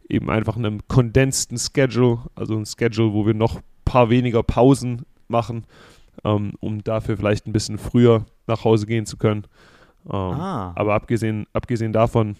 eben 0.08 0.30
einfach 0.30 0.56
einem 0.56 0.86
kondensten 0.86 1.58
Schedule, 1.58 2.18
also 2.34 2.56
ein 2.56 2.66
Schedule, 2.66 3.12
wo 3.12 3.26
wir 3.26 3.34
noch 3.34 3.56
ein 3.56 3.62
paar 3.84 4.10
weniger 4.10 4.42
Pausen 4.42 5.06
machen, 5.28 5.64
ähm, 6.24 6.52
um 6.60 6.84
dafür 6.84 7.16
vielleicht 7.16 7.46
ein 7.46 7.52
bisschen 7.52 7.78
früher 7.78 8.26
nach 8.46 8.64
Hause 8.64 8.86
gehen 8.86 9.06
zu 9.06 9.16
können. 9.16 9.46
Ähm, 10.06 10.12
ah. 10.12 10.72
Aber 10.76 10.94
abgesehen, 10.94 11.46
abgesehen 11.54 11.92
davon 11.92 12.36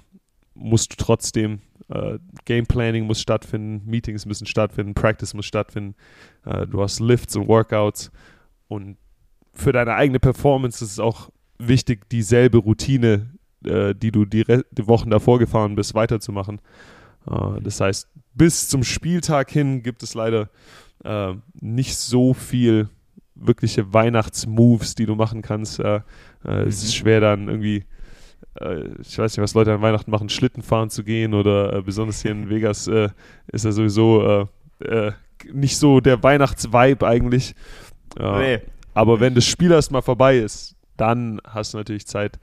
musst 0.54 0.92
du 0.92 0.96
trotzdem 1.02 1.60
äh, 1.88 2.18
Game 2.44 2.66
Planning 2.66 3.06
muss 3.06 3.20
stattfinden, 3.20 3.88
Meetings 3.88 4.26
müssen 4.26 4.46
stattfinden, 4.46 4.94
Practice 4.94 5.34
muss 5.34 5.46
stattfinden. 5.46 5.94
Äh, 6.44 6.66
du 6.66 6.82
hast 6.82 7.00
Lifts 7.00 7.36
und 7.36 7.48
Workouts 7.48 8.10
und 8.68 8.96
für 9.52 9.72
deine 9.72 9.94
eigene 9.94 10.20
Performance 10.20 10.84
ist 10.84 10.92
es 10.92 10.98
auch 10.98 11.30
wichtig, 11.58 12.08
dieselbe 12.10 12.58
Routine, 12.58 13.30
äh, 13.64 13.94
die 13.94 14.10
du 14.10 14.24
die, 14.24 14.44
die 14.44 14.86
Wochen 14.86 15.10
davor 15.10 15.38
gefahren 15.38 15.76
bist, 15.76 15.94
weiterzumachen. 15.94 16.60
Äh, 17.30 17.60
das 17.62 17.80
heißt, 17.80 18.08
bis 18.34 18.68
zum 18.68 18.82
Spieltag 18.82 19.50
hin 19.50 19.82
gibt 19.82 20.02
es 20.02 20.14
leider 20.14 20.50
äh, 21.04 21.34
nicht 21.60 21.96
so 21.96 22.34
viel 22.34 22.88
wirkliche 23.36 23.92
Weihnachtsmoves, 23.92 24.94
die 24.94 25.06
du 25.06 25.16
machen 25.16 25.42
kannst. 25.42 25.80
Mhm. 25.80 26.02
Es 26.44 26.84
ist 26.84 26.90
mhm. 26.90 26.98
schwer 26.98 27.20
dann 27.20 27.48
irgendwie, 27.48 27.84
ich 29.00 29.18
weiß 29.18 29.36
nicht, 29.36 29.42
was 29.42 29.54
Leute 29.54 29.72
an 29.72 29.82
Weihnachten 29.82 30.10
machen, 30.10 30.28
Schlitten 30.28 30.62
fahren 30.62 30.90
zu 30.90 31.02
gehen 31.02 31.34
oder 31.34 31.74
äh, 31.74 31.82
besonders 31.82 32.22
hier 32.22 32.30
in 32.30 32.48
Vegas 32.50 32.86
ist 32.86 33.64
ja 33.64 33.72
sowieso 33.72 34.48
nicht 35.52 35.76
so 35.76 36.00
der 36.00 36.22
Weihnachtsvibe 36.22 37.06
eigentlich. 37.06 37.54
Nee. 38.18 38.60
Aber 38.94 39.20
wenn 39.20 39.34
das 39.34 39.44
Spiel 39.44 39.72
erstmal 39.72 40.02
vorbei 40.02 40.38
ist, 40.38 40.76
dann 40.96 41.40
hast 41.44 41.74
du 41.74 41.78
natürlich 41.78 42.06
Zeit, 42.06 42.38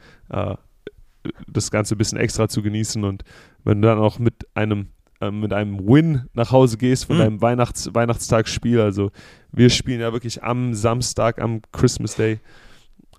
das 1.48 1.72
Ganze 1.72 1.96
ein 1.96 1.98
bisschen 1.98 2.18
extra 2.18 2.48
zu 2.48 2.62
genießen 2.62 3.04
und 3.04 3.24
wenn 3.64 3.82
du 3.82 3.88
dann 3.88 4.00
auch 4.00 4.20
mit 4.20 4.48
einem 4.54 4.88
ähm, 5.22 5.40
mit 5.40 5.54
einem 5.54 5.88
Win 5.88 6.28
nach 6.34 6.52
Hause 6.52 6.78
gehst 6.78 7.06
von 7.06 7.18
mhm. 7.18 7.20
deinem 7.20 7.42
Weihnachts 7.42 7.94
Weihnachtstagsspiel. 7.94 8.82
Also 8.82 9.12
wir 9.52 9.70
spielen 9.70 10.02
ja 10.02 10.12
wirklich 10.12 10.44
am 10.44 10.74
Samstag, 10.74 11.40
am 11.40 11.62
Christmas 11.72 12.16
Day. 12.16 12.40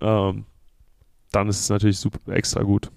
Ähm, 0.01 0.45
dann 1.35 1.49
ist 1.49 1.59
es 1.59 1.69
natürlich 1.69 1.97
super 1.97 2.31
extra 2.31 2.63
gut. 2.63 2.91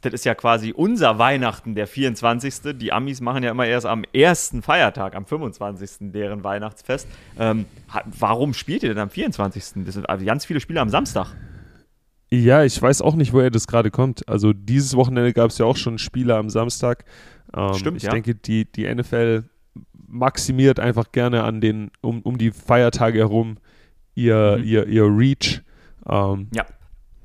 Das 0.00 0.12
ist 0.12 0.24
ja 0.26 0.34
quasi 0.34 0.72
unser 0.76 1.18
Weihnachten, 1.18 1.74
der 1.74 1.86
24. 1.86 2.76
Die 2.78 2.92
Amis 2.92 3.22
machen 3.22 3.42
ja 3.42 3.50
immer 3.50 3.66
erst 3.66 3.86
am 3.86 4.04
ersten 4.12 4.60
Feiertag, 4.60 5.16
am 5.16 5.24
25. 5.24 6.12
deren 6.12 6.44
Weihnachtsfest. 6.44 7.08
Ähm, 7.38 7.64
warum 8.04 8.52
spielt 8.52 8.82
ihr 8.82 8.90
denn 8.90 8.98
am 8.98 9.08
24.? 9.08 9.84
Das 9.84 9.94
sind 9.94 10.08
also 10.08 10.26
ganz 10.26 10.44
viele 10.44 10.60
Spiele 10.60 10.80
am 10.80 10.90
Samstag. 10.90 11.34
Ja, 12.30 12.64
ich 12.64 12.80
weiß 12.80 13.00
auch 13.00 13.14
nicht, 13.14 13.32
woher 13.32 13.50
das 13.50 13.66
gerade 13.66 13.90
kommt. 13.90 14.28
Also 14.28 14.52
dieses 14.52 14.94
Wochenende 14.94 15.32
gab 15.32 15.50
es 15.50 15.58
ja 15.58 15.64
auch 15.64 15.76
schon 15.76 15.96
Spiele 15.98 16.36
am 16.36 16.50
Samstag. 16.50 17.04
Ähm, 17.56 17.74
Stimmt, 17.74 17.98
ich 17.98 18.02
ja. 18.02 18.10
denke, 18.10 18.34
die, 18.34 18.70
die 18.70 18.92
NFL 18.92 19.44
maximiert 20.06 20.80
einfach 20.80 21.12
gerne 21.12 21.44
an 21.44 21.60
den, 21.62 21.90
um, 22.02 22.20
um 22.22 22.36
die 22.36 22.50
Feiertage 22.50 23.20
herum 23.20 23.56
ihr, 24.14 24.56
mhm. 24.58 24.64
ihr, 24.64 24.86
ihr 24.86 25.04
Reach. 25.04 25.62
Ähm, 26.06 26.48
ja. 26.54 26.66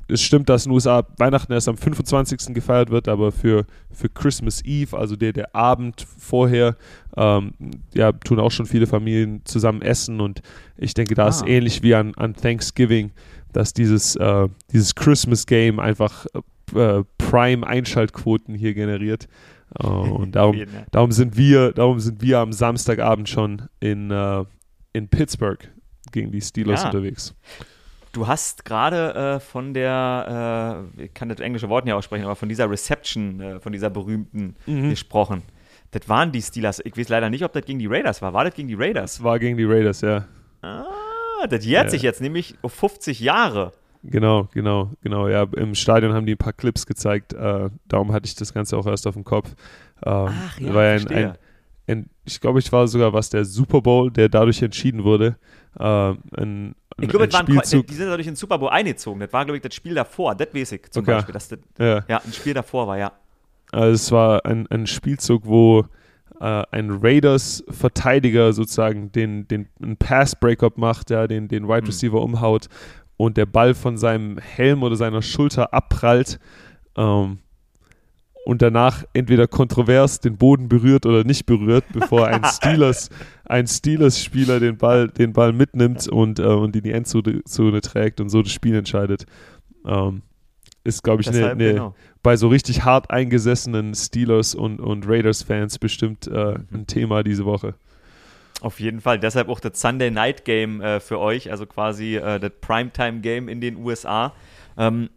Es 0.09 0.21
stimmt, 0.21 0.49
dass 0.49 0.65
in 0.65 0.71
den 0.71 0.75
USA 0.75 1.05
Weihnachten 1.17 1.53
erst 1.53 1.69
am 1.69 1.77
25. 1.77 2.53
gefeiert 2.53 2.89
wird, 2.89 3.07
aber 3.07 3.31
für, 3.31 3.65
für 3.91 4.09
Christmas 4.09 4.63
Eve, 4.65 4.97
also 4.97 5.15
der, 5.15 5.33
der 5.33 5.55
Abend 5.55 6.05
vorher, 6.17 6.75
ähm, 7.15 7.53
ja, 7.93 8.11
tun 8.11 8.39
auch 8.39 8.51
schon 8.51 8.65
viele 8.65 8.87
Familien 8.87 9.41
zusammen 9.45 9.81
essen 9.81 10.19
und 10.19 10.41
ich 10.77 10.93
denke, 10.93 11.15
da 11.15 11.25
ah. 11.25 11.29
ist 11.29 11.45
ähnlich 11.47 11.83
wie 11.83 11.95
an, 11.95 12.13
an 12.15 12.33
Thanksgiving, 12.33 13.11
dass 13.53 13.73
dieses, 13.73 14.15
äh, 14.15 14.47
dieses 14.71 14.95
Christmas 14.95 15.45
Game 15.45 15.79
einfach 15.79 16.25
äh, 16.75 17.03
Prime-Einschaltquoten 17.17 18.55
hier 18.55 18.73
generiert. 18.73 19.27
Uh, 19.83 19.87
und 20.21 20.35
darum, 20.35 20.63
darum, 20.91 21.11
sind 21.11 21.37
wir, 21.37 21.71
darum 21.73 21.99
sind 21.99 22.21
wir 22.21 22.39
am 22.39 22.53
Samstagabend 22.53 23.29
schon 23.29 23.63
in, 23.79 24.11
uh, 24.11 24.45
in 24.93 25.07
Pittsburgh 25.07 25.59
gegen 26.11 26.31
die 26.31 26.41
Steelers 26.41 26.81
ja. 26.81 26.87
unterwegs. 26.87 27.35
Du 28.11 28.27
hast 28.27 28.65
gerade 28.65 29.13
äh, 29.13 29.39
von 29.39 29.73
der, 29.73 30.85
äh, 30.97 31.03
ich 31.05 31.13
kann 31.13 31.29
das 31.29 31.39
englische 31.39 31.69
Wort 31.69 31.85
nicht 31.85 31.93
aussprechen, 31.93 32.25
aber 32.25 32.35
von 32.35 32.49
dieser 32.49 32.69
Reception, 32.69 33.39
äh, 33.39 33.59
von 33.59 33.71
dieser 33.71 33.89
berühmten 33.89 34.55
mhm. 34.65 34.89
gesprochen. 34.89 35.43
Das 35.91 36.07
waren 36.09 36.31
die 36.31 36.41
Steelers. 36.41 36.81
Ich 36.83 36.97
weiß 36.97 37.09
leider 37.09 37.29
nicht, 37.29 37.43
ob 37.43 37.53
das 37.53 37.65
gegen 37.65 37.79
die 37.79 37.87
Raiders 37.87 38.21
war. 38.21 38.33
War 38.33 38.45
das 38.45 38.53
gegen 38.53 38.67
die 38.67 38.75
Raiders? 38.75 39.15
Das 39.15 39.23
war 39.23 39.39
gegen 39.39 39.57
die 39.57 39.65
Raiders, 39.65 40.01
ja. 40.01 40.25
Ah, 40.61 41.47
das 41.49 41.65
jährt 41.65 41.85
ja. 41.85 41.89
sich 41.89 42.01
jetzt 42.01 42.21
nämlich 42.21 42.55
auf 42.61 42.73
50 42.73 43.19
Jahre. 43.19 43.73
Genau, 44.03 44.47
genau, 44.53 44.91
genau. 45.01 45.27
Ja, 45.27 45.43
im 45.55 45.75
Stadion 45.75 46.13
haben 46.13 46.25
die 46.25 46.33
ein 46.33 46.37
paar 46.37 46.53
Clips 46.53 46.85
gezeigt. 46.85 47.33
Äh, 47.33 47.69
darum 47.87 48.13
hatte 48.13 48.27
ich 48.27 48.35
das 48.35 48.53
Ganze 48.53 48.77
auch 48.77 48.85
erst 48.85 49.07
auf 49.07 49.15
dem 49.15 49.23
Kopf. 49.23 49.49
Ähm, 50.05 50.29
Ach, 50.29 50.59
ja, 50.59 50.73
war 50.73 50.83
ein, 50.83 51.07
ein, 51.07 51.25
ein, 51.25 51.37
ich 52.25 52.39
glaube, 52.39 52.59
ich 52.59 52.71
war 52.71 52.87
sogar 52.87 53.13
was 53.13 53.29
der 53.29 53.45
Super 53.45 53.81
Bowl, 53.81 54.11
der 54.11 54.29
dadurch 54.29 54.61
entschieden 54.61 55.03
wurde. 55.03 55.37
Äh, 55.79 55.83
ein, 55.83 56.75
ich 57.01 57.09
glaube, 57.09 57.27
die 57.27 57.35
sind 57.65 57.89
dadurch 58.07 58.27
in 58.27 58.33
den 58.33 58.35
Super 58.35 58.57
Bowl 58.57 58.69
eingezogen. 58.69 59.19
Das 59.19 59.31
war, 59.31 59.45
glaube 59.45 59.57
ich, 59.57 59.63
das 59.63 59.73
Spiel 59.73 59.95
davor. 59.95 60.35
Das 60.35 60.53
weiß 60.53 60.73
ich 60.73 60.91
zum 60.91 61.03
okay. 61.03 61.13
Beispiel. 61.13 61.33
Dass 61.33 61.47
das, 61.47 61.59
ja. 61.77 62.03
ja, 62.07 62.21
ein 62.23 62.33
Spiel 62.33 62.53
davor 62.53 62.87
war, 62.87 62.97
ja. 62.97 63.11
Also 63.71 63.93
es 63.93 64.11
war 64.11 64.45
ein, 64.45 64.67
ein 64.67 64.87
Spielzug, 64.87 65.45
wo 65.45 65.85
äh, 66.39 66.63
ein 66.71 66.89
Raiders-Verteidiger 67.01 68.53
sozusagen 68.53 69.11
den, 69.11 69.47
den 69.47 69.67
einen 69.81 69.97
Pass-Breakup 69.97 70.77
macht, 70.77 71.09
ja, 71.09 71.27
den, 71.27 71.47
den 71.47 71.67
Wide 71.67 71.81
hm. 71.81 71.85
Receiver 71.85 72.17
mhm. 72.17 72.33
umhaut 72.33 72.67
und 73.17 73.37
der 73.37 73.45
Ball 73.45 73.73
von 73.73 73.97
seinem 73.97 74.37
Helm 74.37 74.83
oder 74.83 74.95
seiner 74.95 75.21
Schulter 75.21 75.73
abprallt 75.73 76.39
ähm, 76.95 77.39
und 78.49 78.63
danach 78.63 79.03
entweder 79.13 79.45
kontrovers 79.47 80.21
den 80.21 80.35
Boden 80.35 80.69
berührt 80.69 81.05
oder 81.05 81.23
nicht 81.23 81.45
berührt, 81.45 81.85
bevor 81.93 82.29
ein 82.29 82.43
Steelers, 82.51 83.11
ein 83.45 83.67
Steelers-Spieler 83.67 84.59
den 84.59 84.75
Ball, 84.75 85.07
den 85.07 85.33
Ball 85.33 85.53
mitnimmt 85.53 86.07
und, 86.07 86.39
äh, 86.39 86.45
und 86.45 86.75
in 86.75 86.81
die 86.81 86.91
Endzone 86.91 87.81
trägt 87.81 88.19
und 88.19 88.29
so 88.29 88.41
das 88.41 88.51
Spiel 88.51 88.73
entscheidet. 88.73 89.27
Ähm, 89.85 90.23
ist, 90.83 91.03
glaube 91.03 91.21
ich, 91.21 91.29
ne, 91.29 91.55
ne, 91.55 91.73
genau. 91.73 91.95
bei 92.23 92.37
so 92.37 92.47
richtig 92.47 92.83
hart 92.83 93.11
eingesessenen 93.11 93.93
Steelers 93.93 94.55
und, 94.55 94.79
und 94.79 95.07
Raiders-Fans 95.07 95.77
bestimmt 95.77 96.25
äh, 96.25 96.53
mhm. 96.53 96.65
ein 96.73 96.87
Thema 96.87 97.21
diese 97.21 97.45
Woche. 97.45 97.75
Auf 98.61 98.79
jeden 98.79 98.99
Fall. 98.99 99.19
Deshalb 99.19 99.49
auch 99.49 99.59
das 99.59 99.79
Sunday 99.79 100.09
Night 100.09 100.43
Game 100.43 100.81
äh, 100.81 100.99
für 100.99 101.19
euch, 101.19 101.51
also 101.51 101.67
quasi 101.67 102.15
äh, 102.15 102.39
das 102.39 102.51
Primetime 102.61 103.19
Game 103.19 103.47
in 103.47 103.61
den 103.61 103.75
USA. 103.77 104.33
Ähm, 104.75 105.09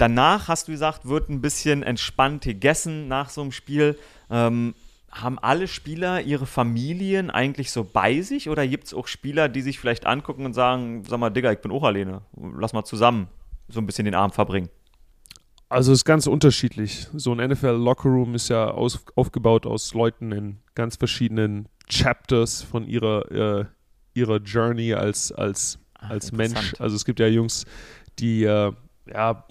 danach, 0.00 0.48
hast 0.48 0.68
du 0.68 0.72
gesagt, 0.72 1.06
wird 1.06 1.28
ein 1.28 1.40
bisschen 1.40 1.82
entspannt 1.82 2.44
gegessen 2.44 3.08
nach 3.08 3.30
so 3.30 3.42
einem 3.42 3.52
Spiel. 3.52 3.98
Ähm, 4.30 4.74
haben 5.10 5.38
alle 5.40 5.66
Spieler 5.66 6.20
ihre 6.20 6.46
Familien 6.46 7.30
eigentlich 7.30 7.72
so 7.72 7.84
bei 7.84 8.20
sich 8.20 8.48
oder 8.48 8.66
gibt 8.66 8.84
es 8.84 8.94
auch 8.94 9.08
Spieler, 9.08 9.48
die 9.48 9.60
sich 9.60 9.80
vielleicht 9.80 10.06
angucken 10.06 10.46
und 10.46 10.54
sagen, 10.54 11.02
sag 11.04 11.18
mal, 11.18 11.30
Digga, 11.30 11.50
ich 11.50 11.58
bin 11.58 11.72
auch 11.72 11.82
alleine, 11.82 12.22
lass 12.36 12.72
mal 12.72 12.84
zusammen 12.84 13.26
so 13.68 13.80
ein 13.80 13.86
bisschen 13.86 14.04
den 14.04 14.14
Abend 14.14 14.34
verbringen? 14.34 14.68
Also 15.68 15.92
es 15.92 16.00
ist 16.00 16.04
ganz 16.04 16.26
unterschiedlich. 16.26 17.08
So 17.12 17.32
ein 17.32 17.48
NFL 17.48 17.76
Lockerroom 17.76 18.34
ist 18.34 18.48
ja 18.48 18.70
aus, 18.70 19.04
aufgebaut 19.16 19.66
aus 19.66 19.94
Leuten 19.94 20.32
in 20.32 20.58
ganz 20.74 20.96
verschiedenen 20.96 21.68
Chapters 21.88 22.62
von 22.62 22.86
ihrer, 22.86 23.30
äh, 23.30 23.64
ihrer 24.14 24.38
Journey 24.38 24.94
als, 24.94 25.32
als, 25.32 25.78
Ach, 25.94 26.10
als 26.10 26.32
Mensch. 26.32 26.74
Also 26.78 26.96
es 26.96 27.04
gibt 27.04 27.20
ja 27.20 27.26
Jungs, 27.26 27.66
die 28.18 28.44
äh, 28.44 28.72
ja 29.12 29.44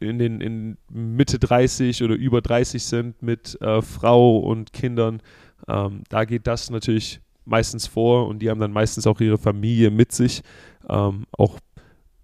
in 0.00 0.18
den 0.18 0.40
in 0.40 0.76
Mitte 0.90 1.38
30 1.38 2.02
oder 2.02 2.14
über 2.14 2.40
30 2.40 2.82
sind 2.82 3.22
mit 3.22 3.60
äh, 3.60 3.82
Frau 3.82 4.38
und 4.38 4.72
Kindern. 4.72 5.22
Ähm, 5.68 6.02
da 6.08 6.24
geht 6.24 6.46
das 6.46 6.70
natürlich 6.70 7.20
meistens 7.44 7.86
vor 7.86 8.28
und 8.28 8.40
die 8.40 8.50
haben 8.50 8.60
dann 8.60 8.72
meistens 8.72 9.06
auch 9.06 9.20
ihre 9.20 9.38
Familie 9.38 9.90
mit 9.90 10.12
sich, 10.12 10.42
ähm, 10.88 11.26
auch 11.32 11.58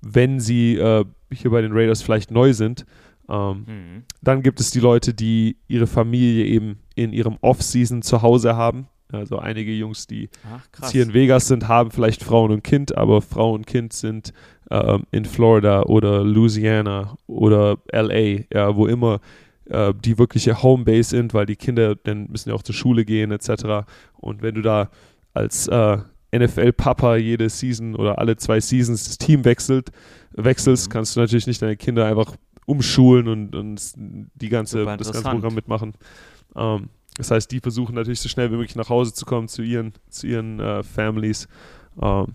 wenn 0.00 0.40
sie 0.40 0.76
äh, 0.76 1.04
hier 1.32 1.50
bei 1.50 1.60
den 1.60 1.72
Raiders 1.72 2.02
vielleicht 2.02 2.30
neu 2.30 2.52
sind. 2.52 2.86
Ähm, 3.28 3.64
mhm. 3.66 4.04
Dann 4.22 4.42
gibt 4.42 4.60
es 4.60 4.70
die 4.70 4.80
Leute, 4.80 5.12
die 5.14 5.56
ihre 5.68 5.86
Familie 5.86 6.46
eben 6.46 6.78
in 6.94 7.12
ihrem 7.12 7.36
Off-Season 7.40 8.02
zu 8.02 8.22
Hause 8.22 8.56
haben. 8.56 8.88
Also 9.12 9.38
einige 9.38 9.72
Jungs, 9.72 10.06
die 10.06 10.30
Ach, 10.50 10.90
hier 10.90 11.04
in 11.04 11.14
Vegas 11.14 11.46
sind, 11.46 11.68
haben 11.68 11.90
vielleicht 11.90 12.24
Frauen 12.24 12.50
und 12.50 12.64
Kind, 12.64 12.96
aber 12.96 13.22
Frau 13.22 13.52
und 13.52 13.66
Kind 13.66 13.92
sind 13.92 14.32
ähm, 14.70 15.04
in 15.10 15.24
Florida 15.24 15.82
oder 15.82 16.24
Louisiana 16.24 17.16
oder 17.26 17.78
LA, 17.92 18.44
ja, 18.52 18.74
wo 18.76 18.86
immer 18.86 19.20
äh, 19.66 19.92
die 19.94 20.18
wirkliche 20.18 20.62
Homebase 20.62 21.10
sind, 21.10 21.34
weil 21.34 21.46
die 21.46 21.56
Kinder 21.56 21.94
dann 21.94 22.28
müssen 22.30 22.50
ja 22.50 22.54
auch 22.54 22.62
zur 22.62 22.74
Schule 22.74 23.04
gehen 23.04 23.30
etc. 23.30 23.86
Und 24.14 24.42
wenn 24.42 24.54
du 24.54 24.62
da 24.62 24.90
als 25.34 25.68
äh, 25.68 25.98
NFL-Papa 26.34 27.16
jede 27.16 27.48
Season 27.48 27.94
oder 27.94 28.18
alle 28.18 28.36
zwei 28.36 28.60
Seasons 28.60 29.04
das 29.04 29.18
Team 29.18 29.44
wechselt, 29.44 29.90
wechselst, 30.32 30.88
mhm. 30.88 30.92
kannst 30.92 31.16
du 31.16 31.20
natürlich 31.20 31.46
nicht 31.46 31.62
deine 31.62 31.76
Kinder 31.76 32.06
einfach 32.06 32.36
umschulen 32.66 33.28
und, 33.28 33.54
und 33.54 33.92
die 33.96 34.48
ganze, 34.48 34.84
das 34.84 35.12
ganze 35.12 35.22
Programm 35.22 35.54
mitmachen. 35.54 35.94
Ähm, 36.56 36.88
das 37.16 37.30
heißt, 37.30 37.50
die 37.50 37.60
versuchen 37.60 37.94
natürlich 37.94 38.20
so 38.20 38.28
schnell 38.28 38.50
wie 38.50 38.56
möglich 38.56 38.76
nach 38.76 38.90
Hause 38.90 39.14
zu 39.14 39.24
kommen 39.24 39.48
zu 39.48 39.62
ihren, 39.62 39.92
zu 40.10 40.26
ihren 40.26 40.60
äh, 40.60 40.82
Families. 40.82 41.48
Ähm, 42.00 42.34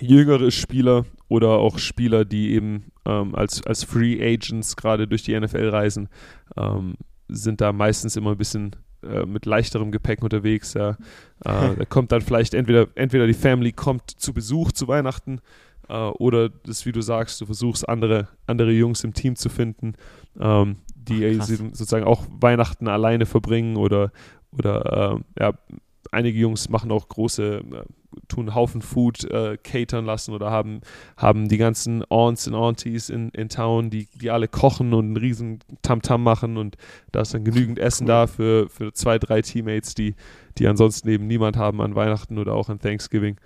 jüngere 0.00 0.50
Spieler 0.50 1.04
oder 1.28 1.50
auch 1.50 1.78
Spieler, 1.78 2.24
die 2.24 2.52
eben 2.52 2.92
ähm, 3.06 3.34
als, 3.34 3.64
als 3.66 3.84
Free 3.84 4.20
Agents 4.22 4.76
gerade 4.76 5.08
durch 5.08 5.22
die 5.22 5.38
NFL 5.38 5.68
reisen, 5.68 6.08
ähm, 6.56 6.94
sind 7.28 7.60
da 7.60 7.72
meistens 7.72 8.16
immer 8.16 8.32
ein 8.32 8.38
bisschen 8.38 8.76
äh, 9.02 9.26
mit 9.26 9.46
leichterem 9.46 9.90
Gepäck 9.90 10.22
unterwegs. 10.22 10.74
Ja. 10.74 10.90
Äh, 10.90 10.96
da 11.78 11.84
kommt 11.88 12.12
dann 12.12 12.20
vielleicht 12.20 12.54
entweder, 12.54 12.88
entweder 12.94 13.26
die 13.26 13.34
Family 13.34 13.72
kommt 13.72 14.10
zu 14.10 14.32
Besuch 14.32 14.72
zu 14.72 14.88
Weihnachten 14.88 15.40
äh, 15.88 15.94
oder 15.94 16.48
das, 16.48 16.86
wie 16.86 16.92
du 16.92 17.00
sagst, 17.00 17.40
du 17.40 17.46
versuchst 17.46 17.88
andere, 17.88 18.28
andere 18.46 18.72
Jungs 18.72 19.04
im 19.04 19.14
Team 19.14 19.36
zu 19.36 19.48
finden, 19.48 19.94
ähm, 20.38 20.76
die 20.94 21.38
Ach, 21.38 21.44
sozusagen 21.44 22.04
auch 22.04 22.26
Weihnachten 22.40 22.88
alleine 22.88 23.26
verbringen 23.26 23.76
oder, 23.76 24.10
oder 24.52 25.20
äh, 25.38 25.42
ja, 25.42 25.52
einige 26.14 26.38
Jungs 26.38 26.68
machen 26.68 26.90
auch 26.90 27.08
große, 27.08 27.56
äh, 27.58 27.84
tun 28.28 28.54
Haufen 28.54 28.82
Food 28.82 29.24
äh, 29.24 29.58
catern 29.62 30.04
lassen 30.04 30.32
oder 30.32 30.50
haben, 30.50 30.80
haben 31.16 31.48
die 31.48 31.56
ganzen 31.56 32.04
Aunts 32.08 32.46
und 32.46 32.54
Aunties 32.54 33.10
in, 33.10 33.30
in 33.30 33.48
Town, 33.48 33.90
die, 33.90 34.08
die 34.14 34.30
alle 34.30 34.48
kochen 34.48 34.94
und 34.94 35.06
einen 35.06 35.16
riesen 35.16 35.58
Tamtam 35.82 36.20
-Tam 36.20 36.24
machen 36.24 36.56
und 36.56 36.76
da 37.12 37.20
ist 37.20 37.34
dann 37.34 37.44
genügend 37.44 37.78
Essen 37.78 38.04
cool. 38.04 38.08
da 38.08 38.26
für, 38.26 38.68
für 38.68 38.92
zwei, 38.92 39.18
drei 39.18 39.42
Teammates, 39.42 39.94
die, 39.94 40.14
die 40.58 40.66
ansonsten 40.66 41.08
eben 41.08 41.26
niemand 41.26 41.56
haben 41.56 41.80
an 41.80 41.94
Weihnachten 41.94 42.38
oder 42.38 42.54
auch 42.54 42.68
an 42.68 42.78
Thanksgiving. 42.78 43.36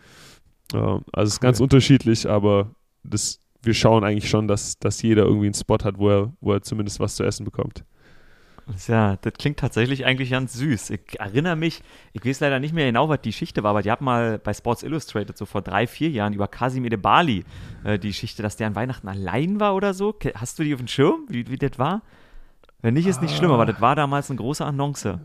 Äh, 0.73 0.77
also 0.77 1.03
es 1.17 1.29
ist 1.31 1.37
cool. 1.39 1.47
ganz 1.47 1.61
unterschiedlich, 1.61 2.29
aber 2.29 2.71
das, 3.03 3.41
wir 3.63 3.75
schauen 3.75 4.05
eigentlich 4.05 4.29
schon, 4.29 4.49
dass, 4.49 4.79
dass 4.79 5.03
jeder 5.03 5.25
irgendwie 5.25 5.47
einen 5.47 5.55
Spot 5.55 5.79
hat, 5.83 5.99
wo 5.99 6.11
er, 6.11 6.33
wo 6.41 6.53
er 6.53 6.63
zumindest 6.63 7.01
was 7.01 7.17
zu 7.17 7.25
essen 7.25 7.45
bekommt. 7.45 7.85
Ja, 8.87 9.17
das 9.17 9.33
klingt 9.35 9.59
tatsächlich 9.59 10.05
eigentlich 10.05 10.31
ganz 10.31 10.55
süß. 10.55 10.91
Ich 10.91 11.19
erinnere 11.19 11.57
mich, 11.57 11.83
ich 12.13 12.25
weiß 12.25 12.41
leider 12.41 12.61
nicht 12.61 12.75
mehr 12.75 12.87
genau, 12.87 13.09
was 13.09 13.21
die 13.23 13.31
Geschichte 13.31 13.63
war, 13.63 13.71
aber 13.71 13.83
die 13.83 13.91
hat 13.91 14.01
mal 14.01 14.39
bei 14.39 14.53
Sports 14.53 14.83
Illustrated 14.83 15.37
so 15.37 15.47
vor 15.47 15.63
drei, 15.63 15.87
vier 15.87 16.11
Jahren 16.11 16.33
über 16.33 16.49
Kasim 16.49 16.87
Bali 17.01 17.45
äh, 17.85 17.99
die 17.99 18.09
Geschichte, 18.09 18.43
dass 18.43 18.57
der 18.57 18.67
an 18.67 18.75
Weihnachten 18.75 19.09
allein 19.09 19.61
war 19.61 19.75
oder 19.75 19.95
so. 19.95 20.15
Hast 20.35 20.59
du 20.59 20.65
die 20.65 20.75
auf 20.75 20.81
dem 20.81 20.89
Schirm, 20.89 21.27
wie, 21.29 21.49
wie 21.49 21.57
das 21.57 21.79
war? 21.79 22.03
Wenn 22.81 22.95
nicht, 22.95 23.07
ist 23.07 23.23
nicht 23.23 23.37
schlimm, 23.37 23.51
aber 23.51 23.67
das 23.67 23.81
war 23.81 23.97
damals 23.97 24.31
eine 24.31 24.37
große 24.37 24.65
Annonce. 24.65 25.19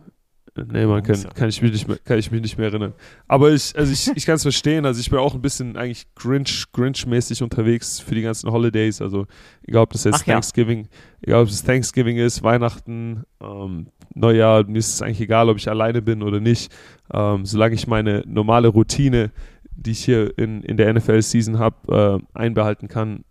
Nee, 0.56 0.86
man 0.86 1.01
kann, 1.01 1.18
kann, 1.34 1.49
ich 1.49 1.64
mich 1.64 1.72
nicht 1.72 1.88
mehr, 1.88 1.97
kann 2.04 2.20
ich 2.20 2.30
mich 2.30 2.41
nicht 2.41 2.58
mehr 2.60 2.68
erinnern. 2.68 2.93
Aber 3.28 3.51
ich, 3.51 3.76
also 3.76 3.91
ich, 3.91 4.12
ich 4.16 4.26
kann 4.26 4.36
es 4.36 4.41
verstehen. 4.43 4.86
Also 4.86 4.99
ich 4.99 5.10
bin 5.10 5.18
auch 5.18 5.34
ein 5.34 5.41
bisschen 5.41 5.78
eigentlich 5.78 6.06
Grinch, 6.14 6.68
Grinch-mäßig 6.72 7.41
unterwegs 7.41 7.99
für 7.99 8.14
die 8.14 8.22
ganzen 8.22 8.51
Holidays. 8.51 9.01
Also 9.01 9.26
egal 9.66 9.84
ob 9.84 9.93
das 9.93 10.04
jetzt 10.04 10.22
Ach, 10.22 10.26
Thanksgiving, 10.26 10.84
ja. 10.84 10.88
egal 11.22 11.41
ob 11.43 11.49
es 11.49 11.64
Thanksgiving 11.64 12.18
ist, 12.18 12.43
Weihnachten, 12.43 13.24
ähm, 13.41 13.88
Neujahr, 14.14 14.64
mir 14.66 14.78
ist 14.78 14.93
es 14.93 15.01
eigentlich 15.01 15.22
egal, 15.22 15.49
ob 15.49 15.58
ich 15.58 15.68
alleine 15.68 16.04
bin 16.04 16.22
oder 16.22 16.39
nicht. 16.39 16.72
Ähm, 17.12 17.45
solange 17.45 17.74
ich 17.74 17.88
meine 17.88 18.24
normale 18.28 18.68
Routine, 18.68 19.32
die 19.76 19.91
ich 19.91 20.06
hier 20.06 20.38
in, 20.38 20.62
in 20.62 20.78
der 20.78 20.93
NFL-Season 20.93 21.58
habe, 21.58 22.22
äh, 22.36 22.38
einbehalten 22.39 22.88
kann, 22.88 23.24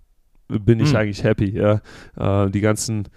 bin 0.49 0.81
ich 0.81 0.91
hm. 0.91 0.97
eigentlich 0.97 1.23
happy. 1.23 1.51
Ja? 1.51 1.81
Äh, 2.17 2.51
die 2.51 2.61
ganzen 2.61 3.09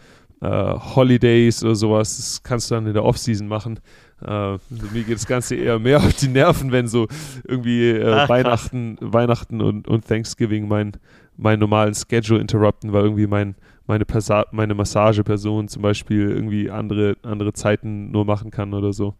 Holidays 0.45 1.63
oder 1.63 1.75
sowas, 1.75 2.17
das 2.17 2.43
kannst 2.43 2.69
du 2.69 2.75
dann 2.75 2.87
in 2.87 2.93
der 2.93 3.03
Offseason 3.03 3.47
machen. 3.47 3.79
Äh, 4.21 4.29
also 4.29 4.59
mir 4.91 5.03
geht 5.03 5.15
das 5.15 5.27
Ganze 5.27 5.55
eher 5.55 5.79
mehr 5.79 5.97
auf 5.97 6.13
die 6.13 6.27
Nerven, 6.27 6.71
wenn 6.71 6.87
so 6.87 7.07
irgendwie 7.43 7.89
äh, 7.89 8.11
Ach, 8.11 8.29
Weihnachten, 8.29 8.97
Weihnachten 9.01 9.61
und, 9.61 9.87
und 9.87 10.07
Thanksgiving 10.07 10.67
mein, 10.67 10.93
meinen 11.37 11.59
normalen 11.59 11.93
Schedule 11.93 12.39
interrupten, 12.39 12.93
weil 12.93 13.03
irgendwie 13.03 13.27
mein, 13.27 13.55
meine, 13.87 14.05
Passa 14.05 14.45
meine 14.51 14.73
Massageperson 14.73 15.67
zum 15.67 15.81
Beispiel 15.81 16.29
irgendwie 16.29 16.69
andere, 16.69 17.17
andere 17.23 17.53
Zeiten 17.53 18.11
nur 18.11 18.25
machen 18.25 18.51
kann 18.51 18.73
oder 18.73 18.93
so. 18.93 19.15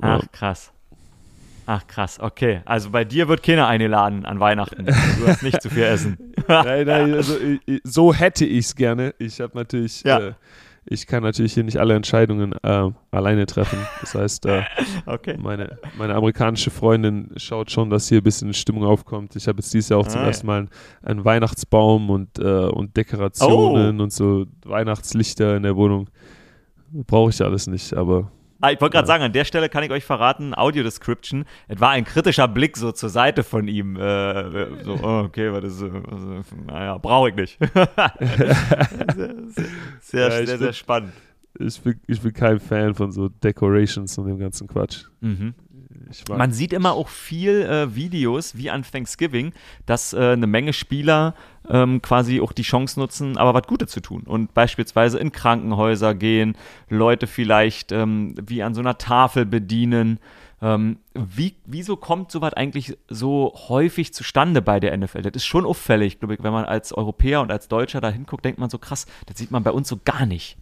Ach, 0.00 0.22
krass. 0.32 0.72
Ach 1.72 1.86
krass, 1.86 2.18
okay. 2.18 2.62
Also 2.64 2.90
bei 2.90 3.04
dir 3.04 3.28
wird 3.28 3.44
keiner 3.44 3.68
eingeladen 3.68 4.26
an 4.26 4.40
Weihnachten. 4.40 4.86
Du 4.86 5.28
hast 5.28 5.44
nicht 5.44 5.62
zu 5.62 5.70
viel 5.70 5.84
Essen. 5.84 6.18
nein, 6.48 6.84
nein, 6.84 7.14
also 7.14 7.36
so 7.84 8.12
hätte 8.12 8.44
ich 8.44 8.64
es 8.66 8.74
gerne. 8.74 9.14
Ich 9.20 9.40
habe 9.40 9.56
natürlich, 9.56 10.02
ja. 10.02 10.18
äh, 10.18 10.32
ich 10.84 11.06
kann 11.06 11.22
natürlich 11.22 11.54
hier 11.54 11.62
nicht 11.62 11.76
alle 11.76 11.94
Entscheidungen 11.94 12.54
äh, 12.64 12.90
alleine 13.12 13.46
treffen. 13.46 13.78
Das 14.00 14.16
heißt, 14.16 14.46
äh, 14.46 14.64
okay. 15.06 15.36
meine, 15.38 15.78
meine 15.96 16.16
amerikanische 16.16 16.72
Freundin 16.72 17.30
schaut 17.36 17.70
schon, 17.70 17.88
dass 17.88 18.08
hier 18.08 18.18
ein 18.18 18.24
bisschen 18.24 18.52
Stimmung 18.52 18.82
aufkommt. 18.82 19.36
Ich 19.36 19.46
habe 19.46 19.58
jetzt 19.58 19.72
dieses 19.72 19.90
Jahr 19.90 20.00
auch 20.00 20.08
zum 20.08 20.22
ah, 20.22 20.26
ersten 20.26 20.48
Mal 20.48 20.58
einen, 20.58 20.70
einen, 21.04 21.24
Weihnachtsbaum 21.24 22.10
und, 22.10 22.36
äh, 22.40 22.42
und 22.42 22.96
Dekorationen 22.96 24.00
oh. 24.00 24.02
und 24.02 24.12
so 24.12 24.44
Weihnachtslichter 24.64 25.54
in 25.54 25.62
der 25.62 25.76
Wohnung. 25.76 26.10
Brauche 26.90 27.30
ich 27.30 27.40
alles 27.40 27.68
nicht, 27.68 27.94
aber 27.94 28.32
Ah, 28.60 28.70
ich 28.72 28.80
wollte 28.80 28.94
gerade 28.94 29.06
sagen, 29.06 29.22
an 29.24 29.32
der 29.32 29.44
Stelle 29.44 29.68
kann 29.68 29.82
ich 29.82 29.90
euch 29.90 30.04
verraten, 30.04 30.54
Audio-Description, 30.54 31.44
es 31.68 31.80
war 31.80 31.90
ein 31.90 32.04
kritischer 32.04 32.46
Blick 32.46 32.76
so 32.76 32.92
zur 32.92 33.08
Seite 33.08 33.42
von 33.42 33.68
ihm. 33.68 33.96
Äh, 33.96 34.84
so, 34.84 34.98
oh, 35.02 35.22
okay, 35.24 35.50
was 35.52 35.64
ist, 35.64 35.80
ist, 35.82 35.92
naja, 36.66 36.98
brauche 36.98 37.30
ich 37.30 37.36
nicht. 37.36 37.58
sehr, 40.00 40.30
sehr, 40.30 40.46
sehr, 40.46 40.58
sehr 40.58 40.72
spannend. 40.72 41.12
Ich 41.58 41.80
bin, 41.80 42.00
ich 42.06 42.20
bin 42.20 42.32
kein 42.32 42.60
Fan 42.60 42.94
von 42.94 43.10
so 43.12 43.28
Decorations 43.28 44.16
und 44.18 44.26
dem 44.26 44.38
ganzen 44.38 44.68
Quatsch. 44.68 45.04
Mhm. 45.20 45.54
Man 46.28 46.52
sieht 46.52 46.72
immer 46.72 46.92
auch 46.92 47.08
viel 47.08 47.62
äh, 47.62 47.94
Videos 47.94 48.56
wie 48.56 48.70
an 48.70 48.82
Thanksgiving, 48.82 49.52
dass 49.86 50.12
äh, 50.12 50.32
eine 50.32 50.46
Menge 50.46 50.72
Spieler 50.72 51.34
ähm, 51.68 52.02
quasi 52.02 52.40
auch 52.40 52.52
die 52.52 52.62
Chance 52.62 52.98
nutzen, 52.98 53.36
aber 53.36 53.54
was 53.54 53.66
Gutes 53.66 53.90
zu 53.90 54.00
tun 54.00 54.22
und 54.24 54.54
beispielsweise 54.54 55.18
in 55.18 55.32
Krankenhäuser 55.32 56.14
gehen, 56.14 56.56
Leute 56.88 57.26
vielleicht 57.26 57.92
ähm, 57.92 58.34
wie 58.46 58.62
an 58.62 58.74
so 58.74 58.80
einer 58.80 58.98
Tafel 58.98 59.46
bedienen. 59.46 60.18
Ähm, 60.62 60.98
wie, 61.14 61.56
wieso 61.64 61.96
kommt 61.96 62.30
sowas 62.30 62.52
eigentlich 62.52 62.98
so 63.08 63.54
häufig 63.68 64.12
zustande 64.12 64.60
bei 64.60 64.78
der 64.78 64.94
NFL? 64.96 65.22
Das 65.22 65.32
ist 65.36 65.46
schon 65.46 65.64
auffällig, 65.64 66.18
glaube 66.18 66.34
ich, 66.34 66.42
wenn 66.42 66.52
man 66.52 66.66
als 66.66 66.92
Europäer 66.92 67.40
und 67.40 67.50
als 67.50 67.68
Deutscher 67.68 68.02
da 68.02 68.10
hinguckt, 68.10 68.44
denkt 68.44 68.58
man 68.58 68.68
so 68.68 68.78
krass, 68.78 69.06
das 69.26 69.38
sieht 69.38 69.50
man 69.50 69.62
bei 69.62 69.70
uns 69.70 69.88
so 69.88 69.98
gar 70.04 70.26
nicht. 70.26 70.58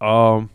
Um, 0.00 0.48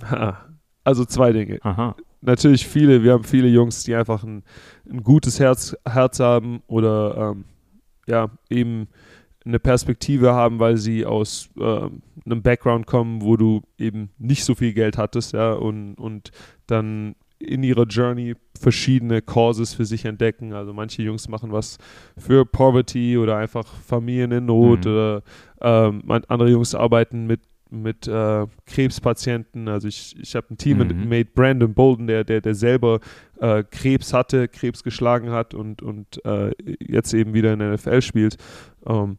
also 0.84 1.04
zwei 1.04 1.32
Dinge. 1.32 1.60
Aha 1.62 1.94
natürlich 2.20 2.66
viele, 2.66 3.02
wir 3.02 3.12
haben 3.12 3.24
viele 3.24 3.48
Jungs, 3.48 3.84
die 3.84 3.94
einfach 3.94 4.24
ein, 4.24 4.42
ein 4.88 5.02
gutes 5.02 5.40
Herz, 5.40 5.76
Herz 5.86 6.20
haben 6.20 6.62
oder 6.66 7.32
ähm, 7.32 7.44
ja, 8.06 8.30
eben 8.48 8.88
eine 9.44 9.58
Perspektive 9.58 10.32
haben, 10.32 10.58
weil 10.58 10.76
sie 10.76 11.06
aus 11.06 11.48
äh, 11.58 11.88
einem 12.26 12.42
Background 12.42 12.86
kommen, 12.86 13.22
wo 13.22 13.36
du 13.36 13.62
eben 13.78 14.10
nicht 14.18 14.44
so 14.44 14.54
viel 14.54 14.74
Geld 14.74 14.98
hattest, 14.98 15.32
ja, 15.32 15.52
und, 15.52 15.94
und 15.94 16.30
dann 16.66 17.14
in 17.38 17.62
ihrer 17.62 17.84
Journey 17.84 18.34
verschiedene 18.58 19.22
Causes 19.22 19.72
für 19.72 19.86
sich 19.86 20.04
entdecken. 20.04 20.52
Also 20.52 20.74
manche 20.74 21.02
Jungs 21.02 21.26
machen 21.28 21.52
was 21.52 21.78
für 22.18 22.44
Poverty 22.44 23.16
oder 23.16 23.38
einfach 23.38 23.66
Familien 23.66 24.30
in 24.30 24.44
Not 24.44 24.84
mhm. 24.84 24.92
oder 24.92 25.22
ähm, 25.62 26.02
andere 26.28 26.50
Jungs 26.50 26.74
arbeiten 26.74 27.26
mit 27.26 27.40
mit 27.70 28.06
äh, 28.08 28.46
Krebspatienten. 28.66 29.68
Also 29.68 29.88
ich, 29.88 30.16
ich 30.20 30.34
habe 30.34 30.48
ein 30.50 30.58
Team 30.58 30.78
mhm. 30.78 31.08
mit 31.08 31.34
Brandon 31.34 31.72
Bolden, 31.74 32.06
der, 32.06 32.24
der, 32.24 32.40
der 32.40 32.54
selber 32.54 33.00
äh, 33.40 33.64
Krebs 33.70 34.12
hatte, 34.12 34.48
Krebs 34.48 34.82
geschlagen 34.82 35.30
hat 35.30 35.54
und, 35.54 35.82
und 35.82 36.24
äh, 36.24 36.50
jetzt 36.80 37.14
eben 37.14 37.34
wieder 37.34 37.52
in 37.52 37.60
der 37.60 37.74
NFL 37.74 38.02
spielt. 38.02 38.36
Ähm, 38.86 39.18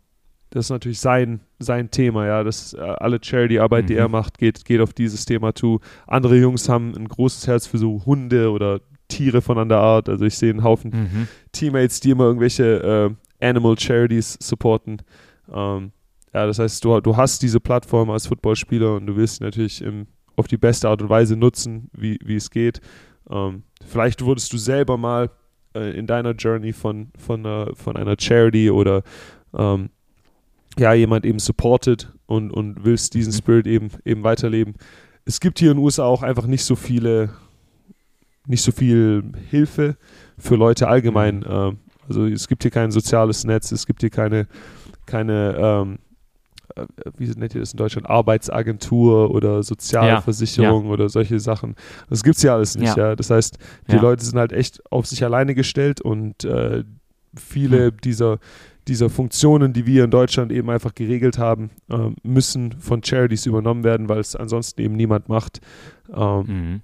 das 0.52 0.66
ist 0.66 0.70
natürlich 0.70 1.00
sein, 1.00 1.40
sein 1.60 1.92
Thema, 1.92 2.26
ja. 2.28 2.44
Das, 2.44 2.74
äh, 2.74 2.80
alle 2.80 3.20
Charity-Arbeit, 3.22 3.86
mhm. 3.86 3.88
die 3.88 3.96
er 3.96 4.08
mhm. 4.08 4.12
macht, 4.12 4.38
geht, 4.38 4.66
geht 4.66 4.82
auf 4.82 4.94
dieses 4.94 5.26
Thema 5.26 5.56
zu. 5.56 5.80
Andere 6.08 6.38
Jungs 6.38 6.68
haben 6.68 6.94
ein 6.96 7.08
großes 7.08 7.48
Herz 7.48 7.68
für 7.68 7.78
so 7.78 8.06
Hunde 8.06 8.52
oder 8.52 8.82
Tiere 9.08 9.42
von 9.42 9.58
anderer 9.58 9.82
Art. 9.82 10.10
Also 10.10 10.26
ich 10.26 10.38
sehe 10.38 10.52
einen 10.52 10.64
Haufen 10.64 10.92
mhm. 10.92 11.28
Teammates, 11.54 12.02
die 12.02 12.12
immer 12.12 12.26
irgendwelche 12.26 13.16
äh, 13.42 13.46
Animal 13.46 13.78
Charities 13.80 14.38
supporten. 14.42 15.02
Ähm, 15.52 15.92
ja, 16.34 16.46
das 16.48 16.60
heißt, 16.60 16.84
du, 16.84 17.02
du 17.02 17.18
hast 17.18 17.42
diese 17.42 17.60
Plattform 17.60 18.10
als 18.10 18.28
Footballspieler 18.28 18.96
und 18.96 19.08
du 19.08 19.16
willst 19.16 19.38
sie 19.38 19.44
natürlich 19.44 19.82
im, 19.82 20.08
auf 20.36 20.48
die 20.48 20.58
beste 20.58 20.88
Art 20.88 21.02
und 21.02 21.10
Weise 21.10 21.36
nutzen, 21.36 21.90
wie, 21.94 22.18
wie 22.24 22.36
es 22.36 22.50
geht. 22.50 22.80
Ähm, 23.30 23.64
vielleicht 23.86 24.24
wurdest 24.24 24.52
du 24.54 24.58
selber 24.58 24.98
mal 24.98 25.30
äh, 25.76 25.98
in 25.98 26.08
deiner 26.08 26.32
Journey 26.32 26.74
von, 26.74 27.12
von, 27.18 27.46
einer, 27.46 27.76
von 27.76 27.98
einer 27.98 28.16
Charity 28.18 28.72
oder 28.72 29.04
ähm, 29.54 29.90
ja, 30.78 30.94
jemand 30.94 31.26
eben 31.26 31.40
supported 31.40 32.12
und, 32.28 32.52
und 32.52 32.86
willst 32.86 33.14
diesen 33.14 33.34
mhm. 33.34 33.38
Spirit 33.38 33.68
eben, 33.68 33.90
eben 34.06 34.24
weiterleben. 34.24 34.76
Es 35.26 35.40
gibt 35.40 35.60
hier 35.60 35.72
in 35.72 35.78
den 35.78 35.84
USA 35.84 36.06
auch 36.06 36.24
einfach 36.24 36.48
nicht 36.48 36.64
so 36.64 36.76
viele, 36.76 37.30
nicht 38.48 38.64
so 38.64 38.72
viel 38.72 39.24
Hilfe 39.50 39.98
für 40.38 40.56
Leute 40.56 40.88
allgemein. 40.88 41.40
Mhm. 41.40 41.46
Ähm, 41.50 41.80
also 42.08 42.26
es 42.26 42.48
gibt 42.48 42.64
hier 42.64 42.72
kein 42.72 42.92
soziales 42.92 43.44
Netz, 43.44 43.72
es 43.72 43.86
gibt 43.86 44.02
hier 44.02 44.10
keine, 44.10 44.48
keine 45.06 45.56
ähm, 45.58 45.94
äh, 45.94 46.11
wie 47.18 47.28
nennt 47.28 47.56
ihr 47.56 47.62
das 47.62 47.74
in 47.74 47.78
Deutschland, 47.78 48.10
Arbeitsagentur 48.10 49.32
oder 49.32 49.64
Sozialversicherung 49.64 50.86
ja, 50.86 50.92
oder 50.92 51.10
solche 51.10 51.40
Sachen. 51.40 51.76
Das 52.10 52.24
gibt 52.24 52.38
es 52.38 52.44
ja 52.44 52.56
alles 52.56 52.76
nicht, 52.76 52.96
ja. 52.98 53.10
ja. 53.10 53.16
Das 53.16 53.30
heißt, 53.30 53.58
die 53.92 53.98
Leute 53.98 54.24
sind 54.24 54.38
halt 54.38 54.52
echt 54.52 54.82
auf 54.92 55.06
sich 55.06 55.24
alleine 55.24 55.56
gestellt 55.56 56.02
und 56.02 56.44
äh, 56.44 56.84
viele 57.36 57.88
hm. 57.88 57.98
dieser, 58.04 58.40
dieser 58.88 59.10
Funktionen, 59.10 59.74
die 59.74 59.86
wir 59.86 60.04
in 60.04 60.12
Deutschland 60.12 60.52
eben 60.52 60.70
einfach 60.70 60.96
geregelt 60.96 61.38
haben, 61.38 61.72
äh, 61.90 62.10
müssen 62.24 62.74
von 62.74 63.04
Charities 63.04 63.46
übernommen 63.46 63.84
werden, 63.84 64.10
weil 64.10 64.20
es 64.20 64.36
ansonsten 64.36 64.82
eben 64.82 64.96
niemand 64.96 65.30
macht. 65.30 65.62
Ähm, 66.14 66.44
mhm. 66.48 66.82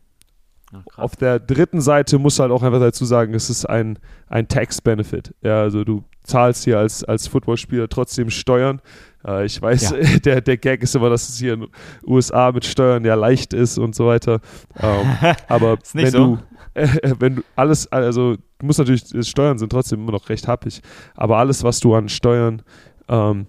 Ach, 0.74 0.98
auf 0.98 1.16
der 1.16 1.40
dritten 1.40 1.80
Seite 1.80 2.20
muss 2.20 2.40
halt 2.40 2.52
auch 2.52 2.64
einfach 2.64 2.80
dazu 2.80 3.06
sagen, 3.06 3.34
es 3.34 3.50
ist 3.50 3.66
ein, 3.66 4.00
ein 4.28 4.48
Tax-Benefit. 4.48 5.34
Ja, 5.42 5.62
also 5.62 5.84
du 5.84 6.04
zahlst 6.24 6.66
hier 6.66 6.78
als, 6.78 7.04
als 7.04 7.28
Footballspieler 7.28 7.88
trotzdem 7.88 8.30
Steuern. 8.30 8.82
Äh, 9.26 9.46
ich 9.46 9.62
weiß, 9.62 9.92
ja. 9.92 10.20
der, 10.26 10.42
der 10.42 10.58
Gag 10.58 10.84
ist 10.84 10.96
immer, 10.96 11.10
dass 11.10 11.30
es 11.30 11.38
hier 11.38 11.54
in 11.54 11.62
den 11.62 11.70
USA 12.06 12.52
mit 12.52 12.66
Steuern 12.66 13.06
ja 13.06 13.16
leicht 13.16 13.54
ist 13.54 13.78
und 13.78 13.96
so 13.96 14.08
weiter. 14.08 14.42
Ähm, 14.78 15.08
aber 15.48 15.78
wenn 15.94 16.12
so. 16.12 16.36
du, 16.36 16.40
äh, 16.74 16.88
wenn 17.20 17.38
du 17.38 17.44
alles, 17.56 17.90
also 17.92 18.36
du 18.36 18.66
musst 18.66 18.80
natürlich, 18.80 19.06
Steuern 19.28 19.58
sind 19.58 19.72
trotzdem 19.72 20.02
immer 20.02 20.12
noch 20.12 20.28
recht 20.30 20.48
happig, 20.48 20.82
aber 21.16 21.38
alles, 21.38 21.64
was 21.64 21.80
du 21.80 21.96
an 21.96 22.10
Steuern, 22.10 22.62
ähm, 23.08 23.48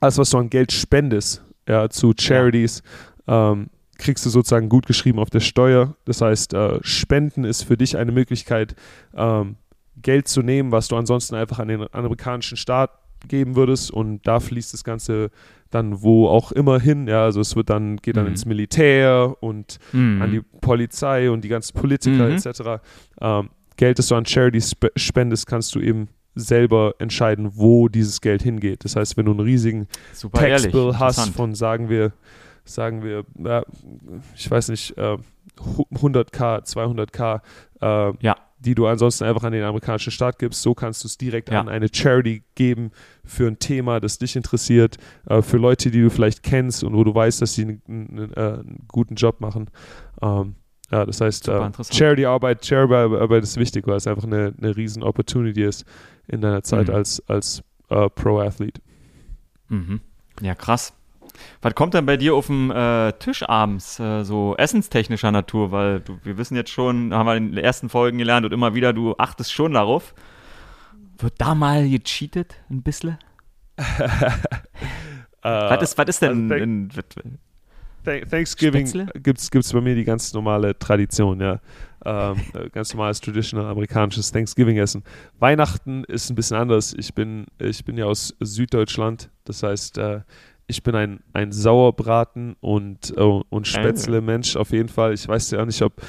alles, 0.00 0.18
was 0.18 0.30
du 0.30 0.38
an 0.38 0.50
Geld 0.50 0.72
spendest, 0.72 1.44
ja, 1.68 1.88
zu 1.88 2.12
Charities, 2.18 2.82
ja. 3.28 3.52
ähm, 3.52 3.68
kriegst 4.02 4.26
du 4.26 4.30
sozusagen 4.30 4.68
gut 4.68 4.86
geschrieben 4.86 5.18
auf 5.18 5.30
der 5.30 5.40
Steuer. 5.40 5.94
Das 6.04 6.20
heißt, 6.20 6.54
äh, 6.54 6.78
Spenden 6.82 7.44
ist 7.44 7.62
für 7.62 7.76
dich 7.76 7.96
eine 7.96 8.12
Möglichkeit, 8.12 8.74
ähm, 9.14 9.56
Geld 10.00 10.26
zu 10.28 10.42
nehmen, 10.42 10.72
was 10.72 10.88
du 10.88 10.96
ansonsten 10.96 11.34
einfach 11.36 11.58
an 11.58 11.68
den 11.68 11.86
amerikanischen 11.92 12.56
Staat 12.56 12.90
geben 13.28 13.54
würdest 13.54 13.90
und 13.92 14.26
da 14.26 14.40
fließt 14.40 14.72
das 14.72 14.82
Ganze 14.84 15.30
dann 15.70 16.02
wo 16.02 16.26
auch 16.28 16.50
immer 16.52 16.80
hin. 16.80 17.06
Ja, 17.06 17.24
also 17.24 17.40
es 17.40 17.54
wird 17.56 17.70
dann, 17.70 17.96
geht 17.98 18.16
dann 18.16 18.24
Mhm. 18.24 18.30
ins 18.30 18.44
Militär 18.44 19.36
und 19.40 19.78
Mhm. 19.92 20.20
an 20.20 20.30
die 20.32 20.40
Polizei 20.60 21.30
und 21.30 21.42
die 21.44 21.48
ganzen 21.48 21.74
Politiker 21.78 22.26
Mhm. 22.26 22.32
etc. 22.36 22.80
Ähm, 23.20 23.48
Geld, 23.76 23.98
das 23.98 24.08
du 24.08 24.16
an 24.16 24.26
Charities 24.26 24.70
spe 24.70 24.90
spendest, 24.96 25.46
kannst 25.46 25.74
du 25.74 25.80
eben 25.80 26.08
selber 26.34 26.94
entscheiden, 26.98 27.52
wo 27.54 27.88
dieses 27.88 28.20
Geld 28.20 28.42
hingeht. 28.42 28.84
Das 28.84 28.96
heißt, 28.96 29.16
wenn 29.16 29.26
du 29.26 29.32
einen 29.32 29.40
riesigen 29.40 29.86
Super. 30.12 30.40
Tax-Bill 30.40 30.98
hast 30.98 31.28
von, 31.30 31.54
sagen 31.54 31.88
wir, 31.88 32.12
sagen 32.64 33.02
wir, 33.02 33.24
ja, 33.38 33.62
ich 34.36 34.50
weiß 34.50 34.68
nicht, 34.68 34.96
äh, 34.96 35.18
100k, 35.58 36.64
200k, 36.64 37.40
äh, 37.80 38.12
Ja. 38.24 38.36
die 38.58 38.74
du 38.76 38.86
ansonsten 38.86 39.24
einfach 39.24 39.42
an 39.42 39.52
den 39.52 39.64
amerikanischen 39.64 40.12
Staat 40.12 40.38
gibst, 40.38 40.62
so 40.62 40.74
kannst 40.74 41.02
du 41.02 41.08
es 41.08 41.18
direkt 41.18 41.50
Ja. 41.50 41.60
an 41.60 41.68
eine 41.68 41.88
Charity 41.92 42.44
geben 42.54 42.92
für 43.24 43.48
ein 43.48 43.58
Thema, 43.58 43.98
das 44.00 44.18
dich 44.18 44.36
interessiert, 44.36 44.98
äh, 45.26 45.42
für 45.42 45.56
Leute, 45.56 45.90
die 45.90 46.00
du 46.00 46.10
vielleicht 46.10 46.42
kennst 46.42 46.84
und 46.84 46.94
wo 46.94 47.02
du 47.04 47.14
weißt, 47.14 47.42
dass 47.42 47.54
sie 47.54 47.62
einen, 47.62 47.82
einen, 47.88 48.32
äh, 48.34 48.40
einen 48.40 48.84
guten 48.88 49.16
Job 49.16 49.40
machen. 49.40 49.68
Ähm, 50.22 50.54
ja, 50.92 51.04
das 51.06 51.20
heißt, 51.20 51.48
äh. 51.48 51.70
Charity-Arbeit, 51.90 52.64
Charity-Arbeit 52.64 53.42
ist 53.42 53.56
wichtig, 53.56 53.86
weil 53.86 53.96
es 53.96 54.06
einfach 54.06 54.24
eine, 54.24 54.54
eine 54.56 54.76
riesen 54.76 55.02
Opportunity 55.02 55.64
ist 55.64 55.84
in 56.28 56.40
deiner 56.40 56.62
Zeit 56.62 56.88
Mhm. 56.88 56.94
als, 56.94 57.22
als 57.28 57.62
äh, 57.88 58.08
Pro-Athlet. 58.10 58.80
Mhm. 59.68 60.00
Ja, 60.40 60.54
krass. 60.54 60.94
Was 61.60 61.74
kommt 61.74 61.94
denn 61.94 62.06
bei 62.06 62.16
dir 62.16 62.34
auf 62.34 62.46
dem 62.46 62.70
äh, 62.70 63.12
Tisch 63.14 63.42
abends, 63.42 63.98
äh, 64.00 64.24
so 64.24 64.54
essenstechnischer 64.56 65.30
Natur? 65.32 65.72
Weil 65.72 66.00
du, 66.00 66.18
wir 66.22 66.38
wissen 66.38 66.56
jetzt 66.56 66.70
schon, 66.70 67.14
haben 67.14 67.26
wir 67.26 67.36
in 67.36 67.52
den 67.52 67.64
ersten 67.64 67.88
Folgen 67.88 68.18
gelernt 68.18 68.46
und 68.46 68.52
immer 68.52 68.74
wieder, 68.74 68.92
du 68.92 69.14
achtest 69.16 69.52
schon 69.52 69.72
darauf. 69.72 70.14
Wird 71.18 71.34
da 71.38 71.54
mal 71.54 71.88
gecheatet, 71.88 72.56
ein 72.70 72.82
bisschen? 72.82 73.18
was, 75.42 75.82
ist, 75.82 75.98
was 75.98 76.08
ist 76.08 76.22
denn 76.22 76.50
also 76.50 76.62
in, 76.62 76.90
Thank- 78.04 78.28
Thanksgiving 78.28 79.08
gibt 79.22 79.38
es 79.38 79.72
bei 79.72 79.80
mir 79.80 79.94
die 79.94 80.04
ganz 80.04 80.32
normale 80.32 80.76
Tradition, 80.78 81.40
ja. 81.40 81.60
Ähm, 82.04 82.36
äh, 82.54 82.68
ganz 82.70 82.92
normales 82.92 83.20
traditional 83.20 83.66
amerikanisches 83.66 84.32
Thanksgiving-Essen. 84.32 85.04
Weihnachten 85.38 86.02
ist 86.04 86.30
ein 86.30 86.34
bisschen 86.34 86.56
anders. 86.56 86.94
Ich 86.98 87.14
bin, 87.14 87.46
ich 87.58 87.84
bin 87.84 87.96
ja 87.96 88.06
aus 88.06 88.34
Süddeutschland, 88.40 89.30
das 89.44 89.62
heißt, 89.62 89.98
äh, 89.98 90.20
ich 90.66 90.82
bin 90.82 90.94
ein, 90.94 91.20
ein 91.32 91.52
Sauerbraten 91.52 92.56
und, 92.60 93.14
äh, 93.16 93.20
und 93.20 93.66
Spätzle-Mensch 93.66 94.56
auf 94.56 94.70
jeden 94.70 94.88
Fall. 94.88 95.12
Ich 95.12 95.26
weiß 95.26 95.50
ja 95.52 95.64
nicht, 95.64 95.82
ob 95.82 96.00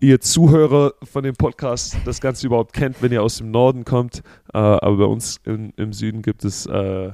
ihr 0.00 0.20
Zuhörer 0.20 0.92
von 1.02 1.24
dem 1.24 1.34
Podcast 1.34 1.96
das 2.04 2.20
Ganze 2.20 2.46
überhaupt 2.46 2.72
kennt, 2.72 3.02
wenn 3.02 3.12
ihr 3.12 3.22
aus 3.22 3.38
dem 3.38 3.50
Norden 3.50 3.84
kommt. 3.84 4.22
Äh, 4.52 4.58
aber 4.58 4.96
bei 4.96 5.04
uns 5.04 5.40
im, 5.44 5.72
im 5.76 5.92
Süden 5.92 6.22
gibt 6.22 6.44
es, 6.44 6.66
äh, 6.66 7.10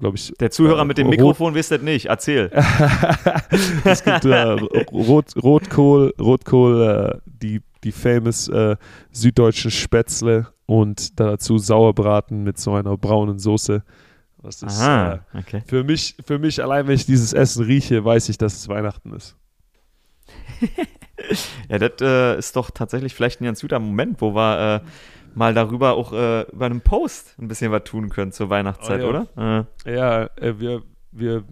glaube 0.00 0.16
ich, 0.16 0.32
Der 0.40 0.50
Zuhörer 0.50 0.82
äh, 0.82 0.84
mit 0.84 0.98
dem 0.98 1.08
Mikrofon 1.08 1.54
wisst 1.54 1.70
das 1.70 1.82
nicht. 1.82 2.06
Erzähl. 2.06 2.50
es 3.84 4.02
gibt 4.04 4.24
äh, 4.24 4.56
Rot, 4.92 5.36
Rotkohl, 5.42 6.14
Rotkohl, 6.18 6.82
äh, 6.82 7.18
die, 7.26 7.60
die 7.84 7.92
famous 7.92 8.50
süddeutschen 9.10 9.70
Spätzle 9.70 10.46
und 10.66 11.18
dazu 11.18 11.58
Sauerbraten 11.58 12.44
mit 12.44 12.58
so 12.58 12.72
einer 12.74 12.96
braunen 12.96 13.38
Soße. 13.38 13.82
Das 14.42 14.62
ist 14.62 14.80
äh, 14.80 14.84
Aha, 14.84 15.26
okay. 15.34 15.62
für 15.66 15.84
mich, 15.84 16.16
für 16.26 16.38
mich 16.38 16.62
allein, 16.62 16.86
wenn 16.88 16.94
ich 16.94 17.06
dieses 17.06 17.32
Essen 17.32 17.64
rieche, 17.64 18.04
weiß 18.04 18.28
ich, 18.28 18.38
dass 18.38 18.54
es 18.54 18.68
Weihnachten 18.68 19.12
ist. 19.14 19.36
Ja, 21.68 21.78
das 21.78 21.92
äh, 22.00 22.36
ist 22.38 22.56
doch 22.56 22.70
tatsächlich 22.72 23.14
vielleicht 23.14 23.40
ein 23.40 23.44
ganz 23.44 23.60
guter 23.60 23.78
Moment, 23.78 24.20
wo 24.20 24.34
wir 24.34 24.82
äh, 24.82 24.88
mal 25.36 25.54
darüber 25.54 25.92
auch 25.92 26.12
äh, 26.12 26.42
über 26.50 26.66
einen 26.66 26.80
Post 26.80 27.36
ein 27.40 27.46
bisschen 27.46 27.70
was 27.70 27.84
tun 27.84 28.08
können 28.08 28.32
zur 28.32 28.50
Weihnachtszeit, 28.50 29.00
Oh 29.02 29.12
ja. 29.12 29.26
oder? 29.36 29.66
Äh, 29.86 29.94
Ja, 29.94 30.24
äh, 30.36 30.58
wir, 30.58 30.82
wir 31.12 31.44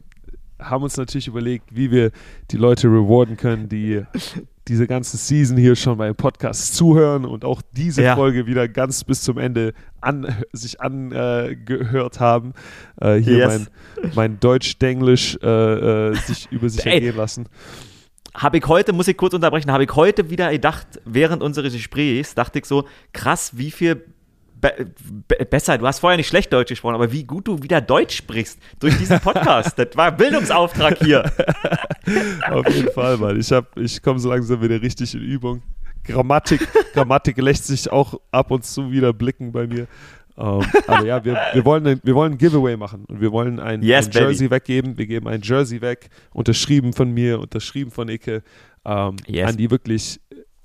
haben 0.59 0.83
uns 0.83 0.97
natürlich 0.97 1.29
überlegt, 1.29 1.75
wie 1.75 1.91
wir 1.93 2.11
die 2.51 2.57
Leute 2.57 2.89
rewarden 2.89 3.37
können, 3.37 3.69
die 3.69 4.03
diese 4.69 4.87
ganze 4.87 5.17
Season 5.17 5.57
hier 5.57 5.75
schon 5.75 5.99
beim 5.99 6.15
Podcast 6.15 6.75
zuhören 6.77 7.25
und 7.25 7.45
auch 7.45 7.63
diese 7.73 8.03
Ja. 8.03 8.15
Folge 8.15 8.47
wieder 8.47 8.69
ganz 8.69 9.03
bis 9.05 9.23
zum 9.23 9.39
Ende 9.39 9.73
an, 10.01 10.27
sich 10.53 10.81
angehört 10.81 12.21
haben. 12.21 12.53
Äh, 13.01 13.17
hier 13.17 13.39
Yes. 13.39 13.49
mein, 14.03 14.13
mein 14.15 14.41
Deutsch-Denglisch 14.41 15.39
äh, 15.43 16.11
äh, 16.11 16.15
sich 16.15 16.49
über 16.51 16.69
sich 16.69 16.85
Ey. 16.87 16.95
ergehen 16.95 17.17
lassen. 17.17 17.49
habe 18.35 18.59
ich 18.59 18.67
heute, 18.67 18.93
muss 18.93 19.09
ich 19.09 19.17
kurz 19.17 19.35
unterbrechen, 19.35 19.73
habe 19.73 19.85
ich 19.85 19.95
heute 19.97 20.31
wieder 20.31 20.51
gedacht, 20.53 20.87
während 21.05 21.43
unseres 21.43 21.73
Gesprächs, 21.73 22.35
dachte 22.35 22.59
ich 22.61 22.65
so, 22.67 22.87
krass, 23.13 23.53
wie 23.57 23.71
viel 23.71 24.05
be 24.61 24.87
be 25.29 25.45
besser, 25.47 25.79
du 25.79 25.87
hast 25.87 26.01
vorher 26.01 26.17
nicht 26.17 26.29
schlecht 26.29 26.53
Deutsch 26.53 26.69
gesprochen, 26.69 26.95
aber 26.95 27.11
wie 27.13 27.25
gut 27.25 27.49
du 27.49 27.63
wieder 27.63 27.81
Deutsch 27.81 28.17
sprichst 28.17 28.59
durch 28.79 28.97
diesen 28.99 29.21
Podcast. 29.21 29.79
das 29.79 29.89
war 29.97 30.13
Bildungsauftrag 30.13 30.99
hier. 30.99 31.25
Auf 32.51 32.69
jeden 32.75 32.91
Fall, 32.93 33.17
Mann. 33.17 33.39
Ich, 33.39 33.51
hab- 33.53 33.77
ich 33.79 34.03
komme 34.03 34.19
so 34.19 34.31
langsam 34.31 34.61
wieder 34.63 34.81
richtig 34.81 35.15
in 35.15 35.21
Übung. 35.23 35.63
Grammatik, 36.05 36.67
Grammatik 36.95 37.37
lässt 37.39 37.67
sich 37.67 37.91
auch 37.91 38.19
ab 38.31 38.51
und 38.51 38.65
zu 38.65 38.91
wieder 38.91 39.13
blicken 39.13 39.53
bei 39.53 39.67
mir. 39.67 39.87
Ähm, 40.39 40.63
aber 40.87 41.05
ja, 41.05 41.23
wir, 41.25 41.39
wir, 41.53 41.65
wollen 41.65 41.87
ein, 41.87 42.01
wir 42.03 42.15
wollen 42.15 42.33
ein 42.33 42.39
Giveaway 42.39 42.77
machen 42.77 43.05
und 43.07 43.21
wir 43.21 43.31
wollen 43.31 43.61
ein, 43.61 43.83
Yes, 43.83 44.07
ein 44.07 44.13
baby. 44.13 44.25
Jersey 44.25 44.51
weggeben. 44.51 44.97
Wir 44.99 45.07
geben 45.07 45.29
ein 45.29 45.43
Jersey 45.43 45.81
weg, 45.83 46.09
unterschrieben 46.33 46.93
von 46.95 47.11
mir, 47.13 47.39
unterschrieben 47.39 47.91
von 47.91 48.09
Ike, 48.09 48.43
ähm, 48.87 49.17
Yes. 49.27 49.51
an 49.51 49.57
die 49.59 49.71
wirklich 49.71 50.21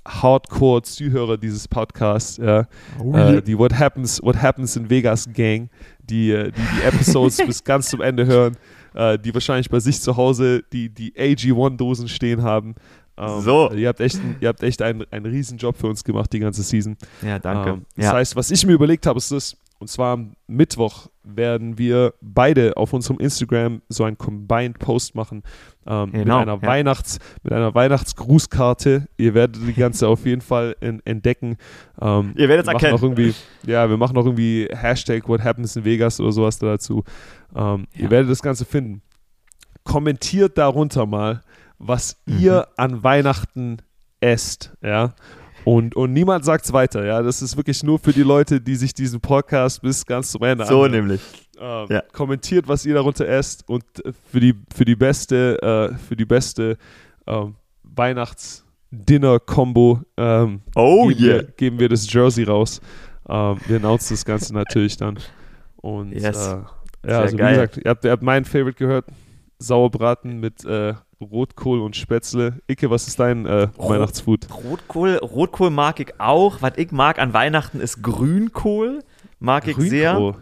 Hardcore-Zuhörer 0.08 1.38
dieses 1.38 1.68
Podcasts, 1.68 2.38
ja, 2.38 2.68
Oh, 3.00 3.16
äh, 3.16 3.42
die 3.42 3.58
What 3.58 3.78
Happens, 3.78 4.22
What 4.22 4.42
Happens 4.42 4.76
in 4.76 4.90
Vegas 4.90 5.28
Gang, 5.34 5.70
die 6.04 6.32
äh, 6.32 6.52
die, 6.52 6.62
die 6.62 6.82
Episodes 6.84 7.38
bis 7.46 7.64
ganz 7.64 7.90
zum 7.90 8.02
Ende 8.02 8.26
hören, 8.26 8.58
äh, 8.94 9.18
die 9.18 9.34
wahrscheinlich 9.34 9.70
bei 9.70 9.80
sich 9.80 10.02
zu 10.02 10.16
Hause 10.18 10.64
die, 10.72 10.90
die 10.90 11.14
AG1-Dosen 11.14 12.08
stehen 12.08 12.44
haben. 12.44 12.76
Ähm, 13.18 13.42
So. 13.42 13.72
Ihr 13.72 13.88
habt 13.88 14.00
echt, 14.00 14.20
ihr 14.40 14.48
habt 14.48 14.62
echt 14.64 14.82
einen, 14.82 15.06
einen 15.12 15.26
riesen 15.26 15.58
Job 15.58 15.78
für 15.78 15.88
uns 15.88 16.04
gemacht, 16.04 16.32
die 16.34 16.40
ganze 16.40 16.64
Season. 16.64 16.98
Ja, 17.22 17.40
danke. 17.40 17.70
Ähm, 17.72 17.86
das 17.96 18.06
ja. 18.06 18.14
heißt, 18.14 18.36
was 18.36 18.52
ich 18.52 18.66
mir 18.66 18.74
überlegt 18.74 19.06
habe, 19.08 19.18
ist 19.18 19.32
das, 19.32 19.58
und 19.80 19.88
zwar 19.90 20.14
am 20.14 20.34
Mittwoch 20.48 21.08
werden 21.24 21.78
wir 21.78 22.14
beide 22.22 22.78
auf 22.78 22.94
unserem 22.94 23.20
Instagram 23.20 23.82
so 23.90 24.04
einen 24.04 24.18
Combined 24.18 24.80
Post 24.80 25.16
machen 25.16 25.44
ähm, 25.86 26.12
mit 26.12 26.24
Genau, 26.24 26.40
einer 26.40 26.54
ja. 26.56 26.62
Weihnachts, 26.62 27.20
mit 27.44 27.52
einer 27.52 27.74
Weihnachtsgrußkarte. 27.76 29.08
Ihr 29.18 29.34
werdet 29.34 29.58
die 29.68 29.74
ganze 29.74 30.08
auf 30.08 30.26
jeden 30.26 30.42
Fall 30.42 30.76
in, 30.82 31.02
entdecken. 31.06 31.58
Ähm, 32.00 32.34
Ihr 32.38 32.48
werdet 32.48 32.68
es 32.68 32.74
erkennen. 32.74 32.94
Auch 32.98 33.02
irgendwie, 33.04 33.34
ja, 33.66 33.90
wir 33.90 33.98
machen 33.98 34.16
auch 34.18 34.26
irgendwie 34.26 34.68
Hashtag 34.72 35.28
What 35.28 35.44
Happens 35.44 35.76
in 35.76 35.84
Vegas 35.86 36.20
oder 36.20 36.32
sowas 36.32 36.58
dazu. 36.60 37.04
Ähm, 37.56 37.86
Ja. 37.94 38.04
Ihr 38.04 38.12
werdet 38.12 38.30
das 38.32 38.42
Ganze 38.42 38.66
finden. 38.66 39.02
Kommentiert 39.84 40.58
darunter 40.58 41.06
mal, 41.06 41.42
was 41.78 42.18
Mhm. 42.26 42.40
ihr 42.40 42.68
an 42.78 43.04
Weihnachten 43.04 43.78
esst, 44.22 44.74
ja. 44.82 45.14
Und, 45.66 45.96
und 45.96 46.14
niemand 46.14 46.46
sagt 46.46 46.64
es 46.66 46.72
weiter, 46.74 47.04
ja. 47.06 47.22
Das 47.22 47.42
ist 47.42 47.58
wirklich 47.58 47.84
nur 47.84 48.00
für 48.00 48.14
die 48.14 48.22
Leute, 48.24 48.62
die 48.62 48.76
sich 48.76 48.94
diesen 48.94 49.20
Podcast 49.20 49.82
bis 49.82 50.06
ganz 50.06 50.32
zum 50.32 50.44
Ende 50.44 50.66
so 50.66 50.84
anhören. 50.84 50.92
nämlich. 50.92 51.22
Ähm, 51.60 51.88
Ja. 51.90 52.02
Kommentiert, 52.14 52.68
was 52.68 52.86
ihr 52.86 52.94
darunter 52.94 53.28
esst 53.28 53.68
und 53.68 53.84
äh, 54.06 54.14
für 54.32 54.40
die, 54.40 54.54
für 54.74 54.86
die 54.86 54.96
beste, 54.96 55.62
äh, 55.94 55.98
für 55.98 56.16
die 56.16 56.26
beste 56.26 56.78
ähm, 57.28 57.56
Weihnachts-Dinner-Kombo 58.92 60.02
ähm, 60.18 60.62
Oh 60.76 61.08
geben, 61.08 61.20
yeah. 61.24 61.34
wir, 61.36 61.44
geben 61.58 61.80
wir 61.80 61.90
das 61.90 62.12
Jersey 62.12 62.44
raus. 62.44 62.82
Ähm, 63.28 63.58
wir 63.68 63.78
announcen 63.78 64.14
das 64.16 64.26
Ganze 64.26 64.54
natürlich 64.54 64.98
dann. 64.98 65.18
Und 65.78 66.12
Yes. 66.12 66.24
äh, 66.24 66.30
ja, 66.30 66.66
Sehr 67.04 67.20
also 67.20 67.38
geil. 67.38 67.48
wie 67.48 67.56
gesagt, 67.56 67.78
ihr 67.84 67.90
habt, 67.90 68.06
ihr 68.06 68.12
habt 68.12 68.24
mein 68.24 68.46
Favorite 68.46 68.78
gehört. 68.78 69.06
Sauerbraten 69.58 70.40
mit 70.42 70.66
äh, 70.66 70.94
Rotkohl 71.22 71.80
und 71.82 71.96
Spätzle. 71.96 72.60
Icke, 72.68 72.90
was 72.90 73.08
ist 73.08 73.20
dein 73.20 73.46
äh, 73.46 73.64
Rot- 73.78 73.90
Weihnachtsfood? 73.90 74.48
Rotkohl, 74.54 75.16
Rotkohl 75.18 75.70
mag 75.70 76.00
ich 76.00 76.20
auch. 76.20 76.62
Was 76.62 76.74
ich 76.78 76.92
mag 76.92 77.20
an 77.20 77.34
Weihnachten 77.34 77.80
ist 77.80 78.02
Grünkohl. 78.04 79.00
Mag 79.40 79.68
ich 79.68 79.78
sehr. 79.78 80.14
Grünkohl. 80.14 80.42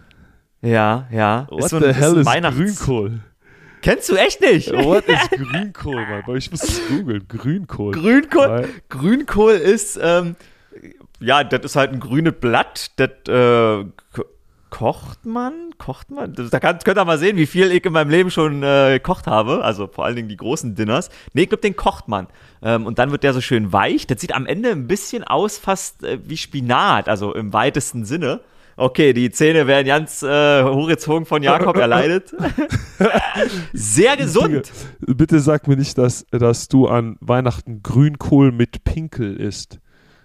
Ja, 0.61 1.07
ja. 1.11 1.47
What 1.49 1.69
so 1.69 1.80
the 1.80 1.88
ein, 1.88 1.93
hell 1.93 2.11
ein 2.13 2.19
is 2.21 2.26
Weihnachts- 2.26 2.57
Grünkohl? 2.57 3.19
Kennst 3.82 4.09
du 4.09 4.15
echt 4.15 4.39
nicht? 4.39 4.71
What 4.71 5.05
is 5.09 5.19
Grünkohl, 5.30 5.95
Mann? 6.07 6.36
Ich 6.38 6.49
muss 6.51 6.63
es 6.63 6.82
googeln. 6.88 7.28
Grünkohl. 7.28 7.91
Grünkohl, 7.93 8.47
Weil- 8.47 8.69
Grünkohl 8.89 9.53
ist, 9.53 9.99
ähm, 10.01 10.36
ja, 11.19 11.43
das 11.43 11.61
ist 11.65 11.76
halt 11.76 11.91
ein 11.91 11.99
grünes 11.99 12.34
Blatt. 12.39 12.91
Das 12.95 13.09
äh, 13.28 13.86
kocht 14.74 15.24
man, 15.28 15.53
kocht 15.78 16.09
man. 16.09 16.34
Da 16.34 16.59
kann, 16.59 16.80
könnt 16.80 16.97
ihr 16.97 17.05
mal 17.05 17.19
sehen, 17.19 17.38
wie 17.38 17.45
viel 17.45 17.71
ich 17.71 17.86
in 17.86 17.93
meinem 17.93 18.09
Leben 18.09 18.32
schon 18.32 18.63
äh, 18.63 18.93
gekocht 18.93 19.28
habe. 19.28 19.63
Also 19.63 19.86
vor 19.86 20.03
allen 20.03 20.15
Dingen 20.15 20.30
die 20.30 20.36
großen 20.36 20.74
Dinners. 20.74 21.11
Nee, 21.34 21.43
ich 21.43 21.49
glaube, 21.49 21.61
den 21.61 21.76
kocht 21.76 22.07
man. 22.07 22.26
Ähm, 22.63 22.88
und 22.88 22.97
dann 22.97 23.11
wird 23.11 23.21
der 23.21 23.34
so 23.34 23.41
schön 23.41 23.71
weich. 23.71 24.07
Das 24.07 24.19
sieht 24.19 24.34
am 24.34 24.47
Ende 24.47 24.71
ein 24.71 24.88
bisschen 24.88 25.24
aus, 25.24 25.59
fast 25.59 26.03
äh, 26.03 26.17
wie 26.26 26.38
Spinat, 26.38 27.07
also 27.07 27.36
im 27.36 27.53
weitesten 27.53 28.03
Sinne. 28.03 28.39
Okay, 28.76 29.13
die 29.13 29.30
Zähne 29.30 29.67
werden 29.67 29.86
ganz 29.86 30.24
äh, 30.24 30.63
hochgezogen 30.63 31.28
von 31.28 31.43
Jakob 31.43 31.78
erleidet. 31.78 32.34
Sehr 33.74 34.17
gesund. 34.17 34.71
Bitte 35.01 35.39
sag 35.39 35.67
mir 35.67 35.78
nicht, 35.78 35.99
dass, 35.99 36.26
dass 36.32 36.67
du 36.67 36.88
an 36.88 37.17
Weihnachten 37.19 37.84
Grünkohl 37.84 38.51
mit 38.51 38.84
Pinkel 38.84 39.36
isst. 39.39 39.78